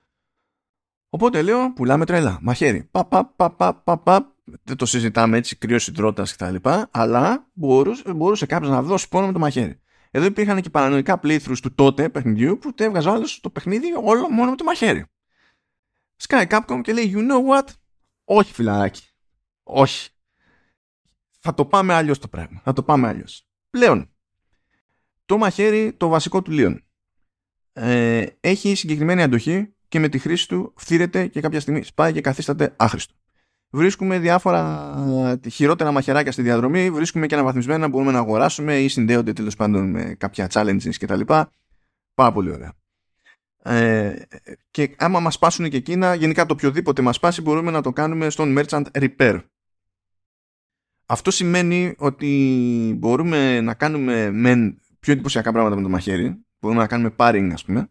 Οπότε 1.10 1.41
λέω, 1.41 1.73
πουλάμε 1.73 2.06
τρέλα. 2.06 2.38
Μαχαίρι. 2.41 2.84
Πα, 2.91 3.06
πα, 3.06 3.25
πα, 3.25 3.51
πα, 3.51 3.73
πα, 3.75 3.97
πα. 3.97 4.32
Δεν 4.63 4.75
το 4.75 4.86
συζητάμε 4.86 5.38
έτσι, 5.38 5.56
κρύος 5.56 5.84
συντρότα 5.84 6.23
κτλ. 6.23 6.56
Αλλά 6.91 7.49
μπορούσε, 7.53 8.13
μπορούσε 8.13 8.45
κάποιος 8.45 8.71
να 8.71 8.82
δώσει 8.82 9.10
πόνο 9.10 9.25
με 9.25 9.34
το 9.34 9.39
μαχαίρι. 9.39 9.79
Εδώ 10.12 10.25
υπήρχαν 10.25 10.62
και 10.62 10.69
παρανοϊκά 10.69 11.19
playthroughs 11.23 11.58
του 11.62 11.73
τότε 11.75 12.10
παιχνιδιού 12.10 12.58
που 12.58 12.73
το 12.73 12.84
έβγαζε 12.84 13.10
άλλος 13.10 13.39
το 13.39 13.49
παιχνίδι 13.49 13.88
όλο 14.03 14.29
μόνο 14.29 14.49
με 14.49 14.56
το 14.56 14.63
μαχαίρι. 14.63 15.06
Sky 16.27 16.47
Capcom 16.47 16.82
και 16.84 16.93
λέει 16.93 17.13
you 17.15 17.32
know 17.32 17.58
what; 17.58 17.67
Όχι 18.23 18.53
φιλαράκι 18.53 19.08
όχι 19.63 20.10
θα 21.39 21.53
το 21.53 21.65
πάμε 21.65 21.93
αλλιώς 21.93 22.19
το 22.19 22.27
πράγμα 22.27 22.62
θα 22.63 22.73
το 22.73 22.84
πάμε 22.84 23.08
αλλιώς 23.08 23.47
πλέον 23.69 24.13
το 25.25 25.38
μαχαίρι 25.38 25.93
το 25.93 26.08
βασικό 26.08 26.41
του 26.41 26.51
Λίον 26.51 26.86
ε, 27.73 28.25
έχει 28.39 28.75
συγκεκριμένη 28.75 29.23
αντοχή 29.23 29.75
και 29.88 29.99
με 29.99 30.10
τη 30.10 30.19
χρήση 30.19 30.47
του 30.47 30.73
φθήρεται 30.77 31.27
και 31.27 31.41
κάποια 31.41 31.60
στιγμή 31.60 31.84
σπάει 31.84 32.13
και 32.13 32.21
καθίσταται 32.21 32.73
άχρηστο 32.77 33.13
βρίσκουμε 33.73 34.19
διάφορα 34.19 34.93
χειρότερα 35.51 35.91
μαχαιράκια 35.91 36.31
στη 36.31 36.41
διαδρομή 36.41 36.91
βρίσκουμε 36.91 37.25
και 37.25 37.36
αναβαθμισμένα 37.36 37.88
μπορούμε 37.88 38.12
να 38.12 38.19
αγοράσουμε 38.19 38.79
ή 38.79 38.88
συνδέονται 38.88 39.33
τέλος 39.33 39.55
πάντων 39.55 39.89
με 39.89 40.15
κάποια 40.17 40.49
challenges 40.51 40.95
κτλ. 40.99 41.21
Πάρα 42.13 42.31
πολύ 42.31 42.51
ωραία. 42.51 42.73
Ε, 43.63 44.15
και 44.71 44.95
άμα 44.97 45.19
μας 45.19 45.33
σπάσουν 45.33 45.69
και 45.69 45.77
εκείνα, 45.77 46.13
γενικά 46.13 46.45
το 46.45 46.53
οποιοδήποτε 46.53 47.01
μας 47.01 47.15
σπάσει 47.15 47.41
μπορούμε 47.41 47.71
να 47.71 47.81
το 47.81 47.91
κάνουμε 47.91 48.29
στον 48.29 48.55
Merchant 48.57 48.83
Repair. 48.91 49.39
Αυτό 51.05 51.31
σημαίνει 51.31 51.95
ότι 51.97 52.95
μπορούμε 52.97 53.62
να 53.62 53.73
κάνουμε 53.73 54.31
μεν 54.31 54.81
πιο 54.99 55.13
εντυπωσιακά 55.13 55.51
πράγματα 55.51 55.75
με 55.75 55.81
το 55.81 55.89
μαχαίρι. 55.89 56.45
Μπορούμε 56.59 56.81
να 56.81 56.88
κάνουμε 56.88 57.13
paring 57.17 57.49
ας 57.53 57.65
πούμε. 57.65 57.89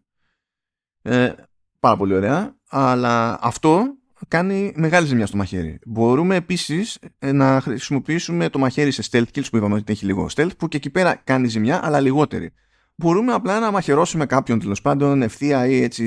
Ε, 1.03 1.33
πάρα 1.81 1.97
πολύ 1.97 2.15
ωραία. 2.15 2.57
Αλλά 2.69 3.39
αυτό 3.43 3.97
κάνει 4.29 4.73
μεγάλη 4.77 5.07
ζημιά 5.07 5.27
στο 5.27 5.37
μαχαίρι. 5.37 5.79
Μπορούμε 5.87 6.37
επίσης 6.37 6.99
ε, 7.19 7.33
να 7.33 7.61
χρησιμοποιήσουμε 7.61 8.49
το 8.49 8.59
μαχαίρι 8.59 8.91
σε 8.91 9.03
stealth 9.11 9.39
kills 9.39 9.47
που 9.51 9.57
είπαμε 9.57 9.75
ότι 9.75 9.93
έχει 9.93 10.05
λίγο 10.05 10.27
stealth 10.35 10.57
που 10.59 10.69
και 10.69 10.77
εκεί 10.77 10.91
πέρα 10.91 11.21
κάνει 11.25 11.49
ζημιά 11.49 11.81
αλλά 11.85 12.01
λιγότερη 12.01 12.53
μπορούμε 12.97 13.33
απλά 13.33 13.61
να 13.61 13.71
μαχαιρώσουμε 13.71 14.27
κάποιον 14.27 14.59
τέλος 14.59 14.81
πάντων 14.81 15.23
ευθεία 15.23 15.67
ή 15.67 15.83
έτσι 15.83 16.05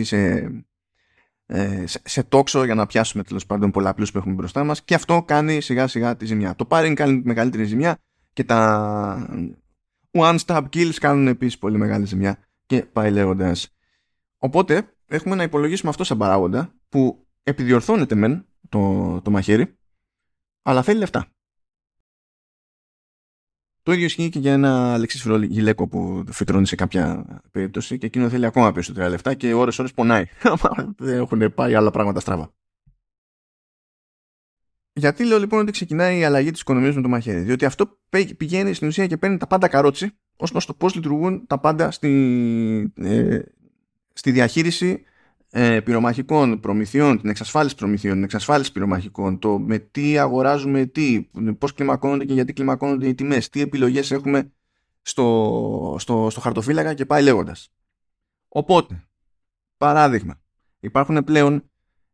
ε, 1.45 1.85
σε, 1.85 2.01
σε, 2.03 2.23
τόξο 2.23 2.63
για 2.63 2.75
να 2.75 2.85
πιάσουμε 2.85 3.23
τέλος 3.23 3.45
πάντων 3.45 3.71
πολλαπλούς 3.71 4.11
που 4.11 4.17
έχουμε 4.17 4.33
μπροστά 4.33 4.63
μας 4.63 4.83
και 4.83 4.95
αυτό 4.95 5.23
κάνει 5.23 5.61
σιγά 5.61 5.87
σιγά 5.87 6.17
τη 6.17 6.25
ζημιά. 6.25 6.55
Το 6.55 6.65
πάρει 6.65 6.93
κάνει 6.93 7.21
μεγαλύτερη 7.23 7.63
ζημιά 7.63 7.97
και 8.33 8.43
τα 8.43 9.29
one 10.11 10.37
stop 10.45 10.63
kills 10.73 10.93
κάνουν 10.93 11.27
επίσης 11.27 11.57
πολύ 11.57 11.77
μεγάλη 11.77 12.05
ζημιά 12.05 12.37
και 12.65 12.81
πάει 12.81 13.11
λέγοντας. 13.11 13.75
Οπότε 14.37 14.95
έχουμε 15.07 15.35
να 15.35 15.43
υπολογίσουμε 15.43 15.89
αυτό 15.89 16.03
σαν 16.03 16.17
παράγοντα 16.17 16.73
που 16.89 17.24
επιδιορθώνεται 17.45 18.15
μεν 18.15 18.45
το, 18.69 19.21
το 19.21 19.31
μαχαίρι 19.31 19.77
αλλά 20.61 20.83
θέλει 20.83 20.99
λεφτά. 20.99 21.27
Το 23.83 23.91
ίδιο 23.91 24.05
ισχύει 24.05 24.29
και 24.29 24.39
για 24.39 24.53
ένα 24.53 24.93
Αλεξής 24.93 25.25
Γυλέκο 25.41 25.87
που 25.87 26.23
φυτρώνει 26.31 26.67
σε 26.67 26.75
κάποια 26.75 27.25
περίπτωση 27.51 27.97
και 27.97 28.05
εκείνο 28.05 28.29
θέλει 28.29 28.45
ακόμα 28.45 28.71
περισσότερα 28.71 29.09
λεφτά 29.09 29.33
και 29.33 29.53
ώρες 29.53 29.79
ώρες 29.79 29.93
πονάει. 29.93 30.25
Δεν 30.97 31.17
έχουν 31.17 31.53
πάει 31.53 31.75
άλλα 31.75 31.91
πράγματα 31.91 32.19
στραβά. 32.19 32.53
Γιατί 34.93 35.25
λέω 35.25 35.39
λοιπόν 35.39 35.59
ότι 35.59 35.71
ξεκινάει 35.71 36.19
η 36.19 36.23
αλλαγή 36.23 36.51
της 36.51 36.61
οικονομίας 36.61 36.95
με 36.95 37.01
το 37.01 37.07
μαχαίρι; 37.07 37.39
Διότι 37.39 37.65
αυτό 37.65 37.99
πηγαίνει 38.37 38.73
στην 38.73 38.87
ουσία 38.87 39.07
και 39.07 39.17
παίρνει 39.17 39.37
τα 39.37 39.47
πάντα 39.47 39.67
καρότσι 39.67 40.17
ως 40.35 40.51
προς 40.51 40.65
το 40.65 40.73
πώς 40.73 40.95
λειτουργούν 40.95 41.47
τα 41.47 41.59
πάντα 41.59 41.91
στη, 41.91 42.93
ε, 42.95 43.39
στη 44.13 44.31
διαχείριση 44.31 45.03
ε, 45.57 45.81
πυρομαχικών 45.81 46.59
προμηθειών, 46.59 47.21
την 47.21 47.29
εξασφάλιση 47.29 47.75
προμηθειών, 47.75 48.13
την 48.13 48.23
εξασφάλιση 48.23 48.71
πυρομαχικών, 48.71 49.39
το 49.39 49.59
με 49.59 49.77
τι 49.77 50.17
αγοράζουμε 50.17 50.85
τι, 50.85 51.29
πώς 51.57 51.73
κλιμακώνονται 51.73 52.25
και 52.25 52.33
γιατί 52.33 52.53
κλιμακώνονται 52.53 53.07
οι 53.07 53.15
τιμές, 53.15 53.49
τι 53.49 53.61
επιλογές 53.61 54.11
έχουμε 54.11 54.51
στο, 55.01 55.95
στο, 55.99 56.27
στο 56.29 56.39
χαρτοφύλακα 56.39 56.93
και 56.93 57.05
πάει 57.05 57.23
λέγοντας. 57.23 57.71
Οπότε, 58.47 59.03
παράδειγμα, 59.77 60.41
υπάρχουν 60.79 61.23
πλέον 61.23 61.69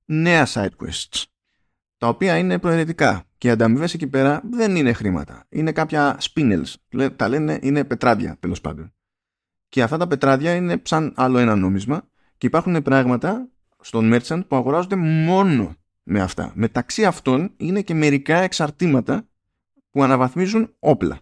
νέα 0.05 0.47
side 0.53 0.75
quests, 0.83 1.23
τα 1.97 2.07
οποία 2.07 2.37
είναι 2.37 2.59
προαιρετικά 2.59 3.23
και 3.37 3.47
οι 3.47 3.51
ανταμοιβές 3.51 3.93
εκεί 3.93 4.07
πέρα 4.07 4.41
δεν 4.51 4.75
είναι 4.75 4.93
χρήματα. 4.93 5.45
Είναι 5.49 5.71
κάποια 5.71 6.19
spinels. 6.21 6.73
Τα 7.15 7.27
λένε 7.27 7.59
είναι 7.61 7.83
πετράδια 7.83 8.37
τέλος 8.39 8.61
πάντων. 8.61 8.93
Και 9.69 9.83
αυτά 9.83 9.97
τα 9.97 10.07
πετράδια 10.07 10.55
είναι 10.55 10.81
σαν 10.83 11.13
άλλο 11.15 11.37
ένα 11.37 11.55
νόμισμα 11.55 12.09
και 12.41 12.47
υπάρχουν 12.47 12.81
πράγματα 12.81 13.49
στον 13.81 14.11
merchant 14.13 14.41
που 14.47 14.55
αγοράζονται 14.55 14.95
μόνο 14.95 15.75
με 16.03 16.21
αυτά. 16.21 16.51
Μεταξύ 16.55 17.05
αυτών 17.05 17.53
είναι 17.57 17.81
και 17.81 17.93
μερικά 17.93 18.37
εξαρτήματα 18.37 19.27
που 19.91 20.03
αναβαθμίζουν 20.03 20.75
όπλα. 20.79 21.19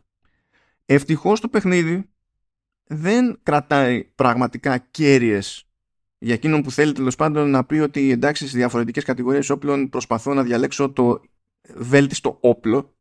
Ευτυχώς 0.86 1.40
το 1.40 1.48
παιχνίδι 1.48 2.10
δεν 2.84 3.40
κρατάει 3.44 4.04
πραγματικά 4.04 4.78
κέρυες 4.78 5.68
για 6.18 6.34
εκείνον 6.34 6.62
που 6.62 6.72
θέλει 6.72 6.92
τέλος 6.92 7.16
πάντων 7.16 7.50
να 7.50 7.66
πει 7.66 7.80
ότι 7.80 8.12
εντάξει 8.12 8.44
στις 8.44 8.56
διαφορετικές 8.56 9.04
κατηγορίες 9.04 9.50
όπλων 9.50 9.90
προσπαθώ 9.90 10.34
να 10.34 10.44
διαλέξω 10.44 10.90
το 10.90 11.22
βέλτιστο 11.76 12.38
όπλο 12.42 12.96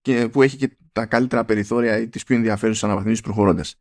και 0.00 0.28
που 0.28 0.42
έχει 0.42 0.56
και 0.56 0.76
τα 0.92 1.06
καλύτερα 1.06 1.44
περιθώρια 1.44 1.98
ή 1.98 2.08
τις 2.08 2.24
πιο 2.24 2.36
ενδιαφέρουσες 2.36 2.84
αναβαθμίσεις 2.84 3.20
προχωρώντας. 3.20 3.80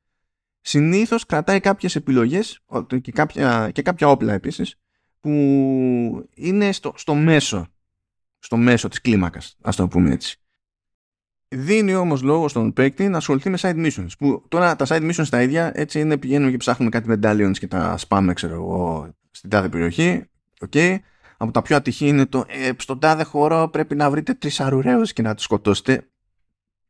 Συνήθως 0.67 1.25
κρατάει 1.25 1.59
κάποιες 1.59 1.95
επιλογές 1.95 2.59
και 3.01 3.11
κάποια, 3.11 3.69
και 3.71 3.81
κάποια 3.81 4.07
όπλα 4.07 4.33
επίσης 4.33 4.75
που 5.19 5.29
είναι 6.33 6.71
στο, 6.71 6.93
στο 6.95 7.15
μέσο 7.15 7.67
στο 8.39 8.57
μέσο 8.57 8.87
της 8.87 9.01
κλίμακας, 9.01 9.55
ας 9.61 9.75
το 9.75 9.87
πούμε 9.87 10.11
έτσι. 10.11 10.37
Δίνει 11.47 11.95
όμως 11.95 12.21
λόγο 12.21 12.47
στον 12.47 12.73
παίκτη 12.73 13.07
να 13.07 13.17
ασχοληθεί 13.17 13.49
με 13.49 13.57
side 13.61 13.85
missions. 13.85 14.07
Που 14.17 14.45
τώρα 14.47 14.75
τα 14.75 14.85
side 14.87 15.11
missions 15.11 15.27
τα 15.29 15.41
ίδια 15.41 15.71
έτσι 15.75 15.99
είναι 15.99 16.17
πηγαίνουμε 16.17 16.51
και 16.51 16.57
ψάχνουμε 16.57 16.89
κάτι 16.89 17.09
medallions 17.11 17.57
και 17.57 17.67
τα 17.67 17.97
σπάμε, 17.97 18.33
ξέρω 18.33 18.53
εγώ, 18.53 19.09
στην 19.31 19.49
τάδε 19.49 19.69
περιοχή. 19.69 20.25
Okay. 20.69 20.97
Από 21.37 21.51
τα 21.51 21.61
πιο 21.61 21.75
ατυχή 21.75 22.07
είναι 22.07 22.25
το 22.25 22.45
ε, 22.47 22.71
στον 22.77 22.99
τάδε 22.99 23.23
χώρο 23.23 23.69
πρέπει 23.69 23.95
να 23.95 24.09
βρείτε 24.09 24.33
τρεις 24.33 24.59
αρουραίους 24.59 25.13
και 25.13 25.21
να 25.21 25.33
τους 25.33 25.43
σκοτώσετε. 25.43 26.09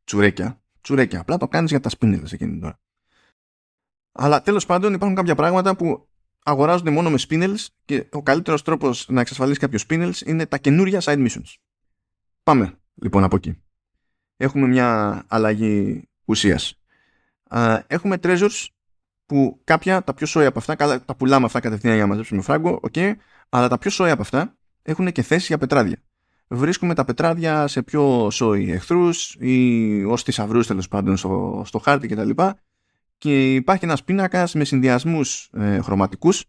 Τσουρέκια. 0.04 0.60
Τσουρέκια. 0.80 1.20
Απλά 1.20 1.36
το 1.36 1.48
κάνεις 1.48 1.70
για 1.70 1.80
τα 1.80 1.88
σπίνελες 1.88 2.32
εκείνη 2.32 2.58
τώρα. 2.58 2.80
Αλλά 4.16 4.42
τέλος 4.42 4.66
πάντων 4.66 4.94
υπάρχουν 4.94 5.16
κάποια 5.16 5.34
πράγματα 5.34 5.76
που 5.76 6.08
αγοράζονται 6.44 6.90
μόνο 6.90 7.10
με 7.10 7.18
spinels 7.28 7.66
και 7.84 8.06
ο 8.12 8.22
καλύτερος 8.22 8.62
τρόπος 8.62 9.06
να 9.08 9.20
εξασφαλίσει 9.20 9.58
κάποιο 9.58 9.78
spinels 9.88 10.26
είναι 10.26 10.46
τα 10.46 10.58
καινούρια 10.58 11.00
side 11.02 11.26
missions. 11.26 11.54
Πάμε 12.42 12.78
λοιπόν 12.94 13.24
από 13.24 13.36
εκεί 13.36 13.60
έχουμε 14.36 14.66
μια 14.66 15.22
αλλαγή 15.26 16.08
ουσίας. 16.24 16.80
Έχουμε 17.86 18.18
treasures 18.22 18.66
που 19.26 19.60
κάποια, 19.64 20.04
τα 20.04 20.14
πιο 20.14 20.26
σόια 20.26 20.48
από 20.48 20.58
αυτά, 20.58 21.00
τα 21.04 21.14
πουλάμε 21.16 21.44
αυτά 21.44 21.60
κατευθείαν 21.60 21.94
για 21.94 22.02
να 22.02 22.08
μαζέψουμε 22.08 22.42
φράγκο, 22.42 22.80
okay, 22.92 23.12
αλλά 23.48 23.68
τα 23.68 23.78
πιο 23.78 23.90
σόια 23.90 24.12
από 24.12 24.22
αυτά 24.22 24.56
έχουν 24.82 25.12
και 25.12 25.22
θέση 25.22 25.46
για 25.46 25.58
πετράδια. 25.58 26.02
Βρίσκουμε 26.48 26.94
τα 26.94 27.04
πετράδια 27.04 27.66
σε 27.66 27.82
πιο 27.82 28.30
σόι 28.30 28.70
εχθρούς 28.70 29.36
ή 29.38 30.04
ως 30.04 30.22
θησαυρούς 30.22 30.66
τέλος 30.66 30.88
πάντων 30.88 31.16
στο, 31.16 31.62
στο 31.66 31.78
χάρτη 31.78 32.08
κτλ. 32.08 32.30
Και 32.30 32.42
υπάρχει 33.54 33.84
ένας 33.84 34.04
πίνακας 34.04 34.54
με 34.54 34.64
συνδυασμούς 34.64 35.50
ε, 35.52 35.80
χρωματικούς 35.80 36.44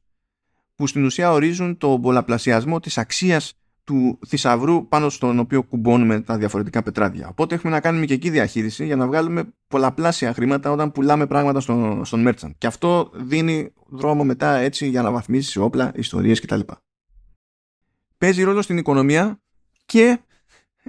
που 0.76 0.88
στην 0.88 1.05
ουσία 1.05 1.32
ορίζουν 1.32 1.78
τον 1.78 2.01
πολλαπλασιασμό 2.01 2.80
της 2.80 2.97
αξίας 2.97 3.53
του 3.84 4.20
θησαυρού 4.28 4.88
πάνω 4.88 5.09
στον 5.09 5.39
οποίο 5.39 5.63
κουμπώνουμε 5.63 6.22
τα 6.22 6.38
διαφορετικά 6.38 6.84
πετράδια. 6.84 7.28
Οπότε 7.28 7.55
έχουμε 7.55 7.72
να 7.72 7.80
κάνουμε 7.80 8.05
και 8.05 8.13
εκεί 8.13 8.30
διαχείριση 8.30 8.86
για 8.86 8.95
να 8.95 9.07
βγάλουμε 9.07 9.53
πολλαπλάσια 9.68 10.34
χρήματα 10.34 10.72
όταν 10.72 10.91
πουλάμε 10.91 11.28
πράγματα 11.28 11.59
στον, 11.59 12.05
στον 12.05 12.28
merchant. 12.28 12.51
Και 12.57 12.68
αυτό 12.68 13.11
δίνει 13.13 13.74
δρόμο 13.88 14.24
μετά 14.24 14.55
έτσι 14.55 14.88
για 14.88 15.01
να 15.01 15.11
βαθμίσει 15.11 15.59
όπλα, 15.59 15.91
ιστορίες 15.95 16.41
κτλ. 16.41 16.59
Παίζει 18.18 18.43
ρόλο 18.43 18.61
στην 18.61 18.78
οικονομία 18.78 19.41
και 19.86 20.20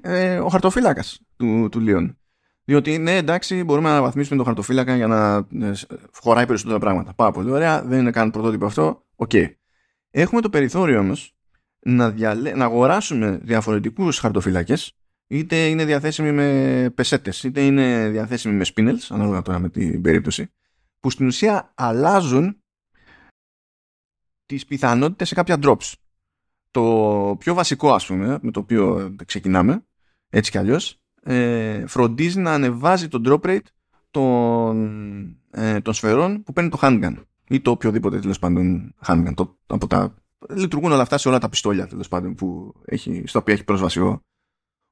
ε, 0.00 0.38
ο 0.38 0.48
χαρτοφύλακας 0.48 1.20
του, 1.36 1.68
του 1.70 1.80
Leon. 1.80 2.17
Διότι 2.68 2.98
ναι, 2.98 3.16
εντάξει, 3.16 3.64
μπορούμε 3.64 3.88
να 3.88 3.94
αναβαθμίσουμε 3.94 4.36
τον 4.36 4.44
χαρτοφύλακα 4.44 4.96
για 4.96 5.06
να 5.06 5.36
ε, 5.66 5.72
χωράει 6.12 6.46
περισσότερα 6.46 6.78
πράγματα. 6.78 7.14
Πάρα 7.14 7.30
πολύ 7.30 7.50
ωραία, 7.50 7.82
δεν 7.82 7.98
είναι 7.98 8.10
καν 8.10 8.30
πρωτότυπο 8.30 8.66
αυτό. 8.66 9.04
OK. 9.16 9.30
Okay. 9.32 9.46
Έχουμε 10.10 10.40
το 10.40 10.50
περιθώριο 10.50 10.98
όμως 10.98 11.36
να, 11.78 12.10
διαλέ... 12.10 12.54
να 12.54 12.64
αγοράσουμε 12.64 13.38
διαφορετικούς 13.42 14.18
χαρτοφύλακες 14.18 14.96
είτε 15.26 15.66
είναι 15.66 15.84
διαθέσιμοι 15.84 16.32
με 16.32 16.90
πεσέτες 16.94 17.44
είτε 17.44 17.60
είναι 17.64 18.08
διαθέσιμοι 18.08 18.54
με 18.54 18.64
spinels 18.74 19.06
ανάλογα 19.08 19.42
τώρα 19.42 19.58
με 19.58 19.68
την 19.68 20.02
περίπτωση 20.02 20.52
που 21.00 21.10
στην 21.10 21.26
ουσία 21.26 21.72
αλλάζουν 21.74 22.62
τις 24.46 24.66
πιθανότητες 24.66 25.28
σε 25.28 25.34
κάποια 25.34 25.58
drops 25.62 25.92
το 26.70 27.36
πιο 27.38 27.54
βασικό 27.54 27.92
ας 27.92 28.06
πούμε 28.06 28.38
με 28.42 28.50
το 28.50 28.60
οποίο 28.60 29.14
ξεκινάμε 29.24 29.86
έτσι 30.28 30.50
κι 30.50 30.58
αλλιώς 30.58 31.00
ε, 31.28 31.86
φροντίζει 31.86 32.40
να 32.40 32.52
ανεβάζει 32.52 33.08
το 33.08 33.20
drop 33.24 33.46
rate 33.46 33.66
των, 34.10 34.76
ε, 35.50 35.80
των 35.80 35.94
σφαιρών 35.94 36.42
που 36.42 36.52
παίρνει 36.52 36.70
το 36.70 36.78
handgun 36.82 37.14
ή 37.48 37.60
το 37.60 37.70
οποιοδήποτε 37.70 38.18
τέλος 38.18 38.38
πάντων 38.38 38.94
handgun 39.06 39.32
το, 39.34 39.58
από 39.66 39.86
τα 39.86 40.14
λειτουργούν 40.54 40.92
όλα 40.92 41.02
αυτά 41.02 41.18
σε 41.18 41.28
όλα 41.28 41.38
τα 41.38 41.48
πιστόλια 41.48 41.86
τέλος 41.86 42.08
πάντων 42.08 42.34
που 42.34 42.74
έχει, 42.84 43.22
στα 43.26 43.38
οποία 43.38 43.54
έχει 43.54 43.64
πρόσβαση 43.64 44.00
ο, 44.00 44.22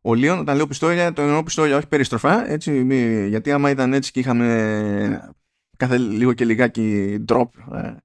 ο 0.00 0.14
Λίον. 0.14 0.38
Όταν 0.38 0.56
λέω 0.56 0.66
πιστόλια, 0.66 1.12
το 1.12 1.22
εννοώ 1.22 1.42
πιστόλια 1.42 1.76
όχι 1.76 1.88
περιστροφά. 1.88 2.50
Έτσι, 2.50 2.70
μη, 2.84 3.26
γιατί 3.28 3.52
άμα 3.52 3.70
ήταν 3.70 3.92
έτσι 3.92 4.12
και 4.12 4.20
είχαμε 4.20 5.34
κάθε 5.76 5.98
λίγο 5.98 6.32
και 6.32 6.44
λιγάκι 6.44 7.16
drop 7.28 7.48
ε, 7.74 7.96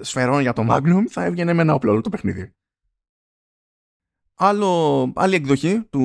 σφαιρών 0.00 0.40
για 0.40 0.52
το 0.52 0.66
Magnum, 0.70 1.04
θα 1.08 1.24
έβγαινε 1.24 1.52
με 1.52 1.62
ένα 1.62 1.74
όπλο 1.74 1.92
όλο 1.92 2.00
το 2.00 2.08
παιχνίδι. 2.08 2.52
Άλλο, 4.34 5.12
άλλη 5.16 5.34
εκδοχή 5.34 5.82
του, 5.90 6.02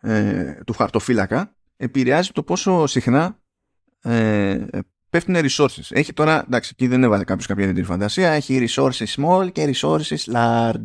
ε, 0.00 0.54
του 0.66 0.72
χαρτοφύλακα 0.72 1.54
επηρεάζει 1.76 2.30
το 2.30 2.42
πόσο 2.42 2.86
συχνά 2.86 3.38
ε, 4.02 4.58
πέφτουν 5.10 5.34
resources. 5.36 5.88
Έχει 5.88 6.12
τώρα, 6.12 6.44
εντάξει, 6.46 6.70
εκεί 6.72 6.86
δεν 6.86 7.02
έβαλε 7.02 7.24
κάποιος 7.24 7.46
κάποια 7.46 7.62
ιδιαίτερη 7.62 7.86
φαντασία. 7.86 8.30
Έχει 8.30 8.66
resources 8.68 9.06
small 9.06 9.52
και 9.52 9.74
resources 9.74 10.32
large. 10.34 10.82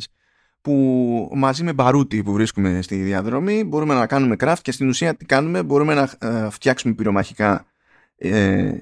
Που 0.62 1.32
μαζί 1.36 1.64
με 1.64 1.74
μπαρούτι 1.74 2.24
που 2.24 2.34
βρίσκουμε 2.34 2.82
στη 2.82 2.96
διαδρομή 2.96 3.64
μπορούμε 3.64 3.94
να 3.94 4.08
κάνουμε 4.08 4.36
craft 4.40 4.58
και 4.62 4.72
στην 4.72 4.88
ουσία 4.88 5.16
τι 5.16 5.26
κάνουμε, 5.26 5.64
μπορούμε 5.64 5.94
να 5.94 6.10
ε, 6.20 6.50
φτιάξουμε 6.50 6.94
πυρομαχικά 6.94 7.66
ε, 8.18 8.74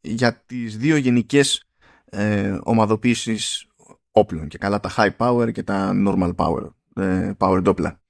για 0.00 0.42
τις 0.46 0.76
δύο 0.76 0.96
γενικές 0.96 1.64
ε, 2.04 2.58
ομαδοποίησεις 2.62 3.66
όπλων 4.10 4.48
και 4.48 4.58
καλά 4.58 4.80
τα 4.80 4.90
high 4.96 5.16
power 5.16 5.52
και 5.52 5.62
τα 5.62 5.92
normal 6.06 6.34
power, 6.34 6.70
ε, 6.96 7.32
power 7.38 7.62
όπλα. 7.66 8.01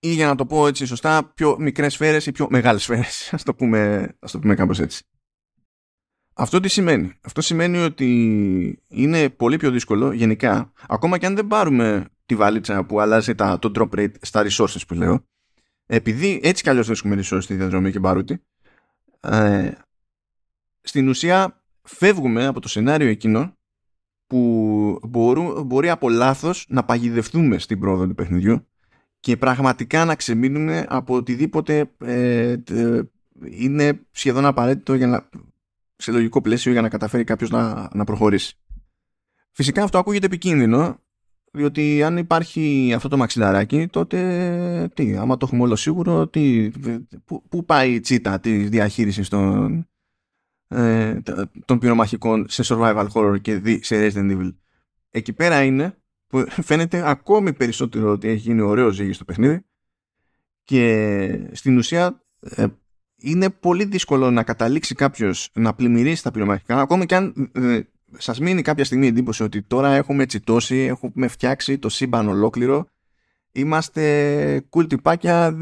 Ή 0.00 0.08
για 0.08 0.26
να 0.26 0.34
το 0.34 0.46
πω 0.46 0.66
έτσι 0.66 0.86
σωστά, 0.86 1.32
πιο 1.34 1.56
μικρές 1.58 1.92
σφαίρες 1.92 2.26
ή 2.26 2.32
πιο 2.32 2.46
μεγάλες 2.50 2.82
σφαίρες. 2.82 3.28
Ας 3.34 3.42
το 3.42 3.54
πούμε, 3.54 4.08
ας 4.18 4.30
το 4.30 4.38
πούμε 4.38 4.54
κάπως 4.54 4.78
έτσι. 4.78 5.04
Αυτό 6.34 6.60
τι 6.60 6.68
σημαίνει; 6.68 7.12
Αυτό 7.20 7.40
σημαίνει 7.40 7.78
ότι 7.78 8.82
είναι 8.88 9.30
πολύ 9.30 9.56
πιο 9.56 9.70
δύσκολο 9.70 10.12
γενικά, 10.12 10.72
ακόμα 10.88 11.18
και 11.18 11.26
αν 11.26 11.34
δεν 11.34 11.46
πάρουμε 11.46 12.04
τη 12.26 12.34
βαλίτσα 12.34 12.84
που 12.84 13.00
αλλάζει 13.00 13.34
τα, 13.34 13.58
το 13.58 13.72
drop 13.74 13.98
rate 13.98 14.14
στα 14.20 14.46
resources 14.46 14.80
που 14.86 14.94
λέω, 14.94 15.24
επειδή 15.86 16.40
έτσι 16.42 16.62
κι 16.62 16.68
αλλιώς 16.68 16.86
βρίσκουμε 16.86 17.20
resources 17.22 17.42
στη 17.42 17.54
διαδρομή 17.54 17.90
και 17.90 17.98
μπαρούτι, 17.98 18.42
ε, 19.20 19.70
στην 20.80 21.08
ουσία 21.08 21.62
φεύγουμε 21.82 22.46
από 22.46 22.60
το 22.60 22.68
σενάριο 22.68 23.08
εκείνο 23.08 23.56
που 24.26 25.00
μπορού, 25.02 25.64
μπορεί 25.64 25.90
από 25.90 26.08
λάθος 26.08 26.66
να 26.68 26.84
παγιδευτούμε 26.84 27.58
στην 27.58 27.80
πρόοδο 27.80 28.06
του 28.06 28.14
παιχνιδιού 28.14 28.66
και 29.20 29.36
πραγματικά 29.36 30.04
να 30.04 30.14
ξεμείνουμε 30.14 30.86
από 30.88 31.14
οτιδήποτε 31.14 31.90
ε, 31.98 32.56
είναι 33.50 34.00
σχεδόν 34.10 34.46
απαραίτητο 34.46 34.94
για 34.94 35.06
να 35.06 35.28
σε 35.96 36.12
λογικό 36.12 36.40
πλαίσιο 36.40 36.72
για 36.72 36.80
να 36.80 36.88
καταφέρει 36.88 37.24
κάποιος 37.24 37.50
να, 37.50 37.88
να 37.94 38.04
προχωρήσει. 38.04 38.56
Φυσικά 39.52 39.82
αυτό 39.82 39.98
ακούγεται 39.98 40.26
επικίνδυνο, 40.26 40.98
διότι 41.52 42.02
αν 42.02 42.16
υπάρχει 42.16 42.92
αυτό 42.96 43.08
το 43.08 43.16
μαξιλαράκι, 43.16 43.86
τότε 43.86 44.90
τι, 44.94 45.16
άμα 45.16 45.36
το 45.36 45.46
έχουμε 45.46 45.62
όλο 45.62 45.76
σίγουρο, 45.76 46.28
τι, 46.28 46.70
πού, 47.48 47.64
πάει 47.64 47.92
η 47.92 48.00
τσίτα 48.00 48.40
της 48.40 48.68
διαχείρισης 48.68 49.28
των, 49.28 49.86
ε, 50.68 51.18
των 51.64 51.78
πυρομαχικών 51.78 52.46
σε 52.48 52.62
survival 52.66 53.06
horror 53.12 53.40
και 53.40 53.78
σε 53.82 54.08
Resident 54.08 54.30
Evil. 54.32 54.54
Εκεί 55.10 55.32
πέρα 55.32 55.62
είναι 55.62 55.98
που 56.28 56.46
φαίνεται 56.48 57.10
ακόμη 57.10 57.52
περισσότερο 57.52 58.10
ότι 58.10 58.28
έχει 58.28 58.38
γίνει 58.38 58.60
ωραίος 58.60 58.94
ζύγι 58.94 59.12
στο 59.12 59.24
παιχνίδι 59.24 59.64
και 60.64 61.48
στην 61.52 61.78
ουσία 61.78 62.22
ε, 62.40 62.66
είναι 63.16 63.50
πολύ 63.50 63.84
δύσκολο 63.84 64.30
να 64.30 64.42
καταλήξει 64.42 64.94
κάποιος 64.94 65.50
να 65.52 65.74
πλημμυρίσει 65.74 66.22
τα 66.22 66.30
πυρομαχικά, 66.30 66.80
ακόμα 66.80 67.04
και 67.04 67.14
αν 67.14 67.50
ε, 67.54 67.80
σας 68.16 68.38
μείνει 68.40 68.62
κάποια 68.62 68.84
στιγμή 68.84 69.04
η 69.04 69.08
εντύπωση 69.08 69.42
ότι 69.42 69.62
τώρα 69.62 69.94
έχουμε 69.94 70.26
τσιτώσει, 70.26 70.76
έχουμε 70.76 71.28
φτιάξει 71.28 71.78
το 71.78 71.88
σύμπαν 71.88 72.28
ολόκληρο, 72.28 72.88
είμαστε 73.52 74.64
κουλ 74.68 74.86
τυπάκια, 74.86 75.56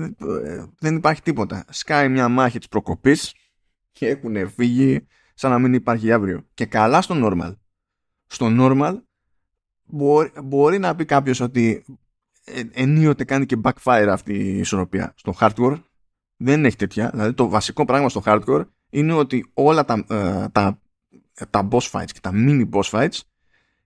δεν 0.78 0.96
υπάρχει 0.96 1.22
τίποτα. 1.22 1.64
Σκάει 1.68 2.08
μια 2.08 2.28
μάχη 2.28 2.58
της 2.58 2.68
προκοπής 2.68 3.34
και 3.92 4.08
έχουν 4.08 4.50
φύγει 4.50 5.06
σαν 5.34 5.50
να 5.50 5.58
μην 5.58 5.74
υπάρχει 5.74 6.12
αύριο. 6.12 6.46
Και 6.54 6.66
καλά 6.66 7.02
στο 7.02 7.14
normal. 7.18 7.54
Στο 8.26 8.46
normal 8.58 8.94
μπορεί, 9.86 10.32
μπορεί 10.44 10.78
να 10.78 10.94
πει 10.94 11.04
κάποιος 11.04 11.40
ότι 11.40 11.84
ε, 12.44 12.62
ενίοτε 12.72 13.24
κάνει 13.24 13.46
και 13.46 13.60
backfire 13.62 14.08
αυτή 14.10 14.34
η 14.34 14.58
ισορροπία. 14.58 15.12
Στο 15.16 15.34
hardcore 15.40 15.80
δεν 16.36 16.64
έχει 16.64 16.76
τέτοια. 16.76 17.10
Δηλαδή 17.10 17.32
το 17.32 17.48
βασικό 17.48 17.84
πράγμα 17.84 18.08
στο 18.08 18.22
hardcore 18.24 18.64
είναι 18.90 19.12
ότι 19.12 19.50
όλα 19.54 19.84
τα, 19.84 20.04
ε, 20.08 20.48
τα, 20.52 20.80
τα 21.50 21.68
boss 21.70 21.90
fights 21.90 22.10
και 22.12 22.20
τα 22.20 22.30
mini 22.34 22.68
boss 22.70 22.90
fights 22.90 23.18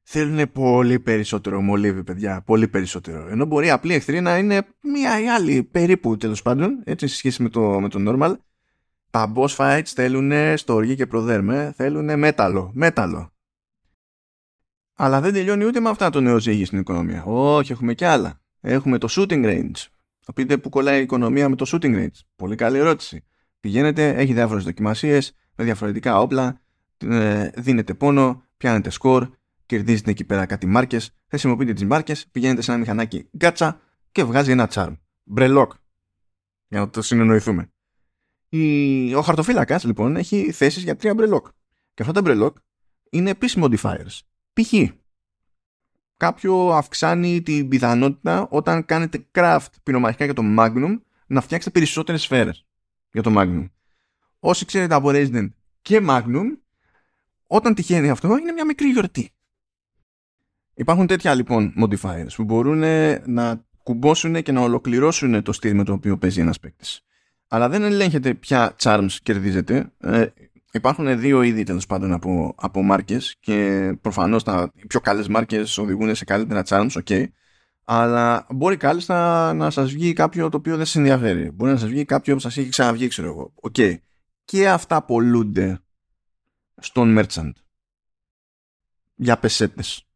θέλουν 0.02 0.52
πολύ 0.52 0.98
περισσότερο 1.00 1.60
μολύβι, 1.60 2.04
παιδιά. 2.04 2.42
Πολύ 2.44 2.68
περισσότερο. 2.68 3.28
Ενώ 3.28 3.44
μπορεί 3.44 3.66
η 3.66 3.70
απλή 3.70 3.94
εχθρή 3.94 4.20
να 4.20 4.38
είναι 4.38 4.66
μία 4.80 5.20
ή 5.20 5.28
άλλη 5.28 5.62
περίπου 5.62 6.16
τέλος 6.16 6.42
πάντων, 6.42 6.80
έτσι 6.84 7.06
σε 7.06 7.16
σχέση 7.16 7.42
με 7.42 7.48
το, 7.48 7.80
με 7.80 7.88
το 7.88 7.98
normal. 8.06 8.34
Τα 9.10 9.32
boss 9.36 9.56
fights 9.56 9.86
θέλουν 9.86 10.56
στοργή 10.56 10.96
και 10.96 11.06
προδέρμε, 11.06 11.72
θέλουν 11.76 12.18
μέταλλο. 12.18 12.70
Μέταλλο. 12.74 13.32
Αλλά 15.02 15.20
δεν 15.20 15.32
τελειώνει 15.32 15.64
ούτε 15.64 15.80
με 15.80 15.88
αυτά 15.88 16.10
το 16.10 16.20
νέο 16.20 16.38
ζύγι 16.38 16.64
στην 16.64 16.78
οικονομία. 16.78 17.24
Όχι, 17.24 17.72
έχουμε 17.72 17.94
και 17.94 18.06
άλλα. 18.06 18.40
Έχουμε 18.60 18.98
το 18.98 19.08
shooting 19.10 19.44
range. 19.44 19.86
Θα 20.20 20.32
πείτε 20.32 20.58
που 20.58 20.68
κολλάει 20.68 20.98
η 20.98 21.02
οικονομία 21.02 21.48
με 21.48 21.56
το 21.56 21.70
shooting 21.72 21.96
range. 21.96 22.18
Πολύ 22.36 22.54
καλή 22.54 22.78
ερώτηση. 22.78 23.24
Πηγαίνετε, 23.60 24.08
έχει 24.08 24.32
διάφορες 24.32 24.64
δοκιμασίες 24.64 25.36
με 25.54 25.64
διαφορετικά 25.64 26.20
όπλα, 26.20 26.60
ε, 26.98 27.48
δίνετε 27.56 27.94
πόνο, 27.94 28.42
πιάνετε 28.56 28.90
σκορ, 28.90 29.28
κερδίζετε 29.66 30.10
εκεί 30.10 30.24
πέρα 30.24 30.46
κάτι 30.46 30.66
μάρκες, 30.66 31.14
χρησιμοποιείτε 31.28 31.72
τις 31.72 31.84
μάρκες, 31.84 32.26
πηγαίνετε 32.32 32.62
σε 32.62 32.70
ένα 32.70 32.80
μηχανάκι 32.80 33.28
γκάτσα 33.36 33.80
και 34.12 34.24
βγάζει 34.24 34.50
ένα 34.50 34.68
charm. 34.72 34.96
Μπρελόκ. 35.24 35.72
Για 36.68 36.80
να 36.80 36.90
το 36.90 37.02
συνεννοηθούμε. 37.02 37.70
Η... 38.48 39.14
Ο 39.14 39.20
χαρτοφύλακας 39.20 39.84
λοιπόν 39.84 40.16
έχει 40.16 40.52
θέσεις 40.52 40.82
για 40.82 40.96
τρία 40.96 41.14
μπρελόκ. 41.14 41.46
Και 41.94 42.02
αυτά 42.02 42.12
τα 42.12 42.22
μπρελόκ 42.22 42.56
είναι 43.10 43.30
επίση 43.30 43.60
modifiers. 43.62 44.18
Π.χ. 44.60 44.72
κάποιο 46.16 46.68
αυξάνει 46.68 47.42
την 47.42 47.68
πιθανότητα 47.68 48.46
όταν 48.50 48.84
κάνετε 48.84 49.26
craft 49.32 49.66
πυρομαχικά 49.82 50.24
για 50.24 50.34
το 50.34 50.42
Magnum 50.58 51.00
να 51.26 51.40
φτιάξετε 51.40 51.70
περισσότερες 51.70 52.22
σφαίρες 52.22 52.66
για 53.12 53.22
το 53.22 53.34
Magnum. 53.36 53.70
Όσοι 54.38 54.64
ξέρετε 54.64 54.94
από 54.94 55.08
Resident 55.12 55.48
και 55.82 56.00
Magnum, 56.08 56.44
όταν 57.46 57.74
τυχαίνει 57.74 58.10
αυτό 58.10 58.36
είναι 58.36 58.52
μια 58.52 58.64
μικρή 58.64 58.88
γιορτή. 58.88 59.30
Υπάρχουν 60.74 61.06
τέτοια 61.06 61.34
λοιπόν 61.34 61.74
modifiers 61.80 62.34
που 62.36 62.44
μπορούν 62.44 62.82
να 63.26 63.64
κουμπώσουν 63.82 64.42
και 64.42 64.52
να 64.52 64.60
ολοκληρώσουν 64.60 65.42
το 65.42 65.52
στυλ 65.52 65.74
με 65.74 65.84
το 65.84 65.92
οποίο 65.92 66.18
παίζει 66.18 66.40
ένας 66.40 66.60
παίκτης. 66.60 67.00
Αλλά 67.48 67.68
δεν 67.68 67.82
ελέγχεται 67.82 68.34
ποια 68.34 68.76
charms 68.82 69.16
κερδίζετε. 69.22 69.92
Ε, 69.98 70.26
υπάρχουν 70.72 71.20
δύο 71.20 71.42
είδη 71.42 71.62
τέλος 71.62 71.86
πάντων 71.86 72.12
από, 72.12 72.54
από 72.56 72.82
μάρκες 72.82 73.36
και 73.40 73.90
προφανώς 74.00 74.42
τα 74.44 74.72
οι 74.74 74.86
πιο 74.86 75.00
καλές 75.00 75.28
μάρκες 75.28 75.78
οδηγούν 75.78 76.14
σε 76.14 76.24
καλύτερα 76.24 76.62
charms, 76.66 76.90
ok. 77.04 77.26
Αλλά 77.84 78.46
μπορεί 78.50 78.76
κάλλιστα 78.76 79.52
να 79.52 79.70
σας 79.70 79.92
βγει 79.92 80.12
κάποιο 80.12 80.48
το 80.48 80.56
οποίο 80.56 80.76
δεν 80.76 80.86
σας 80.86 80.96
ενδιαφέρει. 80.96 81.50
Μπορεί 81.50 81.72
να 81.72 81.78
σας 81.78 81.88
βγει 81.88 82.04
κάποιο 82.04 82.34
που 82.34 82.40
σας 82.40 82.56
έχει 82.56 82.68
ξαναβγεί, 82.68 83.08
ξέρω 83.08 83.28
εγώ. 83.28 83.52
Οκ. 83.54 83.76
Και 84.44 84.68
αυτά 84.68 85.02
πωλούνται 85.02 85.80
στον 86.76 87.18
merchant. 87.18 87.52
Για 89.14 89.38
πεσέτες. 89.38 90.08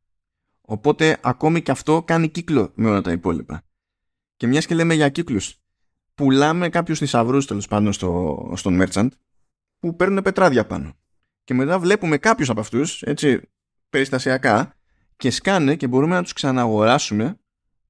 Οπότε 0.60 1.18
ακόμη 1.22 1.62
και 1.62 1.70
αυτό 1.70 2.02
κάνει 2.02 2.28
κύκλο 2.28 2.72
με 2.74 2.88
όλα 2.88 3.00
τα 3.00 3.12
υπόλοιπα. 3.12 3.62
Και 4.36 4.46
μιας 4.46 4.66
και 4.66 4.74
λέμε 4.74 4.94
για 4.94 5.08
κύκλους, 5.08 5.60
πουλάμε 6.14 6.68
κάποιους 6.68 6.98
θησαυρούς 6.98 7.46
τέλος 7.46 7.68
πάντων 7.68 7.92
στο, 7.92 8.52
στον 8.56 8.82
merchant 8.82 9.08
που 9.84 9.96
παίρνουν 9.96 10.22
πετράδια 10.22 10.66
πάνω. 10.66 10.96
Και 11.44 11.54
μετά 11.54 11.78
βλέπουμε 11.78 12.18
κάποιους 12.18 12.50
από 12.50 12.60
αυτούς, 12.60 13.02
έτσι, 13.02 13.40
περιστασιακά, 13.90 14.76
και 15.16 15.30
σκάνε 15.30 15.76
και 15.76 15.86
μπορούμε 15.86 16.14
να 16.14 16.22
τους 16.22 16.32
ξαναγοράσουμε 16.32 17.38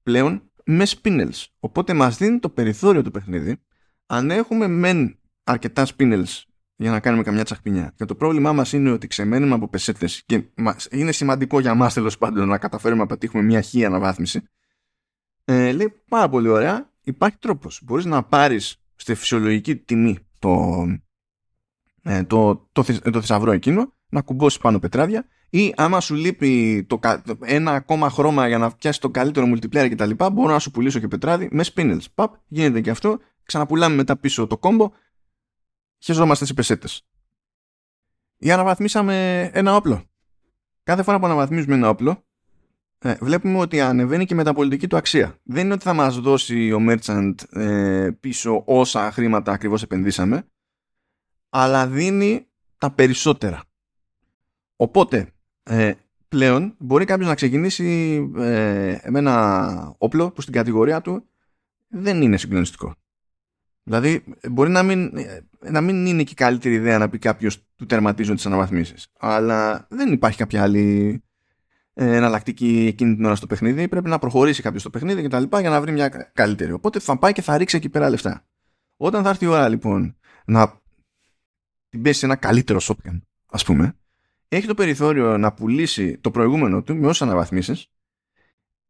πλέον 0.03 0.51
με 0.65 0.85
spinels. 0.87 1.45
Οπότε 1.59 1.93
μας 1.93 2.17
δίνει 2.17 2.39
το 2.39 2.49
περιθώριο 2.49 3.01
του 3.01 3.11
παιχνίδι, 3.11 3.57
αν 4.05 4.31
έχουμε 4.31 4.67
μεν 4.67 5.19
αρκετά 5.43 5.87
spinels 5.87 6.43
για 6.75 6.91
να 6.91 6.99
κάνουμε 6.99 7.23
καμιά 7.23 7.43
τσαχπινιά. 7.43 7.93
Και 7.95 8.05
το 8.05 8.15
πρόβλημά 8.15 8.53
μας 8.53 8.73
είναι 8.73 8.91
ότι 8.91 9.07
ξεμένουμε 9.07 9.53
από 9.53 9.67
πεσέτες 9.67 10.23
και 10.25 10.43
είναι 10.91 11.11
σημαντικό 11.11 11.59
για 11.59 11.73
μας 11.73 11.93
τέλος 11.93 12.17
πάντων 12.17 12.47
να 12.47 12.57
καταφέρουμε 12.57 13.01
να 13.01 13.07
πετύχουμε 13.07 13.43
μια 13.43 13.61
χή 13.61 13.85
αναβάθμιση. 13.85 14.41
Ε, 15.45 15.71
λέει 15.71 16.01
πάρα 16.09 16.29
πολύ 16.29 16.47
ωραία, 16.47 16.91
υπάρχει 17.03 17.37
τρόπος. 17.37 17.81
Μπορείς 17.83 18.05
να 18.05 18.23
πάρεις 18.23 18.83
στη 18.95 19.15
φυσιολογική 19.15 19.75
τιμή 19.75 20.17
το, 20.39 20.85
ε, 22.07 22.23
το, 22.23 22.55
το, 22.71 22.83
το, 22.83 23.11
το 23.11 23.21
θησαυρό 23.21 23.51
εκείνο, 23.51 23.93
να 24.09 24.21
κουμπώσει 24.21 24.59
πάνω 24.59 24.79
πετράδια 24.79 25.25
ή 25.49 25.73
άμα 25.77 25.99
σου 25.99 26.15
λείπει 26.15 26.83
το, 26.89 26.99
ένα 27.41 27.71
ακόμα 27.71 28.09
χρώμα 28.09 28.47
για 28.47 28.57
να 28.57 28.69
φτιάσει 28.69 28.99
το 28.99 29.09
καλύτερο 29.09 29.47
multiplayer 29.49 29.89
κτλ. 29.91 30.09
Μπορώ 30.31 30.53
να 30.53 30.59
σου 30.59 30.71
πουλήσω 30.71 30.99
και 30.99 31.07
πετράδι 31.07 31.49
με 31.51 31.63
spinels. 31.73 32.05
Παπ, 32.15 32.35
γίνεται 32.47 32.81
και 32.81 32.89
αυτό. 32.89 33.19
Ξαναπουλάμε 33.43 33.95
μετά 33.95 34.17
πίσω 34.17 34.47
το 34.47 34.57
κόμπο. 34.57 34.91
Χεζόμαστε 35.97 36.45
σε 36.45 36.53
πεσέτες. 36.53 37.07
Ή 38.37 38.51
αναβαθμίσαμε 38.51 39.43
ένα 39.53 39.75
όπλο. 39.75 40.03
Κάθε 40.83 41.03
φορά 41.03 41.19
που 41.19 41.25
αναβαθμίζουμε 41.25 41.75
ένα 41.75 41.89
όπλο, 41.89 42.23
ε, 42.99 43.15
βλέπουμε 43.21 43.57
ότι 43.57 43.81
ανεβαίνει 43.81 44.25
και 44.25 44.33
η 44.33 44.37
μεταπολιτική 44.37 44.87
του 44.87 44.97
αξία. 44.97 45.39
Δεν 45.43 45.63
είναι 45.63 45.73
ότι 45.73 45.83
θα 45.83 45.93
μας 45.93 46.19
δώσει 46.19 46.71
ο 46.71 46.79
merchant 46.89 47.33
ε, 47.51 48.09
πίσω 48.19 48.63
όσα 48.65 49.11
χρήματα 49.11 49.51
ακριβώς 49.51 49.83
επενδύσαμε, 49.83 50.47
αλλά 51.57 51.87
δίνει 51.87 52.47
τα 52.77 52.91
περισσότερα. 52.91 53.63
Οπότε, 54.75 55.27
ε, 55.63 55.91
πλέον 56.27 56.75
μπορεί 56.77 57.05
κάποιος 57.05 57.27
να 57.27 57.35
ξεκινήσει 57.35 58.13
ε, 58.37 58.97
με 59.09 59.19
ένα 59.19 59.95
όπλο 59.97 60.31
που 60.31 60.41
στην 60.41 60.53
κατηγορία 60.53 61.01
του 61.01 61.27
δεν 61.87 62.21
είναι 62.21 62.37
συγκλονιστικό. 62.37 62.95
Δηλαδή, 63.83 64.23
μπορεί 64.49 64.69
να 64.69 64.83
μην, 64.83 65.11
να 65.59 65.81
μην 65.81 66.05
είναι 66.05 66.23
και 66.23 66.31
η 66.31 66.35
καλύτερη 66.35 66.75
ιδέα 66.75 66.97
να 66.97 67.09
πει 67.09 67.17
κάποιος 67.17 67.65
του 67.75 67.85
τερματίζω 67.85 68.33
τις 68.33 68.45
αναβαθμίσεις. 68.45 69.07
Αλλά 69.19 69.87
δεν 69.89 70.11
υπάρχει 70.11 70.37
κάποια 70.37 70.61
άλλη 70.61 71.23
ε, 71.93 72.15
εναλλακτική 72.15 72.85
εκείνη 72.87 73.15
την 73.15 73.25
ώρα 73.25 73.35
στο 73.35 73.47
παιχνίδι. 73.47 73.87
Πρέπει 73.87 74.09
να 74.09 74.19
προχωρήσει 74.19 74.61
κάποιος 74.61 74.81
στο 74.81 74.89
παιχνίδι 74.89 75.21
και 75.21 75.27
τα 75.27 75.39
λοιπά 75.39 75.59
για 75.59 75.69
να 75.69 75.81
βρει 75.81 75.91
μια 75.91 76.09
καλύτερη. 76.33 76.71
Οπότε 76.71 76.99
θα 76.99 77.17
πάει 77.17 77.31
και 77.31 77.41
θα 77.41 77.57
ρίξει 77.57 77.77
εκεί 77.77 77.89
πέρα 77.89 78.09
λεφτά. 78.09 78.45
Όταν 78.97 79.23
θα 79.23 79.29
έρθει 79.29 79.45
η 79.45 79.47
ώρα 79.47 79.69
λοιπόν 79.69 80.15
να 80.45 80.83
την 81.95 82.03
πέσει 82.03 82.19
σε 82.19 82.25
ένα 82.25 82.35
καλύτερο 82.35 82.79
shotgun, 82.81 83.21
ας 83.45 83.63
πούμε, 83.63 83.95
έχει 84.47 84.67
το 84.67 84.73
περιθώριο 84.73 85.37
να 85.37 85.53
πουλήσει 85.53 86.17
το 86.17 86.31
προηγούμενο 86.31 86.83
του 86.83 86.95
με 86.95 87.07
όσες 87.07 87.21
αναβαθμίσεις. 87.21 87.89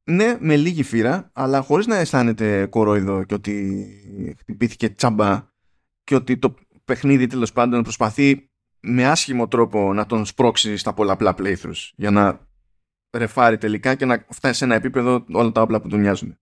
Ναι, 0.03 0.37
με 0.39 0.55
λίγη 0.55 0.83
φύρα, 0.83 1.29
αλλά 1.33 1.61
χωρίς 1.61 1.87
να 1.87 1.95
αισθάνεται 1.95 2.65
κορόιδο 2.65 3.23
και 3.23 3.33
ότι 3.33 4.35
χτυπήθηκε 4.39 4.89
τσάμπα 4.89 5.47
και 6.03 6.15
ότι 6.15 6.37
το 6.37 6.55
παιχνίδι 6.85 7.27
τέλος 7.27 7.51
πάντων 7.51 7.83
προσπαθεί 7.83 8.49
με 8.79 9.05
άσχημο 9.05 9.47
τρόπο 9.47 9.93
να 9.93 10.05
τον 10.05 10.25
σπρώξει 10.25 10.77
στα 10.77 10.93
πολλαπλά 10.93 11.35
playthroughs 11.37 11.89
για 11.95 12.11
να 12.11 12.47
ρεφάρει 13.11 13.57
τελικά 13.57 13.95
και 13.95 14.05
να 14.05 14.25
φτάσει 14.29 14.57
σε 14.57 14.65
ένα 14.65 14.75
επίπεδο 14.75 15.25
όλα 15.31 15.51
τα 15.51 15.61
όπλα 15.61 15.81
που 15.81 15.87
τον 15.87 15.99
νοιάζουν. 15.99 16.37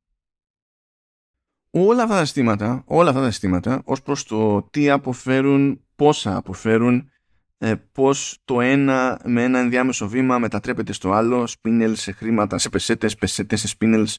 Όλα 1.69 2.03
αυτά 2.03 2.15
τα 2.15 2.25
συστήματα, 2.25 2.83
όλα 2.85 3.09
αυτά 3.09 3.21
τα 3.21 3.31
συστήματα 3.31 3.81
ως 3.85 4.01
προς 4.01 4.23
το 4.23 4.61
τι 4.61 4.89
αποφέρουν, 4.89 5.82
πόσα 5.95 6.35
αποφέρουν, 6.35 7.11
ε, 7.57 7.75
πώς 7.91 8.41
το 8.45 8.61
ένα 8.61 9.19
με 9.25 9.43
ένα 9.43 9.59
ενδιάμεσο 9.59 10.07
βήμα 10.07 10.39
μετατρέπεται 10.39 10.93
στο 10.93 11.11
άλλο, 11.11 11.47
spinels 11.47 11.93
σε 11.95 12.11
χρήματα, 12.11 12.57
σε 12.57 12.69
πεσέτες, 12.69 13.15
πεσέτες 13.15 13.61
σε 13.61 13.75
spinels, 13.79 14.15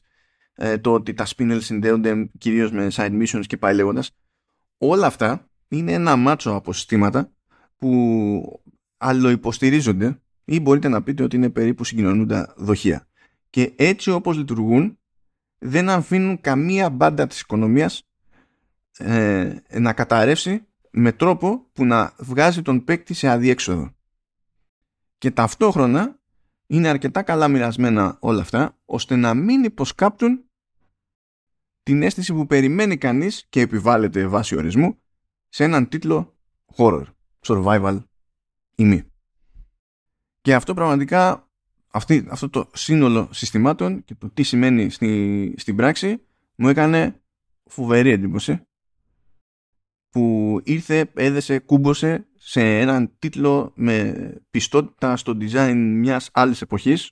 ε, 0.55 0.77
το 0.77 0.93
ότι 0.93 1.13
τα 1.13 1.25
spinels 1.25 1.61
συνδέονται 1.61 2.29
κυρίως 2.37 2.71
με 2.71 2.87
side 2.91 3.21
missions 3.21 3.45
και 3.47 3.57
πάει 3.57 3.75
λέγοντας. 3.75 4.11
Όλα 4.77 5.05
αυτά 5.07 5.49
είναι 5.67 5.91
ένα 5.91 6.15
μάτσο 6.15 6.51
από 6.51 6.73
συστήματα 6.73 7.31
που 7.77 8.61
αλλοϊποστηρίζονται 8.97 10.19
ή 10.45 10.59
μπορείτε 10.59 10.87
να 10.87 11.03
πείτε 11.03 11.23
ότι 11.23 11.35
είναι 11.35 11.49
περίπου 11.49 11.83
συγκοινωνούντα 11.83 12.53
δοχεία. 12.57 13.07
Και 13.49 13.73
έτσι 13.75 14.11
όπως 14.11 14.37
λειτουργούν 14.37 14.99
δεν 15.57 15.89
αφήνουν 15.89 16.41
καμία 16.41 16.89
μπάντα 16.89 17.27
της 17.27 17.41
οικονομίας 17.41 18.03
ε, 18.97 19.55
να 19.79 19.93
καταρρεύσει 19.93 20.67
με 20.97 21.11
τρόπο 21.11 21.69
που 21.73 21.85
να 21.85 22.13
βγάζει 22.17 22.61
τον 22.61 22.83
παίκτη 22.83 23.13
σε 23.13 23.27
αδιέξοδο. 23.27 23.95
Και 25.17 25.31
ταυτόχρονα 25.31 26.19
είναι 26.67 26.87
αρκετά 26.87 27.23
καλά 27.23 27.47
μοιρασμένα 27.47 28.17
όλα 28.19 28.41
αυτά 28.41 28.77
ώστε 28.85 29.15
να 29.15 29.33
μην 29.33 29.63
υποσκάπτουν 29.63 30.43
την 31.83 32.03
αίσθηση 32.03 32.33
που 32.33 32.45
περιμένει 32.45 32.97
κανείς 32.97 33.45
και 33.49 33.61
επιβάλλεται 33.61 34.27
βάση 34.27 34.55
ορισμού 34.55 34.97
σε 35.49 35.63
έναν 35.63 35.89
τίτλο 35.89 36.37
horror, 36.75 37.05
survival 37.45 37.99
ή 38.75 38.85
μη. 38.85 39.03
Και 40.41 40.55
αυτό 40.55 40.73
πραγματικά, 40.73 41.49
αυτή, 41.87 42.25
αυτό 42.29 42.49
το 42.49 42.69
σύνολο 42.73 43.29
συστημάτων 43.31 44.03
και 44.03 44.15
το 44.15 44.29
τι 44.29 44.43
σημαίνει 44.43 44.89
στη, 44.89 45.53
στην 45.57 45.75
πράξη 45.75 46.21
μου 46.55 46.67
έκανε 46.67 47.21
φοβερή 47.65 48.09
εντύπωση 48.09 48.65
που 50.15 50.61
ήρθε, 50.63 51.11
έδεσε, 51.13 51.59
κούμπωσε 51.59 52.27
σε 52.35 52.79
έναν 52.79 53.11
τίτλο 53.19 53.71
με 53.75 54.13
πιστότητα 54.51 55.17
στο 55.17 55.37
design 55.39 55.73
μιας 55.75 56.29
άλλης 56.33 56.61
εποχής 56.61 57.11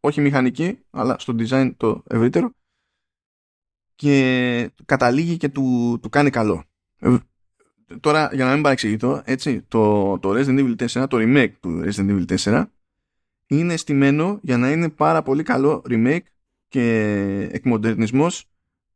όχι 0.00 0.20
μηχανική, 0.20 0.78
αλλά 0.90 1.18
στο 1.18 1.34
design 1.38 1.72
το 1.76 2.02
ευρύτερο 2.08 2.50
και 3.94 4.70
καταλήγει 4.84 5.36
και 5.36 5.48
του, 5.48 5.98
του 6.02 6.08
κάνει 6.08 6.30
καλό. 6.30 6.64
Ε, 6.98 7.16
τώρα, 8.00 8.30
για 8.32 8.44
να 8.44 8.52
μην 8.52 8.62
παρεξηγηθώ, 8.62 9.22
έτσι, 9.24 9.62
το, 9.62 10.18
το 10.18 10.30
Resident 10.32 10.58
Evil 10.58 10.86
4, 10.86 11.08
το 11.08 11.16
remake 11.20 11.52
του 11.60 11.82
Resident 11.84 12.26
Evil 12.26 12.36
4 12.38 12.64
είναι 13.46 13.76
στημένο 13.76 14.38
για 14.42 14.56
να 14.56 14.70
είναι 14.70 14.88
πάρα 14.88 15.22
πολύ 15.22 15.42
καλό 15.42 15.82
remake 15.88 16.24
και 16.68 16.88
εκμοντερνισμός 17.52 18.44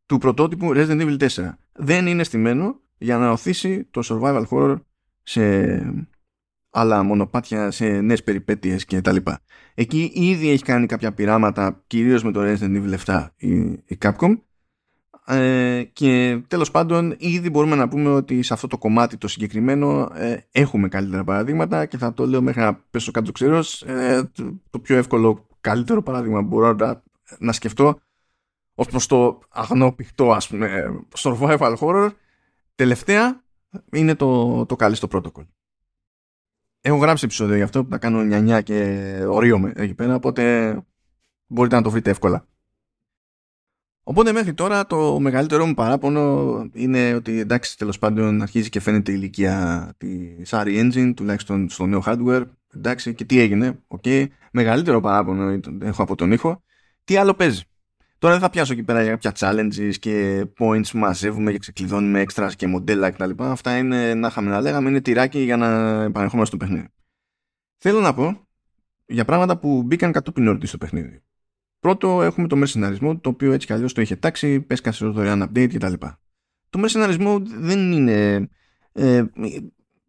του 0.07 0.19
πρωτότυπου 0.19 0.73
Resident 0.75 1.01
Evil 1.01 1.29
4. 1.29 1.51
Δεν 1.73 2.07
είναι 2.07 2.25
στημένο 2.25 2.81
για 2.99 3.19
να 3.19 3.31
οθήσει 3.31 3.85
το 3.91 4.03
survival 4.05 4.45
horror 4.51 4.77
σε 5.23 5.43
άλλα 6.71 7.03
μονοπάτια, 7.03 7.71
σε 7.71 7.87
νέες 7.87 8.23
περιπέτειες 8.23 8.85
και 8.85 9.01
τα 9.01 9.13
λοιπά. 9.13 9.41
Εκεί 9.75 10.11
ήδη 10.15 10.49
έχει 10.49 10.63
κάνει 10.63 10.87
κάποια 10.87 11.13
πειράματα, 11.13 11.83
κυρίως 11.87 12.25
με 12.25 12.33
το 12.33 12.41
Resident 12.43 12.83
Evil 12.83 12.97
7 13.07 13.27
η, 13.37 13.57
η 13.87 13.99
Capcom 14.01 14.37
ε, 15.29 15.83
και 15.93 16.43
τέλος 16.49 16.71
πάντων 16.71 17.15
ήδη 17.19 17.51
μπορούμε 17.51 17.77
να 17.77 17.89
πούμε 17.89 18.11
ότι 18.11 18.43
σε 18.43 18.53
αυτό 18.53 18.67
το 18.67 18.79
κομμάτι 18.79 19.17
το 19.17 19.29
συγκεκριμένο 19.29 20.11
ε, 20.15 20.37
έχουμε 20.51 20.89
καλύτερα 20.89 21.25
παραδείγματα 21.25 21.87
και 21.87 21.99
θα 21.99 22.13
το 22.13 22.27
λέω 22.27 22.43
μέχρι 22.43 22.61
να 22.61 22.75
πέσω 22.75 23.11
κάτω 23.11 23.33
ξερός 23.33 23.83
ε, 23.83 24.31
το, 24.35 24.61
το, 24.71 24.79
πιο 24.79 24.97
εύκολο 24.97 25.47
καλύτερο 25.61 26.03
παράδειγμα 26.03 26.41
που 26.41 26.47
μπορώ 26.47 26.73
να, 26.73 27.03
να 27.39 27.53
σκεφτώ 27.53 27.99
ως 28.75 28.87
προς 28.87 29.07
το 29.07 29.39
αγνό 29.49 29.93
πιχτό 29.93 30.33
ας 30.33 30.49
πούμε 30.49 30.85
survival 31.17 31.75
horror 31.81 32.11
τελευταία 32.77 33.45
είναι 33.93 34.15
το, 34.15 34.67
το 34.67 34.77
στο 34.93 35.09
protocol. 35.11 35.47
Έχω 36.81 36.97
γράψει 36.97 37.25
επεισόδιο 37.25 37.57
γι' 37.57 37.63
αυτό 37.63 37.85
που 37.85 37.91
θα 37.91 37.99
κάνω 37.99 38.23
νιανιά 38.23 38.61
και 38.61 39.19
ορίωμε 39.29 39.73
εκεί 39.77 39.95
πέρα 39.95 40.15
οπότε 40.15 40.75
μπορείτε 41.47 41.77
να 41.77 41.83
το 41.83 41.91
βρείτε 41.91 42.11
εύκολα. 42.11 42.47
Οπότε 44.03 44.33
μέχρι 44.33 44.55
τώρα 44.55 44.87
το 44.87 45.21
μεγαλύτερο 45.21 45.67
μου 45.67 45.75
παράπονο 45.75 46.69
είναι 46.73 47.15
ότι 47.15 47.39
εντάξει 47.39 47.79
τέλος 47.79 47.99
πάντων 47.99 48.43
αρχίζει 48.43 48.69
και 48.69 48.81
φαίνεται 48.81 49.13
η 49.13 49.15
ηλικία 49.19 49.93
της 49.97 50.51
RE 50.53 50.91
Engine 50.91 51.13
τουλάχιστον 51.17 51.69
στο 51.69 51.87
νέο 51.87 52.03
hardware. 52.07 52.45
Εντάξει 52.75 53.15
και 53.15 53.25
τι 53.25 53.41
έγινε, 53.41 53.79
okay. 53.89 54.27
μεγαλύτερο 54.53 55.01
παράπονο 55.01 55.61
έχω 55.81 56.03
από 56.03 56.15
τον 56.15 56.33
ήχο. 56.33 56.63
Τι 57.05 57.17
άλλο 57.17 57.35
παίζει; 57.35 57.63
Τώρα 58.19 58.33
δεν 58.33 58.43
θα 58.43 58.51
πιάσω 58.51 58.73
εκεί 58.73 58.83
πέρα 58.83 59.03
για 59.03 59.17
κάποια 59.17 59.33
challenges 59.39 59.95
και 59.99 60.45
points 60.59 60.89
που 60.91 60.99
μαζεύουμε 60.99 61.53
και 61.53 61.59
ξεκλειδώνουμε 61.59 62.25
extras 62.27 62.51
και 62.57 62.67
μοντέλα 62.67 63.11
κτλ. 63.11 63.31
Αυτά 63.37 63.77
είναι 63.77 64.15
να 64.15 64.27
είχαμε 64.27 64.51
να 64.51 64.61
λέγαμε, 64.61 64.89
είναι 64.89 65.01
τυράκι 65.01 65.39
για 65.39 65.57
να 65.57 65.67
επανερχόμαστε 66.03 66.57
στο 66.57 66.67
παιχνίδι. 66.67 66.89
Θέλω 67.77 68.01
να 68.01 68.15
πω 68.15 68.49
για 69.07 69.25
πράγματα 69.25 69.59
που 69.59 69.83
μπήκαν 69.83 70.13
κατόπιν 70.13 70.49
όρτι 70.49 70.67
στο 70.67 70.79
παιχνίδι. 70.79 71.23
Πρώτο 71.81 72.23
έχουμε 72.23 72.47
το 72.49 72.63
mercenarismo, 72.63 73.17
το 73.21 73.29
οποίο 73.29 73.53
έτσι 73.53 73.67
κι 73.67 73.73
αλλιώς 73.73 73.93
το 73.93 74.01
είχε 74.01 74.17
τάξει, 74.17 74.61
πέσκασε 74.61 75.07
ω 75.07 75.13
δωρεάν 75.13 75.51
update 75.51 75.75
κτλ. 75.75 75.93
Το 76.71 76.85
mercenarismo 76.85 77.43
δεν 77.59 77.93
είναι. 77.93 78.49
Ε, 78.93 79.25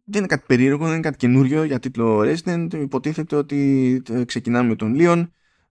δεν 0.10 0.20
είναι 0.20 0.28
κάτι 0.28 0.44
περίεργο, 0.48 0.84
δεν 0.84 0.94
είναι 0.94 1.02
κάτι 1.02 1.18
καινούριο 1.18 1.64
για 1.64 1.80
τίτλο 1.80 2.20
Resident. 2.20 2.68
Υποτίθεται 2.74 3.36
ότι 3.36 4.02
ε, 4.10 4.24
ξεκινάμε 4.24 4.68
με 4.68 4.76
τον 4.76 4.96
Leon, 4.98 5.28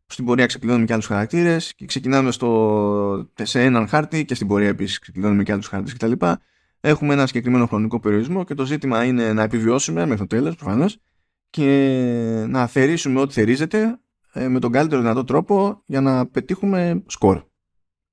στην 0.06 0.24
πορεία 0.24 0.46
ξεκλειδώνουμε 0.46 0.86
και 0.86 0.92
άλλους 0.92 1.06
χαρακτήρες 1.06 1.74
και 1.74 1.86
ξεκινάμε 1.86 2.30
στο, 2.30 3.30
σε 3.42 3.62
έναν 3.62 3.88
χάρτη 3.88 4.24
και 4.24 4.34
στην 4.34 4.46
πορεία 4.46 4.68
επίσης 4.68 4.98
ξεκλειδώνουμε 4.98 5.42
και 5.42 5.52
άλλους 5.52 5.66
χαρακτήρες 5.66 6.16
κτλ. 6.16 6.26
Έχουμε 6.80 7.12
ένα 7.12 7.26
συγκεκριμένο 7.26 7.66
χρονικό 7.66 8.00
περιορισμό 8.00 8.44
και 8.44 8.54
το 8.54 8.64
ζήτημα 8.64 9.04
είναι 9.04 9.32
να 9.32 9.42
επιβιώσουμε 9.42 10.00
μέχρι 10.00 10.26
το 10.26 10.36
τέλος 10.36 10.56
προφανώς 10.56 10.98
και 11.50 12.44
να 12.48 12.66
θερήσουμε 12.66 13.20
ό,τι 13.20 13.32
θερίζεται 13.32 14.00
ε, 14.32 14.48
με 14.48 14.58
τον 14.58 14.72
καλύτερο 14.72 15.00
δυνατό 15.00 15.24
τρόπο 15.24 15.82
για 15.86 16.00
να 16.00 16.26
πετύχουμε 16.26 17.02
σκορ. 17.06 17.42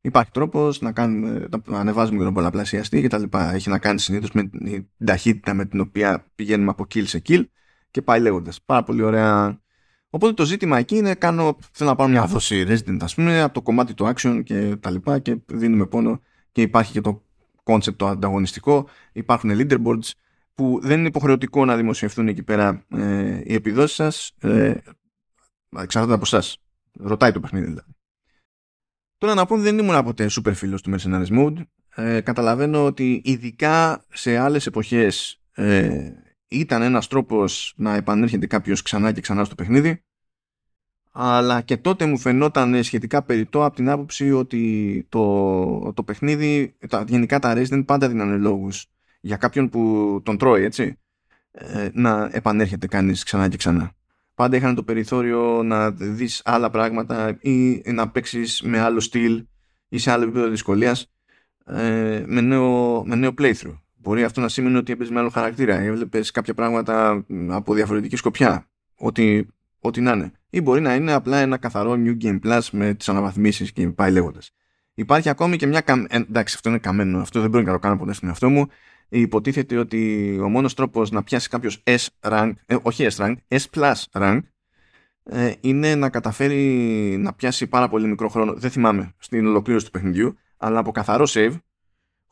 Υπάρχει 0.01 0.31
τρόπος 0.31 0.81
να, 0.81 0.91
κάνουμε, 0.91 1.47
να 1.65 1.79
ανεβάζουμε 1.79 2.17
και 2.17 2.23
τον 2.23 2.33
πολλαπλασιαστή 2.33 3.01
και 3.01 3.07
τα 3.07 3.17
λοιπά. 3.17 3.53
Έχει 3.53 3.69
να 3.69 3.79
κάνει 3.79 3.99
συνήθως 3.99 4.31
με 4.31 4.43
την 4.43 4.87
ταχύτητα 5.05 5.53
με 5.53 5.65
την 5.65 5.79
οποία 5.79 6.31
πηγαίνουμε 6.35 6.69
από 6.69 6.85
kill 6.93 7.07
σε 7.07 7.21
kill 7.27 7.43
και 7.91 8.01
πάει 8.01 8.19
λέγοντας. 8.19 8.61
Πάρα 8.61 8.83
πολύ 8.83 9.01
ωραία. 9.01 9.61
Οπότε 10.15 10.33
το 10.33 10.45
ζήτημα 10.45 10.77
εκεί 10.77 10.95
είναι 10.95 11.15
κάνω, 11.15 11.57
θέλω 11.71 11.89
να 11.89 11.95
πάρω 11.95 12.09
μια 12.09 12.25
δόση 12.25 12.65
Resident 12.67 12.97
ας 13.01 13.15
πούμε 13.15 13.41
από 13.41 13.53
το 13.53 13.61
κομμάτι 13.61 13.93
του 13.93 14.13
action 14.15 14.41
και 14.43 14.75
τα 14.75 14.89
λοιπά 14.89 15.19
και 15.19 15.37
δίνουμε 15.45 15.85
πόνο 15.85 16.21
και 16.51 16.61
υπάρχει 16.61 16.91
και 16.91 17.01
το 17.01 17.23
concept 17.63 17.95
το 17.95 18.07
ανταγωνιστικό. 18.07 18.87
Υπάρχουν 19.13 19.51
leaderboards 19.53 20.11
που 20.53 20.79
δεν 20.83 20.99
είναι 20.99 21.07
υποχρεωτικό 21.07 21.65
να 21.65 21.75
δημοσιευτούν 21.75 22.27
εκεί 22.27 22.43
πέρα 22.43 22.85
ε, 22.89 23.41
οι 23.43 23.53
επιδόσεις 23.53 23.95
σας. 23.95 24.35
Ε, 24.39 24.73
Εξαρτάται 25.77 26.13
από 26.13 26.23
εσάς. 26.25 26.57
Ρωτάει 26.99 27.31
το 27.31 27.39
παιχνίδι 27.39 27.65
δηλαδή. 27.65 27.91
Τώρα 29.17 29.33
να 29.33 29.45
πω 29.45 29.57
δεν 29.57 29.77
ήμουν 29.77 30.03
ποτέ 30.03 30.29
super 30.29 30.53
φίλος 30.53 30.81
του 30.81 30.95
Mercenaries 30.95 31.29
Mode. 31.29 31.61
Ε, 31.95 32.21
καταλαβαίνω 32.21 32.85
ότι 32.85 33.21
ειδικά 33.23 34.05
σε 34.09 34.37
άλλες 34.37 34.65
εποχές 34.65 35.41
ε, 35.53 36.11
ήταν 36.53 36.81
ένας 36.81 37.07
τρόπος 37.07 37.73
να 37.77 37.95
επανέρχεται 37.95 38.47
κάποιος 38.47 38.81
ξανά 38.81 39.11
και 39.11 39.21
ξανά 39.21 39.43
στο 39.43 39.55
παιχνίδι 39.55 40.03
αλλά 41.11 41.61
και 41.61 41.77
τότε 41.77 42.05
μου 42.05 42.17
φαινόταν 42.17 42.83
σχετικά 42.83 43.23
περιττό 43.23 43.65
από 43.65 43.75
την 43.75 43.89
άποψη 43.89 44.31
ότι 44.31 45.05
το, 45.09 45.93
το 45.93 46.03
παιχνίδι, 46.03 46.75
τα, 46.89 47.03
γενικά 47.07 47.39
τα 47.39 47.53
Resident 47.57 47.83
πάντα 47.85 48.07
δίνανε 48.07 48.37
λόγους 48.37 48.85
για 49.21 49.37
κάποιον 49.37 49.69
που 49.69 50.21
τον 50.23 50.37
τρώει 50.37 50.63
έτσι 50.63 50.99
ε, 51.51 51.89
να 51.93 52.29
επανέρχεται 52.31 52.87
κανείς 52.87 53.23
ξανά 53.23 53.47
και 53.47 53.57
ξανά 53.57 53.93
πάντα 54.35 54.57
είχαν 54.57 54.75
το 54.75 54.83
περιθώριο 54.83 55.63
να 55.63 55.91
δεις 55.91 56.41
άλλα 56.45 56.69
πράγματα 56.69 57.37
ή 57.41 57.81
να 57.85 58.09
παίξεις 58.09 58.61
με 58.61 58.79
άλλο 58.79 58.99
στυλ 58.99 59.45
ή 59.89 59.97
σε 59.97 60.11
άλλο 60.11 60.23
επίπεδο 60.23 60.47
δυσκολίας 60.47 61.11
ε, 61.65 62.23
με, 62.27 62.41
νέο, 62.41 63.03
με 63.05 63.15
νέο 63.15 63.33
playthrough. 63.37 63.77
Μπορεί 64.03 64.23
αυτό 64.23 64.41
να 64.41 64.47
σημαίνει 64.47 64.77
ότι 64.77 64.91
έπαιζε 64.91 65.11
με 65.11 65.19
άλλο 65.19 65.29
χαρακτήρα 65.29 65.83
ή 65.83 65.85
έβλεπες 65.85 66.31
κάποια 66.31 66.53
πράγματα 66.53 67.25
από 67.49 67.73
διαφορετική 67.73 68.15
σκοπιά. 68.15 68.67
Ό,τι, 68.97 69.41
ό,τι 69.79 70.01
να 70.01 70.11
είναι. 70.11 70.31
Ή 70.49 70.61
μπορεί 70.61 70.81
να 70.81 70.95
είναι 70.95 71.13
απλά 71.13 71.37
ένα 71.37 71.57
καθαρό 71.57 71.93
New 71.97 72.23
Game 72.23 72.39
Plus 72.45 72.61
με 72.71 72.93
τις 72.93 73.09
αναβαθμίσεις 73.09 73.71
και 73.71 73.87
πάει 73.87 74.11
λέγοντας. 74.11 74.51
Υπάρχει 74.93 75.29
ακόμη 75.29 75.57
και 75.57 75.67
μια. 75.67 75.83
Ε, 75.87 76.17
εντάξει, 76.17 76.55
αυτό 76.55 76.69
είναι 76.69 76.77
καμένο. 76.77 77.19
Αυτό 77.19 77.41
δεν 77.41 77.49
μπορεί 77.49 77.63
να 77.63 77.71
το 77.71 77.79
κάνω 77.79 77.97
ποτέ 77.97 78.13
στον 78.13 78.29
εαυτό 78.29 78.49
μου 78.49 78.67
υποτίθεται 79.19 79.77
ότι 79.77 80.39
ο 80.43 80.49
μόνος 80.49 80.73
τρόπος 80.73 81.11
να 81.11 81.23
πιάσει 81.23 81.49
κάποιος 81.49 81.83
S 81.83 82.05
rank, 82.19 82.51
ε, 82.65 82.75
όχι 82.81 83.07
S 83.11 83.15
rank, 83.15 83.35
S 83.47 83.63
plus 83.75 83.93
rank 84.11 84.39
ε, 85.23 85.53
είναι 85.61 85.95
να 85.95 86.09
καταφέρει 86.09 86.61
να 87.19 87.33
πιάσει 87.33 87.67
πάρα 87.67 87.89
πολύ 87.89 88.07
μικρό 88.07 88.29
χρόνο, 88.29 88.53
δεν 88.53 88.71
θυμάμαι, 88.71 89.13
στην 89.17 89.47
ολοκλήρωση 89.47 89.85
του 89.85 89.91
παιχνιδιού, 89.91 90.37
αλλά 90.57 90.79
από 90.79 90.91
καθαρό 90.91 91.25
save, 91.27 91.53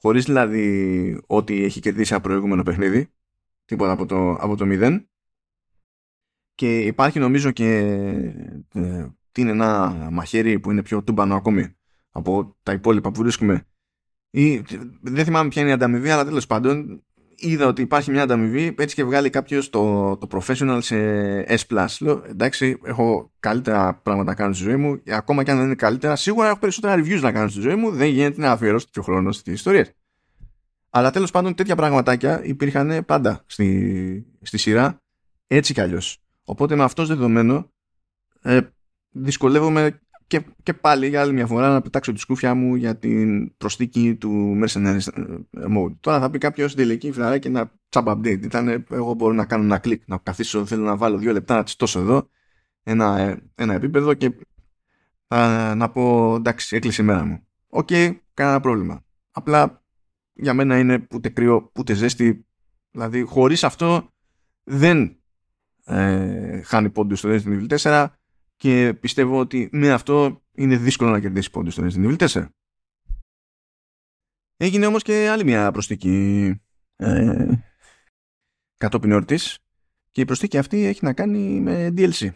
χωρίς 0.01 0.25
δηλαδή 0.25 1.21
ότι 1.27 1.63
έχει 1.63 1.79
κερδίσει 1.79 2.13
ένα 2.13 2.21
προηγούμενο 2.21 2.63
παιχνίδι, 2.63 3.13
τίποτα 3.65 3.91
από 3.91 4.05
το, 4.05 4.31
από 4.31 4.55
το 4.55 4.65
0. 4.67 5.05
Και 6.55 6.79
υπάρχει 6.79 7.19
νομίζω 7.19 7.51
και 7.51 7.77
ε, 8.73 9.07
τι 9.31 9.41
είναι 9.41 9.51
ένα 9.51 9.89
μαχαίρι 10.11 10.59
που 10.59 10.71
είναι 10.71 10.83
πιο 10.83 11.03
τούμπανο 11.03 11.35
ακόμη 11.35 11.75
από 12.09 12.57
τα 12.63 12.71
υπόλοιπα 12.71 13.11
που 13.11 13.21
βρίσκουμε 13.21 13.65
ή, 14.31 14.61
δεν 15.01 15.25
θυμάμαι 15.25 15.49
ποια 15.49 15.61
είναι 15.61 15.71
η 15.71 15.73
ανταμοιβή, 15.73 16.09
αλλά 16.09 16.25
τέλος 16.25 16.47
πάντων 16.47 17.03
είδα 17.41 17.67
ότι 17.67 17.81
υπάρχει 17.81 18.11
μια 18.11 18.23
ανταμοιβή 18.23 18.75
έτσι 18.77 18.95
και 18.95 19.03
βγάλει 19.03 19.29
κάποιος 19.29 19.69
το, 19.69 20.17
το 20.17 20.27
professional 20.31 20.77
σε 20.81 20.95
S+. 21.47 21.85
Λέω, 21.99 22.23
εντάξει, 22.29 22.77
έχω 22.83 23.31
καλύτερα 23.39 23.93
πράγματα 24.03 24.29
να 24.29 24.35
κάνω 24.35 24.53
στη 24.53 24.63
ζωή 24.63 24.75
μου, 24.75 25.01
ακόμα 25.07 25.43
και 25.43 25.51
αν 25.51 25.57
δεν 25.57 25.65
είναι 25.65 25.75
καλύτερα, 25.75 26.15
σίγουρα 26.15 26.47
έχω 26.47 26.59
περισσότερα 26.59 26.95
reviews 26.95 27.19
να 27.21 27.31
κάνω 27.31 27.47
στη 27.47 27.59
ζωή 27.59 27.75
μου, 27.75 27.91
δεν 27.91 28.07
γίνεται 28.07 28.41
να 28.41 28.51
αφιερώσω 28.51 28.85
τέτοιο 28.85 29.01
χρόνο 29.01 29.31
στις 29.31 29.53
ιστορίες. 29.53 29.91
Αλλά 30.89 31.11
τέλος 31.11 31.31
πάντων 31.31 31.55
τέτοια 31.55 31.75
πραγματάκια 31.75 32.43
υπήρχαν 32.43 33.05
πάντα 33.05 33.43
στη, 33.45 34.25
στη 34.41 34.57
σειρά, 34.57 35.01
έτσι 35.47 35.73
κι 35.73 35.81
αλλιώς. 35.81 36.17
Οπότε 36.43 36.75
με 36.75 36.83
αυτό 36.83 37.05
δεδομένο 37.05 37.71
ε, 38.41 38.59
δυσκολεύομαι 39.09 39.99
και, 40.31 40.41
και 40.63 40.73
πάλι 40.73 41.07
για 41.07 41.21
άλλη 41.21 41.33
μια 41.33 41.47
φορά 41.47 41.69
να 41.69 41.81
πετάξω 41.81 42.13
τη 42.13 42.19
σκούφια 42.19 42.53
μου 42.53 42.75
για 42.75 42.97
την 42.97 43.57
προσθήκη 43.57 44.15
του 44.15 44.59
Mercenary 44.63 44.99
Mode. 45.75 45.95
Τώρα 45.99 46.19
θα 46.19 46.29
πει 46.29 46.37
κάποιος 46.37 46.75
τελική 46.75 47.11
φιλαράκι 47.11 47.47
ένα 47.47 47.71
τσάμπα 47.89 48.07
update. 48.09 48.43
Ήταν, 48.43 48.85
εγώ 48.89 49.13
μπορώ 49.13 49.33
να 49.33 49.45
κάνω 49.45 49.63
ένα 49.63 49.77
κλικ, 49.77 50.07
να 50.07 50.17
καθίσω, 50.17 50.65
θέλω 50.65 50.83
να 50.83 50.97
βάλω 50.97 51.17
δύο 51.17 51.31
λεπτά 51.31 51.55
να 51.55 51.63
τσιτώσω 51.63 51.99
εδώ 51.99 52.29
ένα, 52.83 53.39
ένα 53.55 53.73
επίπεδο 53.73 54.13
και 54.13 54.31
θα, 55.27 55.75
να 55.75 55.89
πω 55.89 56.35
εντάξει, 56.35 56.75
έκλεισε 56.75 57.01
η 57.01 57.05
μέρα 57.05 57.25
μου. 57.25 57.47
OK, 57.67 57.87
okay, 57.91 58.15
κανένα 58.33 58.59
πρόβλημα. 58.59 59.03
Απλά 59.31 59.83
για 60.33 60.53
μένα 60.53 60.79
είναι 60.79 61.07
ούτε 61.13 61.29
κρύο 61.29 61.71
ούτε 61.77 61.93
ζέστη. 61.93 62.45
Δηλαδή, 62.91 63.21
χωρίς 63.21 63.63
αυτό 63.63 64.09
δεν 64.63 65.17
ε, 65.85 66.61
χάνει 66.61 66.89
πόντους 66.89 67.19
στο 67.19 67.29
Resident 67.29 67.67
Evil 67.67 67.77
4 67.77 68.07
και 68.61 68.93
πιστεύω 68.93 69.39
ότι 69.39 69.69
με 69.71 69.91
αυτό 69.91 70.43
είναι 70.51 70.77
δύσκολο 70.77 71.11
να 71.11 71.19
κερδίσει 71.19 71.51
πόντους 71.51 71.73
στο 71.73 71.83
Resident 71.85 72.17
Evil 72.17 72.27
4. 72.27 72.47
Έγινε 74.57 74.85
όμως 74.85 75.03
και 75.03 75.29
άλλη 75.29 75.43
μια 75.43 75.71
προστίκη 75.71 76.53
ε, 76.95 77.47
κατόπιν 78.77 79.11
ορτής 79.11 79.59
και 80.11 80.21
η 80.21 80.25
προστίκη 80.25 80.57
αυτή 80.57 80.85
έχει 80.85 80.99
να 81.03 81.13
κάνει 81.13 81.59
με 81.59 81.93
DLC. 81.97 82.29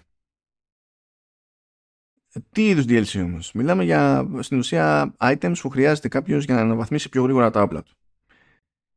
Τι 2.51 2.67
είδους 2.67 2.85
DLC 2.87 3.23
όμως; 3.23 3.51
Μιλάμε 3.53 3.83
για 3.83 4.29
στην 4.39 4.57
ουσία 4.57 5.15
items 5.19 5.55
που 5.61 5.69
χρειάζεται 5.69 6.07
κάποιος 6.07 6.45
για 6.45 6.55
να 6.55 6.61
αναβαθμίσει 6.61 7.09
πιο 7.09 7.23
γρήγορα 7.23 7.51
τα 7.51 7.61
όπλα 7.61 7.83
του. 7.83 7.95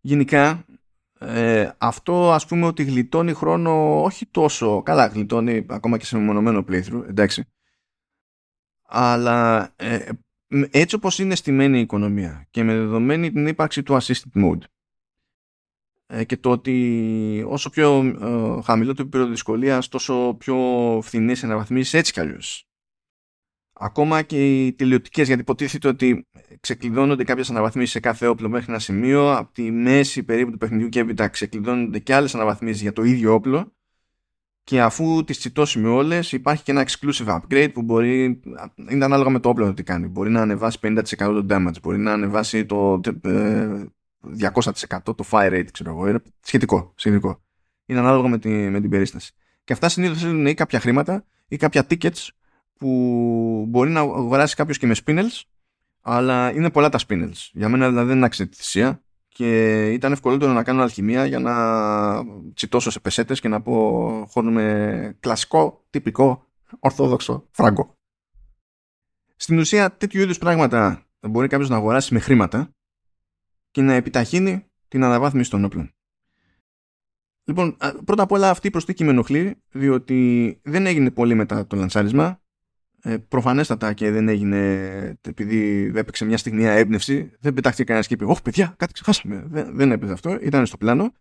Γενικά 0.00 0.64
ε, 1.18 1.70
αυτό 1.78 2.32
ας 2.32 2.46
πούμε 2.46 2.66
ότι 2.66 2.82
γλιτώνει 2.82 3.32
χρόνο 3.32 4.02
όχι 4.02 4.26
τόσο 4.26 4.82
καλά 4.82 5.06
γλιτώνει 5.06 5.66
ακόμα 5.68 5.98
και 5.98 6.04
σε 6.04 6.16
μεμονωμένο 6.16 6.64
playthrough 6.68 7.04
εντάξει 7.08 7.44
αλλά 8.82 9.70
ε, 9.76 10.08
έτσι 10.70 10.94
όπως 10.94 11.18
είναι 11.18 11.34
στημένη 11.34 11.78
η 11.78 11.80
οικονομία 11.80 12.46
και 12.50 12.62
με 12.62 12.74
δεδομένη 12.74 13.32
την 13.32 13.46
ύπαρξη 13.46 13.82
του 13.82 13.98
assisted 14.00 14.42
mode 14.44 14.62
ε, 16.10 16.24
και 16.24 16.36
το 16.36 16.50
ότι 16.50 17.44
όσο 17.46 17.70
πιο 17.70 18.04
ε, 18.20 18.62
χαμηλό 18.62 18.94
το 18.94 19.02
επίπεδο 19.02 19.26
δυσκολία, 19.26 19.82
τόσο 19.90 20.34
πιο 20.38 20.56
φθηνές 21.02 21.44
αναβαθμίσει 21.44 21.98
έτσι 21.98 22.12
κι 22.12 22.20
αλλιώς. 22.20 22.67
Ακόμα 23.80 24.22
και 24.22 24.64
οι 24.64 24.72
τελειωτικέ, 24.72 25.22
γιατί 25.22 25.40
υποτίθεται 25.40 25.88
ότι 25.88 26.26
ξεκλειδώνονται 26.60 27.24
κάποιες 27.24 27.50
αναβαθμίσεις 27.50 27.90
σε 27.90 28.00
κάθε 28.00 28.26
όπλο 28.26 28.48
μέχρι 28.48 28.66
ένα 28.68 28.78
σημείο. 28.78 29.36
Από 29.36 29.52
τη 29.52 29.70
μέση 29.70 30.22
περίπου 30.22 30.50
του 30.50 30.58
παιχνιδιού 30.58 30.88
και 30.88 31.00
έπειτα 31.00 31.28
ξεκλειδώνονται 31.28 31.98
και 31.98 32.14
άλλες 32.14 32.34
αναβαθμίσεις 32.34 32.82
για 32.82 32.92
το 32.92 33.02
ίδιο 33.02 33.34
όπλο. 33.34 33.72
Και 34.64 34.80
αφού 34.82 35.24
τις 35.24 35.38
τσιτώσουμε 35.38 35.88
όλες, 35.88 36.32
υπάρχει 36.32 36.62
και 36.62 36.70
ένα 36.70 36.86
exclusive 36.86 37.40
upgrade 37.40 37.70
που 37.72 37.82
μπορεί. 37.82 38.40
είναι 38.90 39.04
ανάλογα 39.04 39.30
με 39.30 39.40
το 39.40 39.48
όπλο 39.48 39.74
τι 39.74 39.82
κάνει. 39.82 40.06
Μπορεί 40.06 40.30
να 40.30 40.40
ανεβάσει 40.40 40.78
50% 40.82 41.02
το 41.16 41.46
damage, 41.50 41.80
μπορεί 41.82 41.98
να 41.98 42.12
ανεβάσει 42.12 42.66
το 42.66 43.00
200% 44.40 44.98
το 45.02 45.24
fire 45.30 45.52
rate, 45.52 45.66
ξέρω 45.72 45.90
εγώ. 45.90 46.20
σχετικό, 46.40 46.92
σχετικό. 46.96 47.42
Είναι 47.86 47.98
ανάλογα 47.98 48.28
με, 48.28 48.38
τη, 48.38 48.48
με 48.48 48.80
την 48.80 48.90
περίσταση. 48.90 49.32
Και 49.64 49.72
αυτά 49.72 49.88
συνήθως 49.88 50.22
είναι 50.22 50.50
ή 50.50 50.54
κάποια 50.54 50.80
χρήματα 50.80 51.24
ή 51.48 51.56
κάποια 51.56 51.86
tickets 51.90 52.28
που 52.78 53.64
μπορεί 53.68 53.90
να 53.90 54.00
αγοράσει 54.00 54.54
κάποιος 54.54 54.78
και 54.78 54.86
με 54.86 54.94
spinels, 55.04 55.42
αλλά 56.00 56.52
είναι 56.52 56.70
πολλά 56.70 56.88
τα 56.88 56.98
spinels. 57.08 57.48
Για 57.52 57.68
μένα 57.68 57.88
δηλαδή 57.88 58.08
δεν 58.08 58.24
άξιζε 58.24 58.48
τη 58.48 58.56
θυσία 58.56 59.02
και 59.28 59.86
ήταν 59.92 60.12
ευκολότερο 60.12 60.52
να 60.52 60.62
κάνω 60.62 60.82
αλχημία 60.82 61.26
για 61.26 61.38
να 61.38 61.54
τσιτώσω 62.54 62.90
σε 62.90 63.00
πεσέτες 63.00 63.40
και 63.40 63.48
να 63.48 63.60
πω 63.60 64.26
χώνουμε 64.30 65.16
κλασικό, 65.20 65.84
τυπικό, 65.90 66.46
ορθόδοξο 66.78 67.46
φράγκο. 67.50 67.96
Στην 69.36 69.58
ουσία 69.58 69.96
τέτοιου 69.96 70.20
είδους 70.20 70.38
πράγματα 70.38 71.06
μπορεί 71.20 71.48
κάποιος 71.48 71.68
να 71.68 71.76
αγοράσει 71.76 72.14
με 72.14 72.20
χρήματα 72.20 72.70
και 73.70 73.82
να 73.82 73.92
επιταχύνει 73.92 74.64
την 74.88 75.04
αναβάθμιση 75.04 75.50
των 75.50 75.64
όπλων. 75.64 75.92
Λοιπόν, 77.44 77.76
πρώτα 78.04 78.22
απ' 78.22 78.32
όλα 78.32 78.50
αυτή 78.50 78.66
η 78.66 78.70
προσθήκη 78.70 79.04
με 79.04 79.10
ενοχλεί, 79.10 79.62
διότι 79.70 80.60
δεν 80.62 80.86
έγινε 80.86 81.10
πολύ 81.10 81.34
μετά 81.34 81.66
το 81.66 81.76
λανσάρισμα. 81.76 82.40
Ε, 83.02 83.16
προφανέστατα 83.16 83.92
και 83.92 84.10
δεν 84.10 84.28
έγινε 84.28 85.18
επειδή 85.20 85.92
έπαιξε 85.94 86.24
μια 86.24 86.38
στιγμή 86.38 86.64
έμπνευση. 86.64 87.30
Δεν 87.40 87.54
πετάχτηκε 87.54 87.84
κανένα 87.84 88.06
και 88.06 88.14
είπε: 88.14 88.24
Όχι, 88.24 88.42
παιδιά, 88.42 88.74
κάτι 88.76 88.92
ξεχάσαμε. 88.92 89.44
Δεν, 89.46 89.76
δεν 89.76 89.92
έπαιζε 89.92 90.12
αυτό. 90.12 90.38
Ήταν 90.40 90.66
στο 90.66 90.76
πλάνο. 90.76 91.12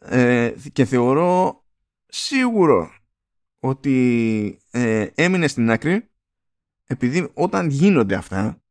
Ε, 0.00 0.52
και 0.72 0.84
θεωρώ 0.84 1.62
σίγουρο 2.06 2.90
ότι 3.58 4.58
ε, 4.70 5.06
έμεινε 5.14 5.46
στην 5.46 5.70
άκρη 5.70 6.08
επειδή 6.86 7.30
όταν 7.34 7.68
γίνονται 7.68 8.14
αυτά 8.14 8.62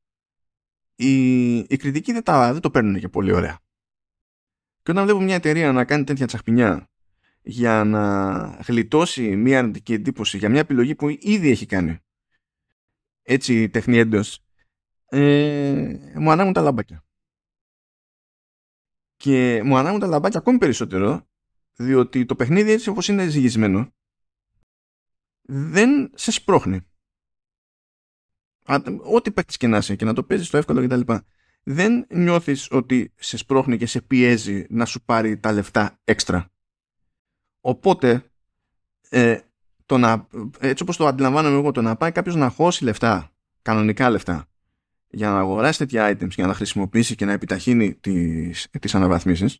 οι, 0.95 1.58
οι 1.58 1.78
κριτικοί 1.78 2.12
δεν, 2.12 2.24
τα, 2.24 2.51
δεν 2.51 2.62
το 2.62 2.72
παίρνουν 2.72 2.99
και 2.99 3.10
πολύ 3.10 3.34
ωραία. 3.34 3.60
Και 4.84 4.91
όταν 4.91 5.03
βλέπω 5.03 5.20
μια 5.20 5.36
εταιρεία 5.36 5.72
να 5.72 5.86
κάνει 5.86 6.03
τέτοια 6.03 6.28
τσαχπινιά 6.28 6.89
για 7.48 7.84
να 7.84 8.43
γλιτώσει 8.68 9.36
μια 9.36 9.60
αρνητική 9.60 9.93
εντύπωση 9.93 10.38
για 10.38 10.50
μια 10.50 10.60
επιλογή 10.60 10.95
που 10.95 11.10
ήδη 11.10 11.50
έχει 11.50 11.66
κάνει 11.66 12.00
έτσι 13.22 13.70
τεχνιέντος 13.70 14.45
ε, 15.10 15.98
μου 16.16 16.32
ανάγουν 16.32 16.54
τα 16.54 16.62
λαμπάκια. 16.62 17.06
Και 19.16 19.62
μου 19.64 19.78
ανάγουν 19.78 20.00
τα 20.00 20.08
λαμπάκια 20.08 20.39
ακόμη 20.39 20.58
περισσότερο 20.58 21.28
διότι 21.76 22.26
το 22.26 22.36
παιχνίδι 22.36 22.72
έτσι 22.72 22.89
όπως 22.89 23.08
είναι 23.08 23.28
ζυγισμένο 23.28 23.91
δεν 25.41 26.12
σε 26.16 26.32
σπρώχνει 26.32 26.82
ό,τι 29.04 29.32
παίκτης 29.32 29.58
και 29.58 29.68
να 29.68 29.78
είσαι 29.78 29.95
και 29.95 30.06
να 30.06 30.14
το 30.14 30.24
παίζεις 30.24 30.48
στο 30.48 30.58
εύκολο 30.58 30.88
κτλ. 30.88 31.14
Δεν 31.64 32.08
νιώθεις 32.10 32.72
ότι 32.72 33.14
σε 33.16 33.38
σπρώχνει 33.38 33.78
και 33.78 33.86
σε 33.86 34.02
πιέζει 34.02 34.66
να 34.70 34.86
σου 34.86 35.04
πάρει 35.04 35.39
τα 35.39 35.52
λεφτά 35.52 36.00
έξτρα. 36.04 36.52
Οπότε, 37.68 38.24
ε, 39.09 39.39
το 39.86 39.97
να, 39.97 40.28
έτσι 40.59 40.84
όπως 40.84 40.97
το 40.97 41.07
αντιλαμβάνομαι 41.07 41.57
εγώ, 41.57 41.72
το 41.72 41.82
να 41.82 41.95
πάει 41.95 42.11
κάποιος 42.11 42.36
να 42.36 42.49
χώσει 42.49 42.84
λεφτά, 42.84 43.32
κανονικά 43.61 44.09
λεφτά, 44.09 44.45
για 45.07 45.30
να 45.30 45.39
αγοράσει 45.39 45.78
τέτοια 45.78 46.11
items 46.11 46.34
και 46.34 46.45
να 46.45 46.53
χρησιμοποιήσει 46.53 47.15
και 47.15 47.26
να 47.26 47.32
επιταχύνει 47.32 47.95
τις, 47.95 48.68
τις 48.80 48.95
αναβαθμίσεις, 48.95 49.59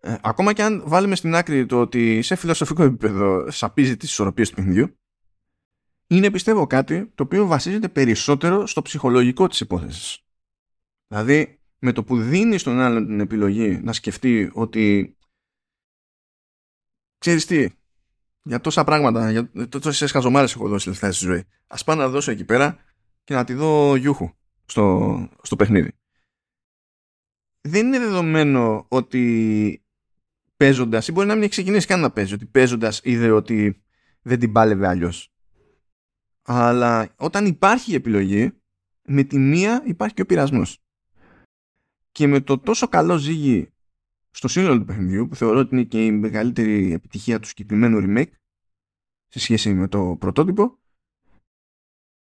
ε, 0.00 0.16
ακόμα 0.22 0.52
και 0.52 0.62
αν 0.62 0.82
βάλουμε 0.86 1.14
στην 1.14 1.34
άκρη 1.34 1.66
το 1.66 1.80
ότι 1.80 2.22
σε 2.22 2.36
φιλοσοφικό 2.36 2.82
επίπεδο 2.82 3.50
σαπίζει 3.50 3.96
τις 3.96 4.10
ισορροπίες 4.10 4.48
του 4.48 4.54
παιχνιδιού, 4.54 4.98
είναι 6.06 6.30
πιστεύω 6.30 6.66
κάτι 6.66 7.06
το 7.14 7.22
οποίο 7.22 7.46
βασίζεται 7.46 7.88
περισσότερο 7.88 8.66
στο 8.66 8.82
ψυχολογικό 8.82 9.46
της 9.46 9.60
υπόθεσης. 9.60 10.24
Δηλαδή 11.08 11.60
με 11.78 11.92
το 11.92 12.04
που 12.04 12.16
δίνεις 12.20 12.60
στον 12.60 12.80
άλλον 12.80 13.06
την 13.06 13.20
επιλογή 13.20 13.80
να 13.82 13.92
σκεφτεί 13.92 14.50
ότι 14.52 15.16
ξέρεις 17.22 17.46
τι, 17.46 17.68
για 18.42 18.60
τόσα 18.60 18.84
πράγματα, 18.84 19.30
για 19.30 19.50
τόσες 19.68 20.10
χαζομάρες 20.10 20.54
έχω 20.54 20.68
δώσει 20.68 20.88
λεφτά 20.88 21.12
στη 21.12 21.24
ζωή. 21.24 21.44
Ας 21.66 21.84
πάω 21.84 21.96
να 21.96 22.08
δώσω 22.08 22.30
εκεί 22.30 22.44
πέρα 22.44 22.78
και 23.24 23.34
να 23.34 23.44
τη 23.44 23.54
δω 23.54 23.96
γιούχου 23.96 24.30
στο, 24.64 25.28
στο 25.42 25.56
παιχνίδι. 25.56 25.92
Δεν 27.60 27.86
είναι 27.86 27.98
δεδομένο 27.98 28.86
ότι 28.88 29.84
παίζοντας, 30.56 31.08
ή 31.08 31.12
μπορεί 31.12 31.26
να 31.26 31.32
μην 31.32 31.42
έχει 31.42 31.52
ξεκινήσει 31.52 31.86
καν 31.86 32.00
να 32.00 32.10
παίζει, 32.10 32.34
ότι 32.34 32.46
παίζοντας 32.46 33.00
είδε 33.04 33.30
ότι 33.30 33.82
δεν 34.22 34.38
την 34.38 34.52
πάλευε 34.52 34.88
αλλιώς. 34.88 35.32
Αλλά 36.42 37.14
όταν 37.16 37.46
υπάρχει 37.46 37.94
επιλογή, 37.94 38.52
με 39.02 39.22
τη 39.22 39.38
μία 39.38 39.82
υπάρχει 39.86 40.14
και 40.14 40.22
ο 40.22 40.26
πειρασμός. 40.26 40.78
Και 42.12 42.26
με 42.26 42.40
το 42.40 42.58
τόσο 42.58 42.88
καλό 42.88 43.16
ζύγι 43.16 43.71
στο 44.32 44.48
σύνολο 44.48 44.78
του 44.78 44.84
παιχνιδιού, 44.84 45.28
που 45.28 45.36
θεωρώ 45.36 45.58
ότι 45.58 45.74
είναι 45.74 45.84
και 45.84 46.04
η 46.04 46.12
μεγαλύτερη 46.12 46.92
επιτυχία 46.92 47.40
του 47.40 47.46
συγκεκριμένου 47.46 48.00
remake, 48.04 48.32
σε 49.28 49.38
σχέση 49.38 49.74
με 49.74 49.88
το 49.88 50.16
πρωτότυπο, 50.20 50.78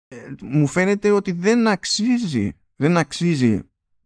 ε, 0.07 0.33
μου 0.41 0.67
φαίνεται 0.67 1.11
ότι 1.11 1.31
δεν 1.31 1.67
αξίζει, 1.67 2.53
δεν 2.75 2.97
αξίζει 2.97 3.61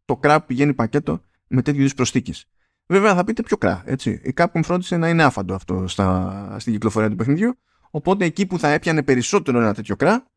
το 0.05 0.17
κρά 0.17 0.39
που 0.39 0.45
πηγαίνει 0.45 0.73
πακέτο 0.73 1.23
με 1.47 1.61
τέτοιου 1.61 1.79
είδους 1.79 1.93
προσθήκες. 1.93 2.45
Βέβαια 2.85 3.15
θα 3.15 3.23
πείτε 3.23 3.43
πιο 3.43 3.57
κρά, 3.57 3.83
έτσι. 3.85 4.21
Η 4.23 4.33
Capcom 4.35 4.59
φρόντισε 4.63 4.97
να 4.97 5.09
είναι 5.09 5.23
άφαντο 5.23 5.53
αυτό 5.53 5.87
στα, 5.87 6.55
στην 6.59 6.73
κυκλοφορία 6.73 7.09
του 7.09 7.15
παιχνιδιού 7.15 7.57
Οπότε 7.95 8.25
εκεί 8.25 8.45
που 8.45 8.59
θα 8.59 8.67
έπιανε 8.67 9.03
περισσότερο 9.03 9.59
ένα 9.59 9.73
τέτοιο 9.73 9.95
κρά, 9.95 10.27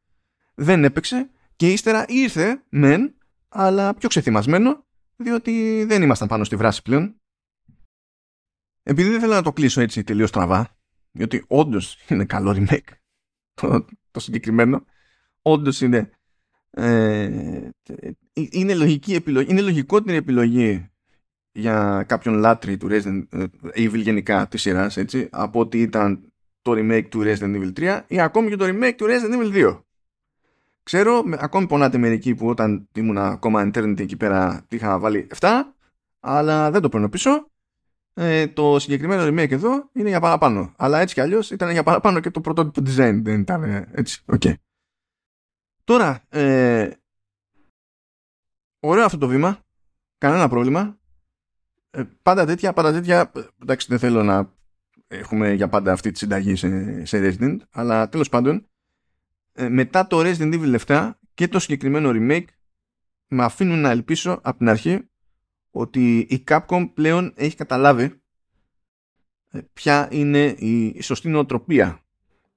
δεν 0.54 0.84
έπαιξε 0.84 1.30
και 1.56 1.72
ύστερα 1.72 2.04
ήρθε 2.08 2.62
μεν, 2.68 3.14
αλλά 3.48 3.94
πιο 3.94 4.08
ξεθυμασμένο, 4.08 4.84
διότι 5.16 5.84
δεν 5.84 6.02
ήμασταν 6.02 6.28
πάνω 6.28 6.44
στη 6.44 6.56
βράση 6.56 6.82
πλέον. 6.82 7.17
Επειδή 8.88 9.10
δεν 9.10 9.20
θέλω 9.20 9.32
να 9.32 9.42
το 9.42 9.52
κλείσω 9.52 9.80
έτσι 9.80 10.04
τελείως 10.04 10.30
τραβά, 10.30 10.76
διότι 11.12 11.44
όντως 11.48 11.98
είναι 12.08 12.24
καλό 12.24 12.54
remake 12.56 12.92
το, 13.54 13.84
το 14.10 14.20
συγκεκριμένο, 14.20 14.84
όντως 15.42 15.80
είναι, 15.80 16.10
ε, 16.70 17.68
είναι 18.32 18.74
λογική 18.74 19.14
επιλογή, 19.14 19.50
είναι 19.50 19.60
λογικότερη 19.60 20.16
επιλογή 20.16 20.90
για 21.52 22.04
κάποιον 22.08 22.34
λάτρη 22.34 22.76
του 22.76 22.88
Resident 22.90 23.26
Evil 23.74 24.02
γενικά 24.02 24.48
της 24.48 24.60
σειράς, 24.62 24.96
έτσι, 24.96 25.28
από 25.30 25.60
ότι 25.60 25.80
ήταν 25.80 26.32
το 26.62 26.72
remake 26.74 27.06
του 27.08 27.22
Resident 27.24 27.56
Evil 27.56 27.72
3 27.78 28.00
ή 28.06 28.20
ακόμη 28.20 28.48
και 28.48 28.56
το 28.56 28.64
remake 28.68 28.94
του 28.96 29.06
Resident 29.08 29.42
Evil 29.42 29.66
2. 29.66 29.82
Ξέρω, 30.82 31.24
ακόμη 31.38 31.66
πονάτε 31.66 31.98
μερικοί 31.98 32.34
που 32.34 32.48
όταν 32.48 32.88
ήμουν 32.94 33.18
ακόμα 33.18 33.70
internet 33.72 34.00
εκεί 34.00 34.16
πέρα 34.16 34.66
είχα 34.68 34.98
βάλει 34.98 35.26
7, 35.40 35.48
αλλά 36.20 36.70
δεν 36.70 36.80
το 36.80 36.88
παίρνω 36.88 37.08
πίσω. 37.08 37.50
Ε, 38.20 38.46
το 38.46 38.78
συγκεκριμένο 38.78 39.22
remake 39.26 39.50
εδώ 39.50 39.88
είναι 39.92 40.08
για 40.08 40.20
παραπάνω. 40.20 40.72
Αλλά 40.76 41.00
έτσι 41.00 41.14
κι 41.14 41.20
αλλιώς 41.20 41.50
ήταν 41.50 41.70
για 41.70 41.82
παραπάνω 41.82 42.20
και 42.20 42.30
το 42.30 42.40
πρωτότυπο 42.40 42.90
design. 42.90 43.20
Δεν 43.22 43.40
ήταν 43.40 43.62
ε, 43.62 43.88
έτσι. 43.92 44.22
Okay. 44.26 44.52
Τώρα, 45.84 46.24
ε, 46.28 46.90
ωραίο 48.80 49.04
αυτό 49.04 49.18
το 49.18 49.26
βήμα. 49.28 49.58
Κανένα 50.18 50.48
πρόβλημα. 50.48 50.98
Ε, 51.90 52.02
πάντα 52.22 52.46
τέτοια, 52.46 52.72
πάντα 52.72 52.92
τέτοια. 52.92 53.32
Εντάξει, 53.62 53.86
δεν 53.88 53.98
θέλω 53.98 54.22
να 54.22 54.52
έχουμε 55.06 55.52
για 55.52 55.68
πάντα 55.68 55.92
αυτή 55.92 56.10
τη 56.10 56.18
συνταγή 56.18 56.56
σε, 56.56 57.04
σε 57.04 57.18
Resident, 57.22 57.56
αλλά 57.70 58.08
τέλος 58.08 58.28
πάντων 58.28 58.68
ε, 59.52 59.68
μετά 59.68 60.06
το 60.06 60.20
Resident 60.20 60.54
Evil 60.54 60.78
7 60.86 61.10
και 61.34 61.48
το 61.48 61.58
συγκεκριμένο 61.58 62.10
remake 62.14 62.46
με 63.28 63.44
αφήνουν 63.44 63.80
να 63.80 63.90
ελπίσω 63.90 64.40
από 64.42 64.58
την 64.58 64.68
αρχή 64.68 65.08
ότι 65.70 66.18
η 66.18 66.44
Capcom 66.48 66.90
πλέον 66.94 67.32
έχει 67.36 67.56
καταλάβει 67.56 68.20
ε, 69.50 69.60
ποια 69.72 70.08
είναι 70.10 70.44
η 70.46 71.02
σωστή 71.02 71.28
νοοτροπία 71.28 72.02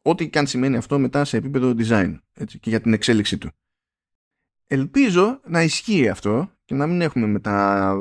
ό,τι 0.01 0.30
και 0.30 0.39
αν 0.39 0.47
σημαίνει 0.47 0.78
αυτό 0.78 0.99
μετά 0.99 1.26
σε 1.26 1.38
επίπεδο 1.38 1.74
design 1.78 2.20
έτσι, 2.34 2.59
και 2.59 2.70
για 2.70 2.82
την 2.82 2.93
εξέλιξή 2.93 3.38
του. 3.38 3.51
Ελπίζω 4.68 5.39
να 5.45 5.62
ισχύει 5.62 6.09
αυτό 6.09 6.51
και 6.66 6.76
να 6.76 6.88
μην 6.88 7.01
έχουμε 7.01 7.28
μετά 7.28 7.95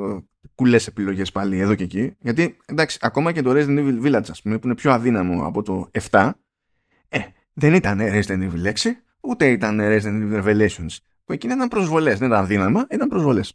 κουλές 0.54 0.86
επιλογές 0.86 1.32
πάλι 1.32 1.58
εδώ 1.58 1.74
και 1.74 1.84
εκεί 1.84 2.16
γιατί 2.20 2.56
εντάξει 2.66 2.98
ακόμα 3.00 3.32
και 3.32 3.42
το 3.42 3.50
Resident 3.50 3.78
Evil 3.78 4.02
Village 4.02 4.30
ας 4.30 4.42
πούμε 4.42 4.58
που 4.58 4.66
είναι 4.66 4.74
πιο 4.74 4.92
αδύναμο 4.92 5.46
από 5.46 5.62
το 5.62 5.90
7 6.10 6.30
ε, 7.08 7.18
δεν 7.52 7.74
ήταν 7.74 7.98
Resident 8.00 8.50
Evil 8.50 8.72
6 8.72 8.72
ούτε 9.20 9.50
ήταν 9.50 9.78
Resident 9.80 10.32
Evil 10.32 10.44
Revelations 10.44 10.96
που 11.24 11.32
εκείνα 11.32 11.54
ήταν 11.54 11.68
προσβολές 11.68 12.18
δεν 12.18 12.28
ήταν 12.28 12.46
δύναμα, 12.46 12.86
ήταν 12.90 13.08
προσβολές 13.08 13.54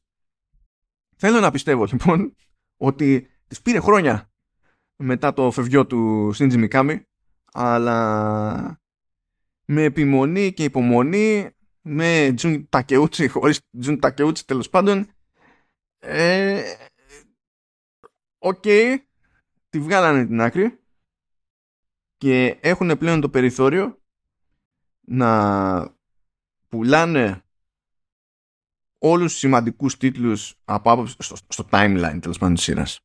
θέλω 1.16 1.40
να 1.40 1.52
πιστεύω 1.52 1.86
λοιπόν 1.86 2.36
ότι 2.78 3.30
τις 3.48 3.62
πήρε 3.62 3.80
χρόνια 3.80 4.32
μετά 4.96 5.34
το 5.34 5.52
φευγιό 5.52 5.86
του 5.86 6.32
Shinji 6.36 6.70
Mikami 6.70 7.02
αλλά 7.52 8.80
με 9.66 9.84
επιμονή 9.84 10.54
και 10.54 10.64
υπομονή 10.64 11.50
με 11.82 12.34
Jun 12.36 12.70
Takeuchi 12.70 13.28
χωρίς 13.28 13.62
Jun 13.80 14.00
Takeuchi 14.00 14.46
τέλος 14.46 14.70
πάντων 14.70 15.08
ε, 16.00 16.64
οκ 18.38 18.64
τη 19.70 19.80
βγάλανε 19.80 20.26
την 20.26 20.42
άκρη 20.42 20.80
και 22.18 22.58
έχουν 22.62 22.98
πλέον 22.98 23.22
το 23.22 23.30
περιθώριο 23.30 24.02
να 25.02 25.98
πουλάνε 26.68 27.45
όλους 28.98 29.32
τους 29.32 29.40
σημαντικούς 29.40 29.98
τίτλους 29.98 30.56
από 30.66 31.06
στο, 31.06 31.36
στο 31.48 31.66
timeline 31.72 32.18
τέλος 32.22 32.38
πάντων 32.38 32.56
της 32.56 32.64
σειράς 32.64 33.00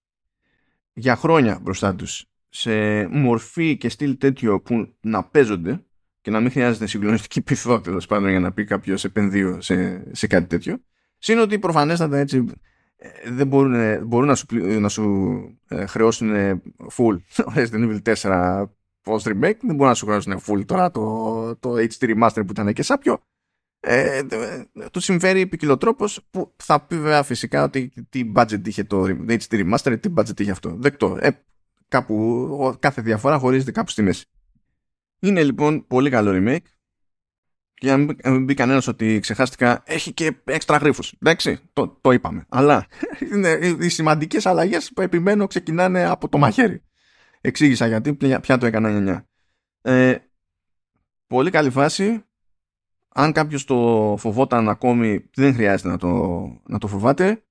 για 0.92 1.16
χρόνια 1.16 1.58
μπροστά 1.62 1.94
τους 1.94 2.24
σε 2.48 3.06
μορφή 3.06 3.76
και 3.76 3.88
στυλ 3.88 4.16
τέτοιο 4.16 4.60
που 4.60 4.94
να 5.00 5.24
παίζονται 5.24 5.84
και 6.20 6.30
να 6.30 6.40
μην 6.40 6.50
χρειάζεται 6.50 6.86
συγκλονιστική 6.86 7.42
πυθό 7.42 7.80
τέλος 7.80 8.06
πάντων 8.06 8.30
για 8.30 8.40
να 8.40 8.52
πει 8.52 8.64
κάποιος 8.64 9.04
επενδύω 9.04 9.60
σε, 9.60 10.02
σε 10.14 10.26
κάτι 10.26 10.46
τέτοιο. 10.46 10.78
Συν 11.18 11.38
ότι 11.38 11.58
προφανέστατα 11.58 12.18
έτσι 12.18 12.44
ε, 12.96 13.30
δεν 13.30 13.46
μπορούν, 13.46 14.06
μπορούν 14.06 14.26
να 14.26 14.34
σου, 14.34 14.46
να 14.80 14.88
σου 14.88 15.04
ε, 15.68 15.86
χρεώσουν 15.86 16.32
full 16.96 17.16
Resident 17.56 18.00
Evil 18.02 18.14
4 18.14 18.64
post 19.04 19.22
remake, 19.22 19.58
δεν 19.60 19.74
μπορούν 19.74 19.86
να 19.86 19.94
σου 19.94 20.06
χρεώσουν 20.06 20.40
full 20.46 20.66
τώρα 20.66 20.90
το, 20.90 21.56
το 21.56 21.74
HD 21.74 22.14
remaster 22.14 22.42
που 22.46 22.50
ήταν 22.50 22.72
και 22.72 22.82
σάπιο. 22.82 23.22
Ε, 23.80 24.22
του 24.92 25.00
συμφέρει 25.00 25.46
ποικιλοτρόπο 25.46 26.04
που 26.30 26.52
θα 26.56 26.80
πει 26.80 26.96
βέβαια 26.96 27.22
φυσικά 27.22 27.62
ότι 27.62 27.92
τι 28.08 28.32
budget 28.34 28.68
είχε 28.68 28.84
το 28.84 29.04
HD 29.28 29.38
remaster, 29.50 29.96
τι 30.00 30.12
budget 30.16 30.40
είχε 30.40 30.50
αυτό. 30.50 30.74
Δεκτό. 30.78 31.18
Ε, 31.20 31.30
κάπου, 31.88 32.76
κάθε 32.78 33.02
διαφορά 33.02 33.38
χωρίζεται 33.38 33.70
κάπου 33.70 33.90
στη 33.90 34.02
μέση. 34.02 34.24
Είναι 35.20 35.44
λοιπόν 35.44 35.86
πολύ 35.86 36.10
καλό 36.10 36.30
remake 36.34 36.66
και 37.80 37.86
για 37.86 37.96
να 37.96 38.30
μην 38.30 38.46
πει 38.46 38.54
κανένας 38.54 38.86
ότι 38.86 39.18
ξεχάστηκα, 39.20 39.82
έχει 39.86 40.12
και 40.12 40.36
έξτρα 40.44 40.76
γρήφου. 40.76 41.02
Εντάξει, 41.18 41.60
το, 41.72 41.98
το 42.00 42.10
είπαμε. 42.10 42.46
Αλλά 42.48 42.86
είναι 43.32 43.76
οι 43.80 43.88
σημαντικές 43.88 44.46
αλλαγές 44.46 44.92
που 44.92 45.00
επιμένω 45.00 45.46
ξεκινάνε 45.46 46.04
από 46.04 46.28
το 46.28 46.38
μαχαίρι. 46.38 46.82
Εξήγησα 47.40 47.86
γιατί 47.86 48.14
πια 48.14 48.58
το 48.58 48.66
έκανα 48.66 49.24
9. 49.82 49.90
Ε, 49.90 50.16
πολύ 51.26 51.50
καλή 51.50 51.70
φάση. 51.70 52.24
Αν 53.14 53.32
κάποιος 53.32 53.64
το 53.64 54.14
φοβόταν 54.18 54.68
ακόμη, 54.68 55.24
δεν 55.34 55.54
χρειάζεται 55.54 55.88
να 55.88 55.96
το, 55.96 56.08
να 56.66 56.78
το 56.78 56.86
φοβάται 56.86 57.42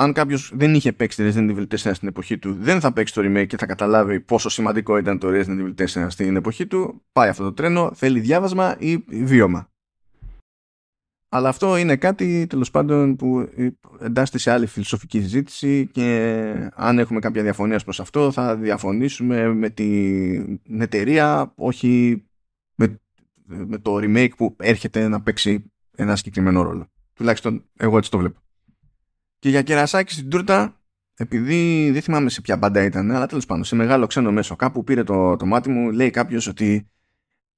αν 0.00 0.12
κάποιος 0.12 0.52
δεν 0.54 0.74
είχε 0.74 0.92
παίξει 0.92 1.16
το 1.16 1.28
Resident 1.28 1.56
Evil 1.56 1.66
4 1.66 1.76
στην 1.76 2.08
εποχή 2.08 2.38
του, 2.38 2.56
δεν 2.60 2.80
θα 2.80 2.92
παίξει 2.92 3.14
το 3.14 3.22
remake 3.24 3.46
και 3.46 3.56
θα 3.56 3.66
καταλάβει 3.66 4.20
πόσο 4.20 4.48
σημαντικό 4.48 4.96
ήταν 4.96 5.18
το 5.18 5.28
Resident 5.30 5.60
Evil 5.60 5.86
4 5.86 6.06
στην 6.08 6.36
εποχή 6.36 6.66
του. 6.66 7.02
Πάει 7.12 7.28
αυτό 7.28 7.44
το 7.44 7.52
τρένο, 7.52 7.90
θέλει 7.94 8.20
διάβασμα 8.20 8.76
ή 8.78 8.96
βίωμα. 9.08 9.68
Αλλά 11.28 11.48
αυτό 11.48 11.76
είναι 11.76 11.96
κάτι 11.96 12.46
τέλος 12.46 12.70
πάντων 12.70 13.16
που 13.16 13.48
εντάσσεται 14.00 14.38
σε 14.38 14.50
άλλη 14.50 14.66
φιλοσοφική 14.66 15.20
συζήτηση 15.20 15.86
και 15.92 16.70
αν 16.74 16.98
έχουμε 16.98 17.20
κάποια 17.20 17.42
διαφωνία 17.42 17.78
προς 17.78 18.00
αυτό 18.00 18.32
θα 18.32 18.56
διαφωνήσουμε 18.56 19.54
με 19.54 19.70
την 19.70 20.60
εταιρεία 20.78 21.52
όχι 21.56 22.24
με, 23.50 23.66
με 23.66 23.78
το 23.78 23.94
remake 23.94 24.36
που 24.36 24.56
έρχεται 24.58 25.08
να 25.08 25.22
παίξει 25.22 25.72
ένα 25.96 26.16
συγκεκριμένο 26.16 26.62
ρόλο. 26.62 26.90
Τουλάχιστον 27.14 27.64
εγώ 27.76 27.96
έτσι 27.98 28.10
το 28.10 28.18
βλέπω. 28.18 28.40
Και 29.38 29.48
για 29.48 29.62
κερασάκι 29.62 30.12
στην 30.12 30.30
τούρτα, 30.30 30.80
επειδή 31.14 31.90
δεν 31.90 32.02
θυμάμαι 32.02 32.30
σε 32.30 32.40
ποια 32.40 32.56
μπάντα 32.56 32.84
ήταν, 32.84 33.10
αλλά 33.10 33.26
τέλος 33.26 33.46
πάντων 33.46 33.64
σε 33.64 33.76
μεγάλο 33.76 34.06
ξένο 34.06 34.32
μέσο, 34.32 34.56
κάπου 34.56 34.84
πήρε 34.84 35.02
το, 35.02 35.36
το 35.36 35.46
μάτι 35.46 35.70
μου, 35.70 35.90
λέει 35.90 36.10
κάποιος 36.10 36.46
ότι 36.46 36.90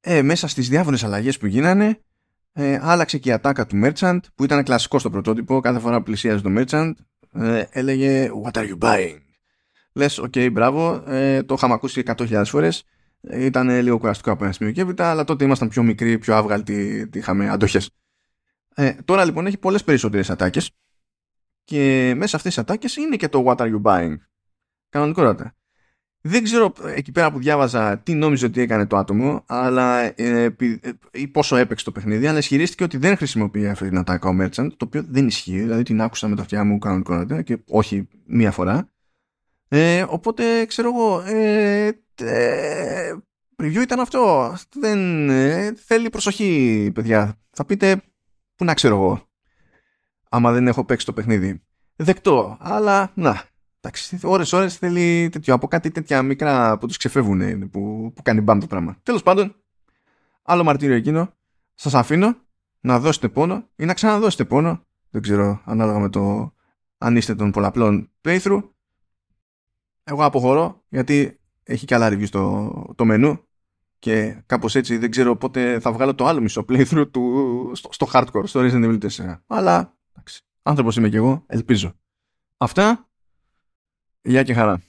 ε, 0.00 0.22
μέσα 0.22 0.48
στις 0.48 0.68
διάφορες 0.68 1.04
αλλαγές 1.04 1.38
που 1.38 1.46
γίνανε, 1.46 2.00
ε, 2.52 2.78
άλλαξε 2.82 3.18
και 3.18 3.28
η 3.28 3.32
ατάκα 3.32 3.66
του 3.66 3.80
Merchant, 3.84 4.18
που 4.34 4.44
ήταν 4.44 4.62
κλασικό 4.62 4.98
στο 4.98 5.10
πρωτότυπο, 5.10 5.60
κάθε 5.60 5.78
φορά 5.78 5.96
που 5.96 6.02
πλησίαζε 6.02 6.42
το 6.42 6.50
Merchant, 6.56 6.92
ε, 7.32 7.64
έλεγε 7.70 8.30
What 8.44 8.58
are 8.58 8.68
you 8.68 8.78
buying? 8.78 9.18
Λες, 9.92 10.18
OK, 10.18 10.32
okay, 10.34 10.48
μπράβο, 10.52 11.02
ε, 11.06 11.42
το 11.42 11.54
είχαμε 11.54 11.74
ακούσει 11.74 12.02
100.000 12.06 12.42
φορές. 12.44 12.84
Ήταν 13.30 13.80
λίγο 13.80 13.98
κουραστικό 13.98 14.30
από 14.30 14.44
ένα 14.44 14.52
σημείο 14.52 14.72
και 14.72 14.80
έπειτα, 14.80 15.10
αλλά 15.10 15.24
τότε 15.24 15.44
ήμασταν 15.44 15.68
πιο 15.68 15.82
μικροί, 15.82 16.18
πιο 16.18 16.34
άβγαλτοι, 16.34 17.08
είχαμε 17.12 17.48
αντοχές. 17.48 17.90
Ε, 18.74 18.92
τώρα 19.04 19.24
λοιπόν 19.24 19.46
έχει 19.46 19.58
πολλές 19.58 19.84
περισσότερες 19.84 20.30
ατάκες 20.30 20.70
και 21.64 22.12
μέσα 22.16 22.36
αυτές 22.36 22.54
τις 22.54 22.62
ατάκες 22.62 22.96
είναι 22.96 23.16
και 23.16 23.28
το 23.28 23.44
What 23.46 23.56
are 23.56 23.72
you 23.72 23.82
buying; 23.82 24.16
Κανονικότατα. 24.88 25.54
Δεν 26.24 26.42
ξέρω 26.42 26.72
εκεί 26.94 27.12
πέρα 27.12 27.32
που 27.32 27.38
διάβαζα 27.38 27.98
τι 27.98 28.14
νόμιζε 28.14 28.46
ότι 28.46 28.60
έκανε 28.60 28.86
το 28.86 28.96
άτομο 28.96 29.44
αλλά, 29.46 30.20
ε, 30.20 30.56
ή 31.12 31.28
πόσο 31.28 31.56
έπαιξε 31.56 31.84
το 31.84 31.92
παιχνίδι, 31.92 32.26
αλλά 32.26 32.38
ισχυρίστηκε 32.38 32.84
ότι 32.84 32.96
δεν 32.96 33.16
χρησιμοποιεί 33.16 33.68
αυτή 33.68 33.88
την 33.88 33.98
ατάκα 33.98 34.28
ο 34.28 34.36
Merchant, 34.40 34.68
το 34.76 34.84
οποίο 34.84 35.04
δεν 35.08 35.26
ισχύει, 35.26 35.58
δηλαδή 35.58 35.82
την 35.82 36.00
άκουσα 36.00 36.28
με 36.28 36.36
τα 36.36 36.42
αυτιά 36.42 36.64
μου 36.64 36.78
κανονικότατα 36.78 37.42
και 37.42 37.58
όχι 37.68 38.08
μία 38.26 38.50
φορά. 38.50 38.88
Ε, 39.68 40.04
οπότε 40.08 40.64
ξέρω 40.64 40.88
εγώ, 40.88 41.20
ε, 41.20 41.90
ε, 42.20 43.12
review 43.62 43.82
ήταν 43.82 44.00
αυτό. 44.00 44.54
Δεν, 44.74 45.30
ε, 45.30 45.74
θέλει 45.74 46.10
προσοχή, 46.10 46.90
παιδιά. 46.94 47.38
Θα 47.50 47.64
πείτε, 47.64 48.02
πού 48.56 48.64
να 48.64 48.74
ξέρω 48.74 48.94
εγώ 48.94 49.30
άμα 50.32 50.52
δεν 50.52 50.66
έχω 50.66 50.84
παίξει 50.84 51.06
το 51.06 51.12
παιχνίδι. 51.12 51.62
Δεκτό, 51.96 52.56
αλλά 52.60 53.10
να. 53.14 53.44
Εντάξει, 53.80 54.18
ώρες 54.22 54.52
ώρες 54.52 54.76
θέλει 54.76 55.28
τέτοιο, 55.32 55.54
από 55.54 55.68
κάτι 55.68 55.90
τέτοια 55.90 56.22
μικρά 56.22 56.78
που 56.78 56.86
τους 56.86 56.96
ξεφεύγουν 56.96 57.70
που, 57.70 58.12
που 58.14 58.22
κάνει 58.22 58.40
μπαμ 58.40 58.58
το 58.58 58.66
πράγμα. 58.66 58.96
Τέλος 59.02 59.22
πάντων, 59.22 59.56
άλλο 60.42 60.64
μαρτύριο 60.64 60.96
εκείνο, 60.96 61.34
σας 61.74 61.94
αφήνω 61.94 62.36
να 62.80 62.98
δώσετε 62.98 63.28
πόνο 63.28 63.68
ή 63.76 63.84
να 63.84 63.94
ξαναδώσετε 63.94 64.44
πόνο, 64.44 64.86
δεν 65.10 65.22
ξέρω 65.22 65.62
ανάλογα 65.64 65.98
με 65.98 66.08
το 66.08 66.54
αν 66.98 67.16
είστε 67.16 67.34
των 67.34 67.50
πολλαπλών 67.50 68.10
playthrough. 68.22 68.62
Εγώ 70.04 70.24
αποχωρώ 70.24 70.82
γιατί 70.88 71.40
έχει 71.62 71.86
και 71.86 71.94
άλλα 71.94 72.08
review 72.08 72.26
στο 72.26 72.92
το 72.96 73.04
μενού 73.04 73.46
και 73.98 74.42
κάπως 74.46 74.74
έτσι 74.74 74.96
δεν 74.96 75.10
ξέρω 75.10 75.36
πότε 75.36 75.80
θα 75.80 75.92
βγάλω 75.92 76.14
το 76.14 76.26
άλλο 76.26 76.40
μισό 76.40 76.64
playthrough 76.68 77.08
του, 77.10 77.70
στο, 77.74 77.88
στο 77.92 78.08
hardcore, 78.12 78.42
στο 78.44 78.60
Resident 78.60 78.84
Evil 78.84 78.98
4. 78.98 79.38
Αλλά 79.46 79.96
Εντάξει. 80.12 80.42
Άνθρωπος 80.62 80.96
είμαι 80.96 81.08
κι 81.08 81.16
εγώ, 81.16 81.44
ελπίζω. 81.46 81.92
Αυτά, 82.56 83.08
γεια 84.22 84.42
και 84.42 84.54
χαρά. 84.54 84.82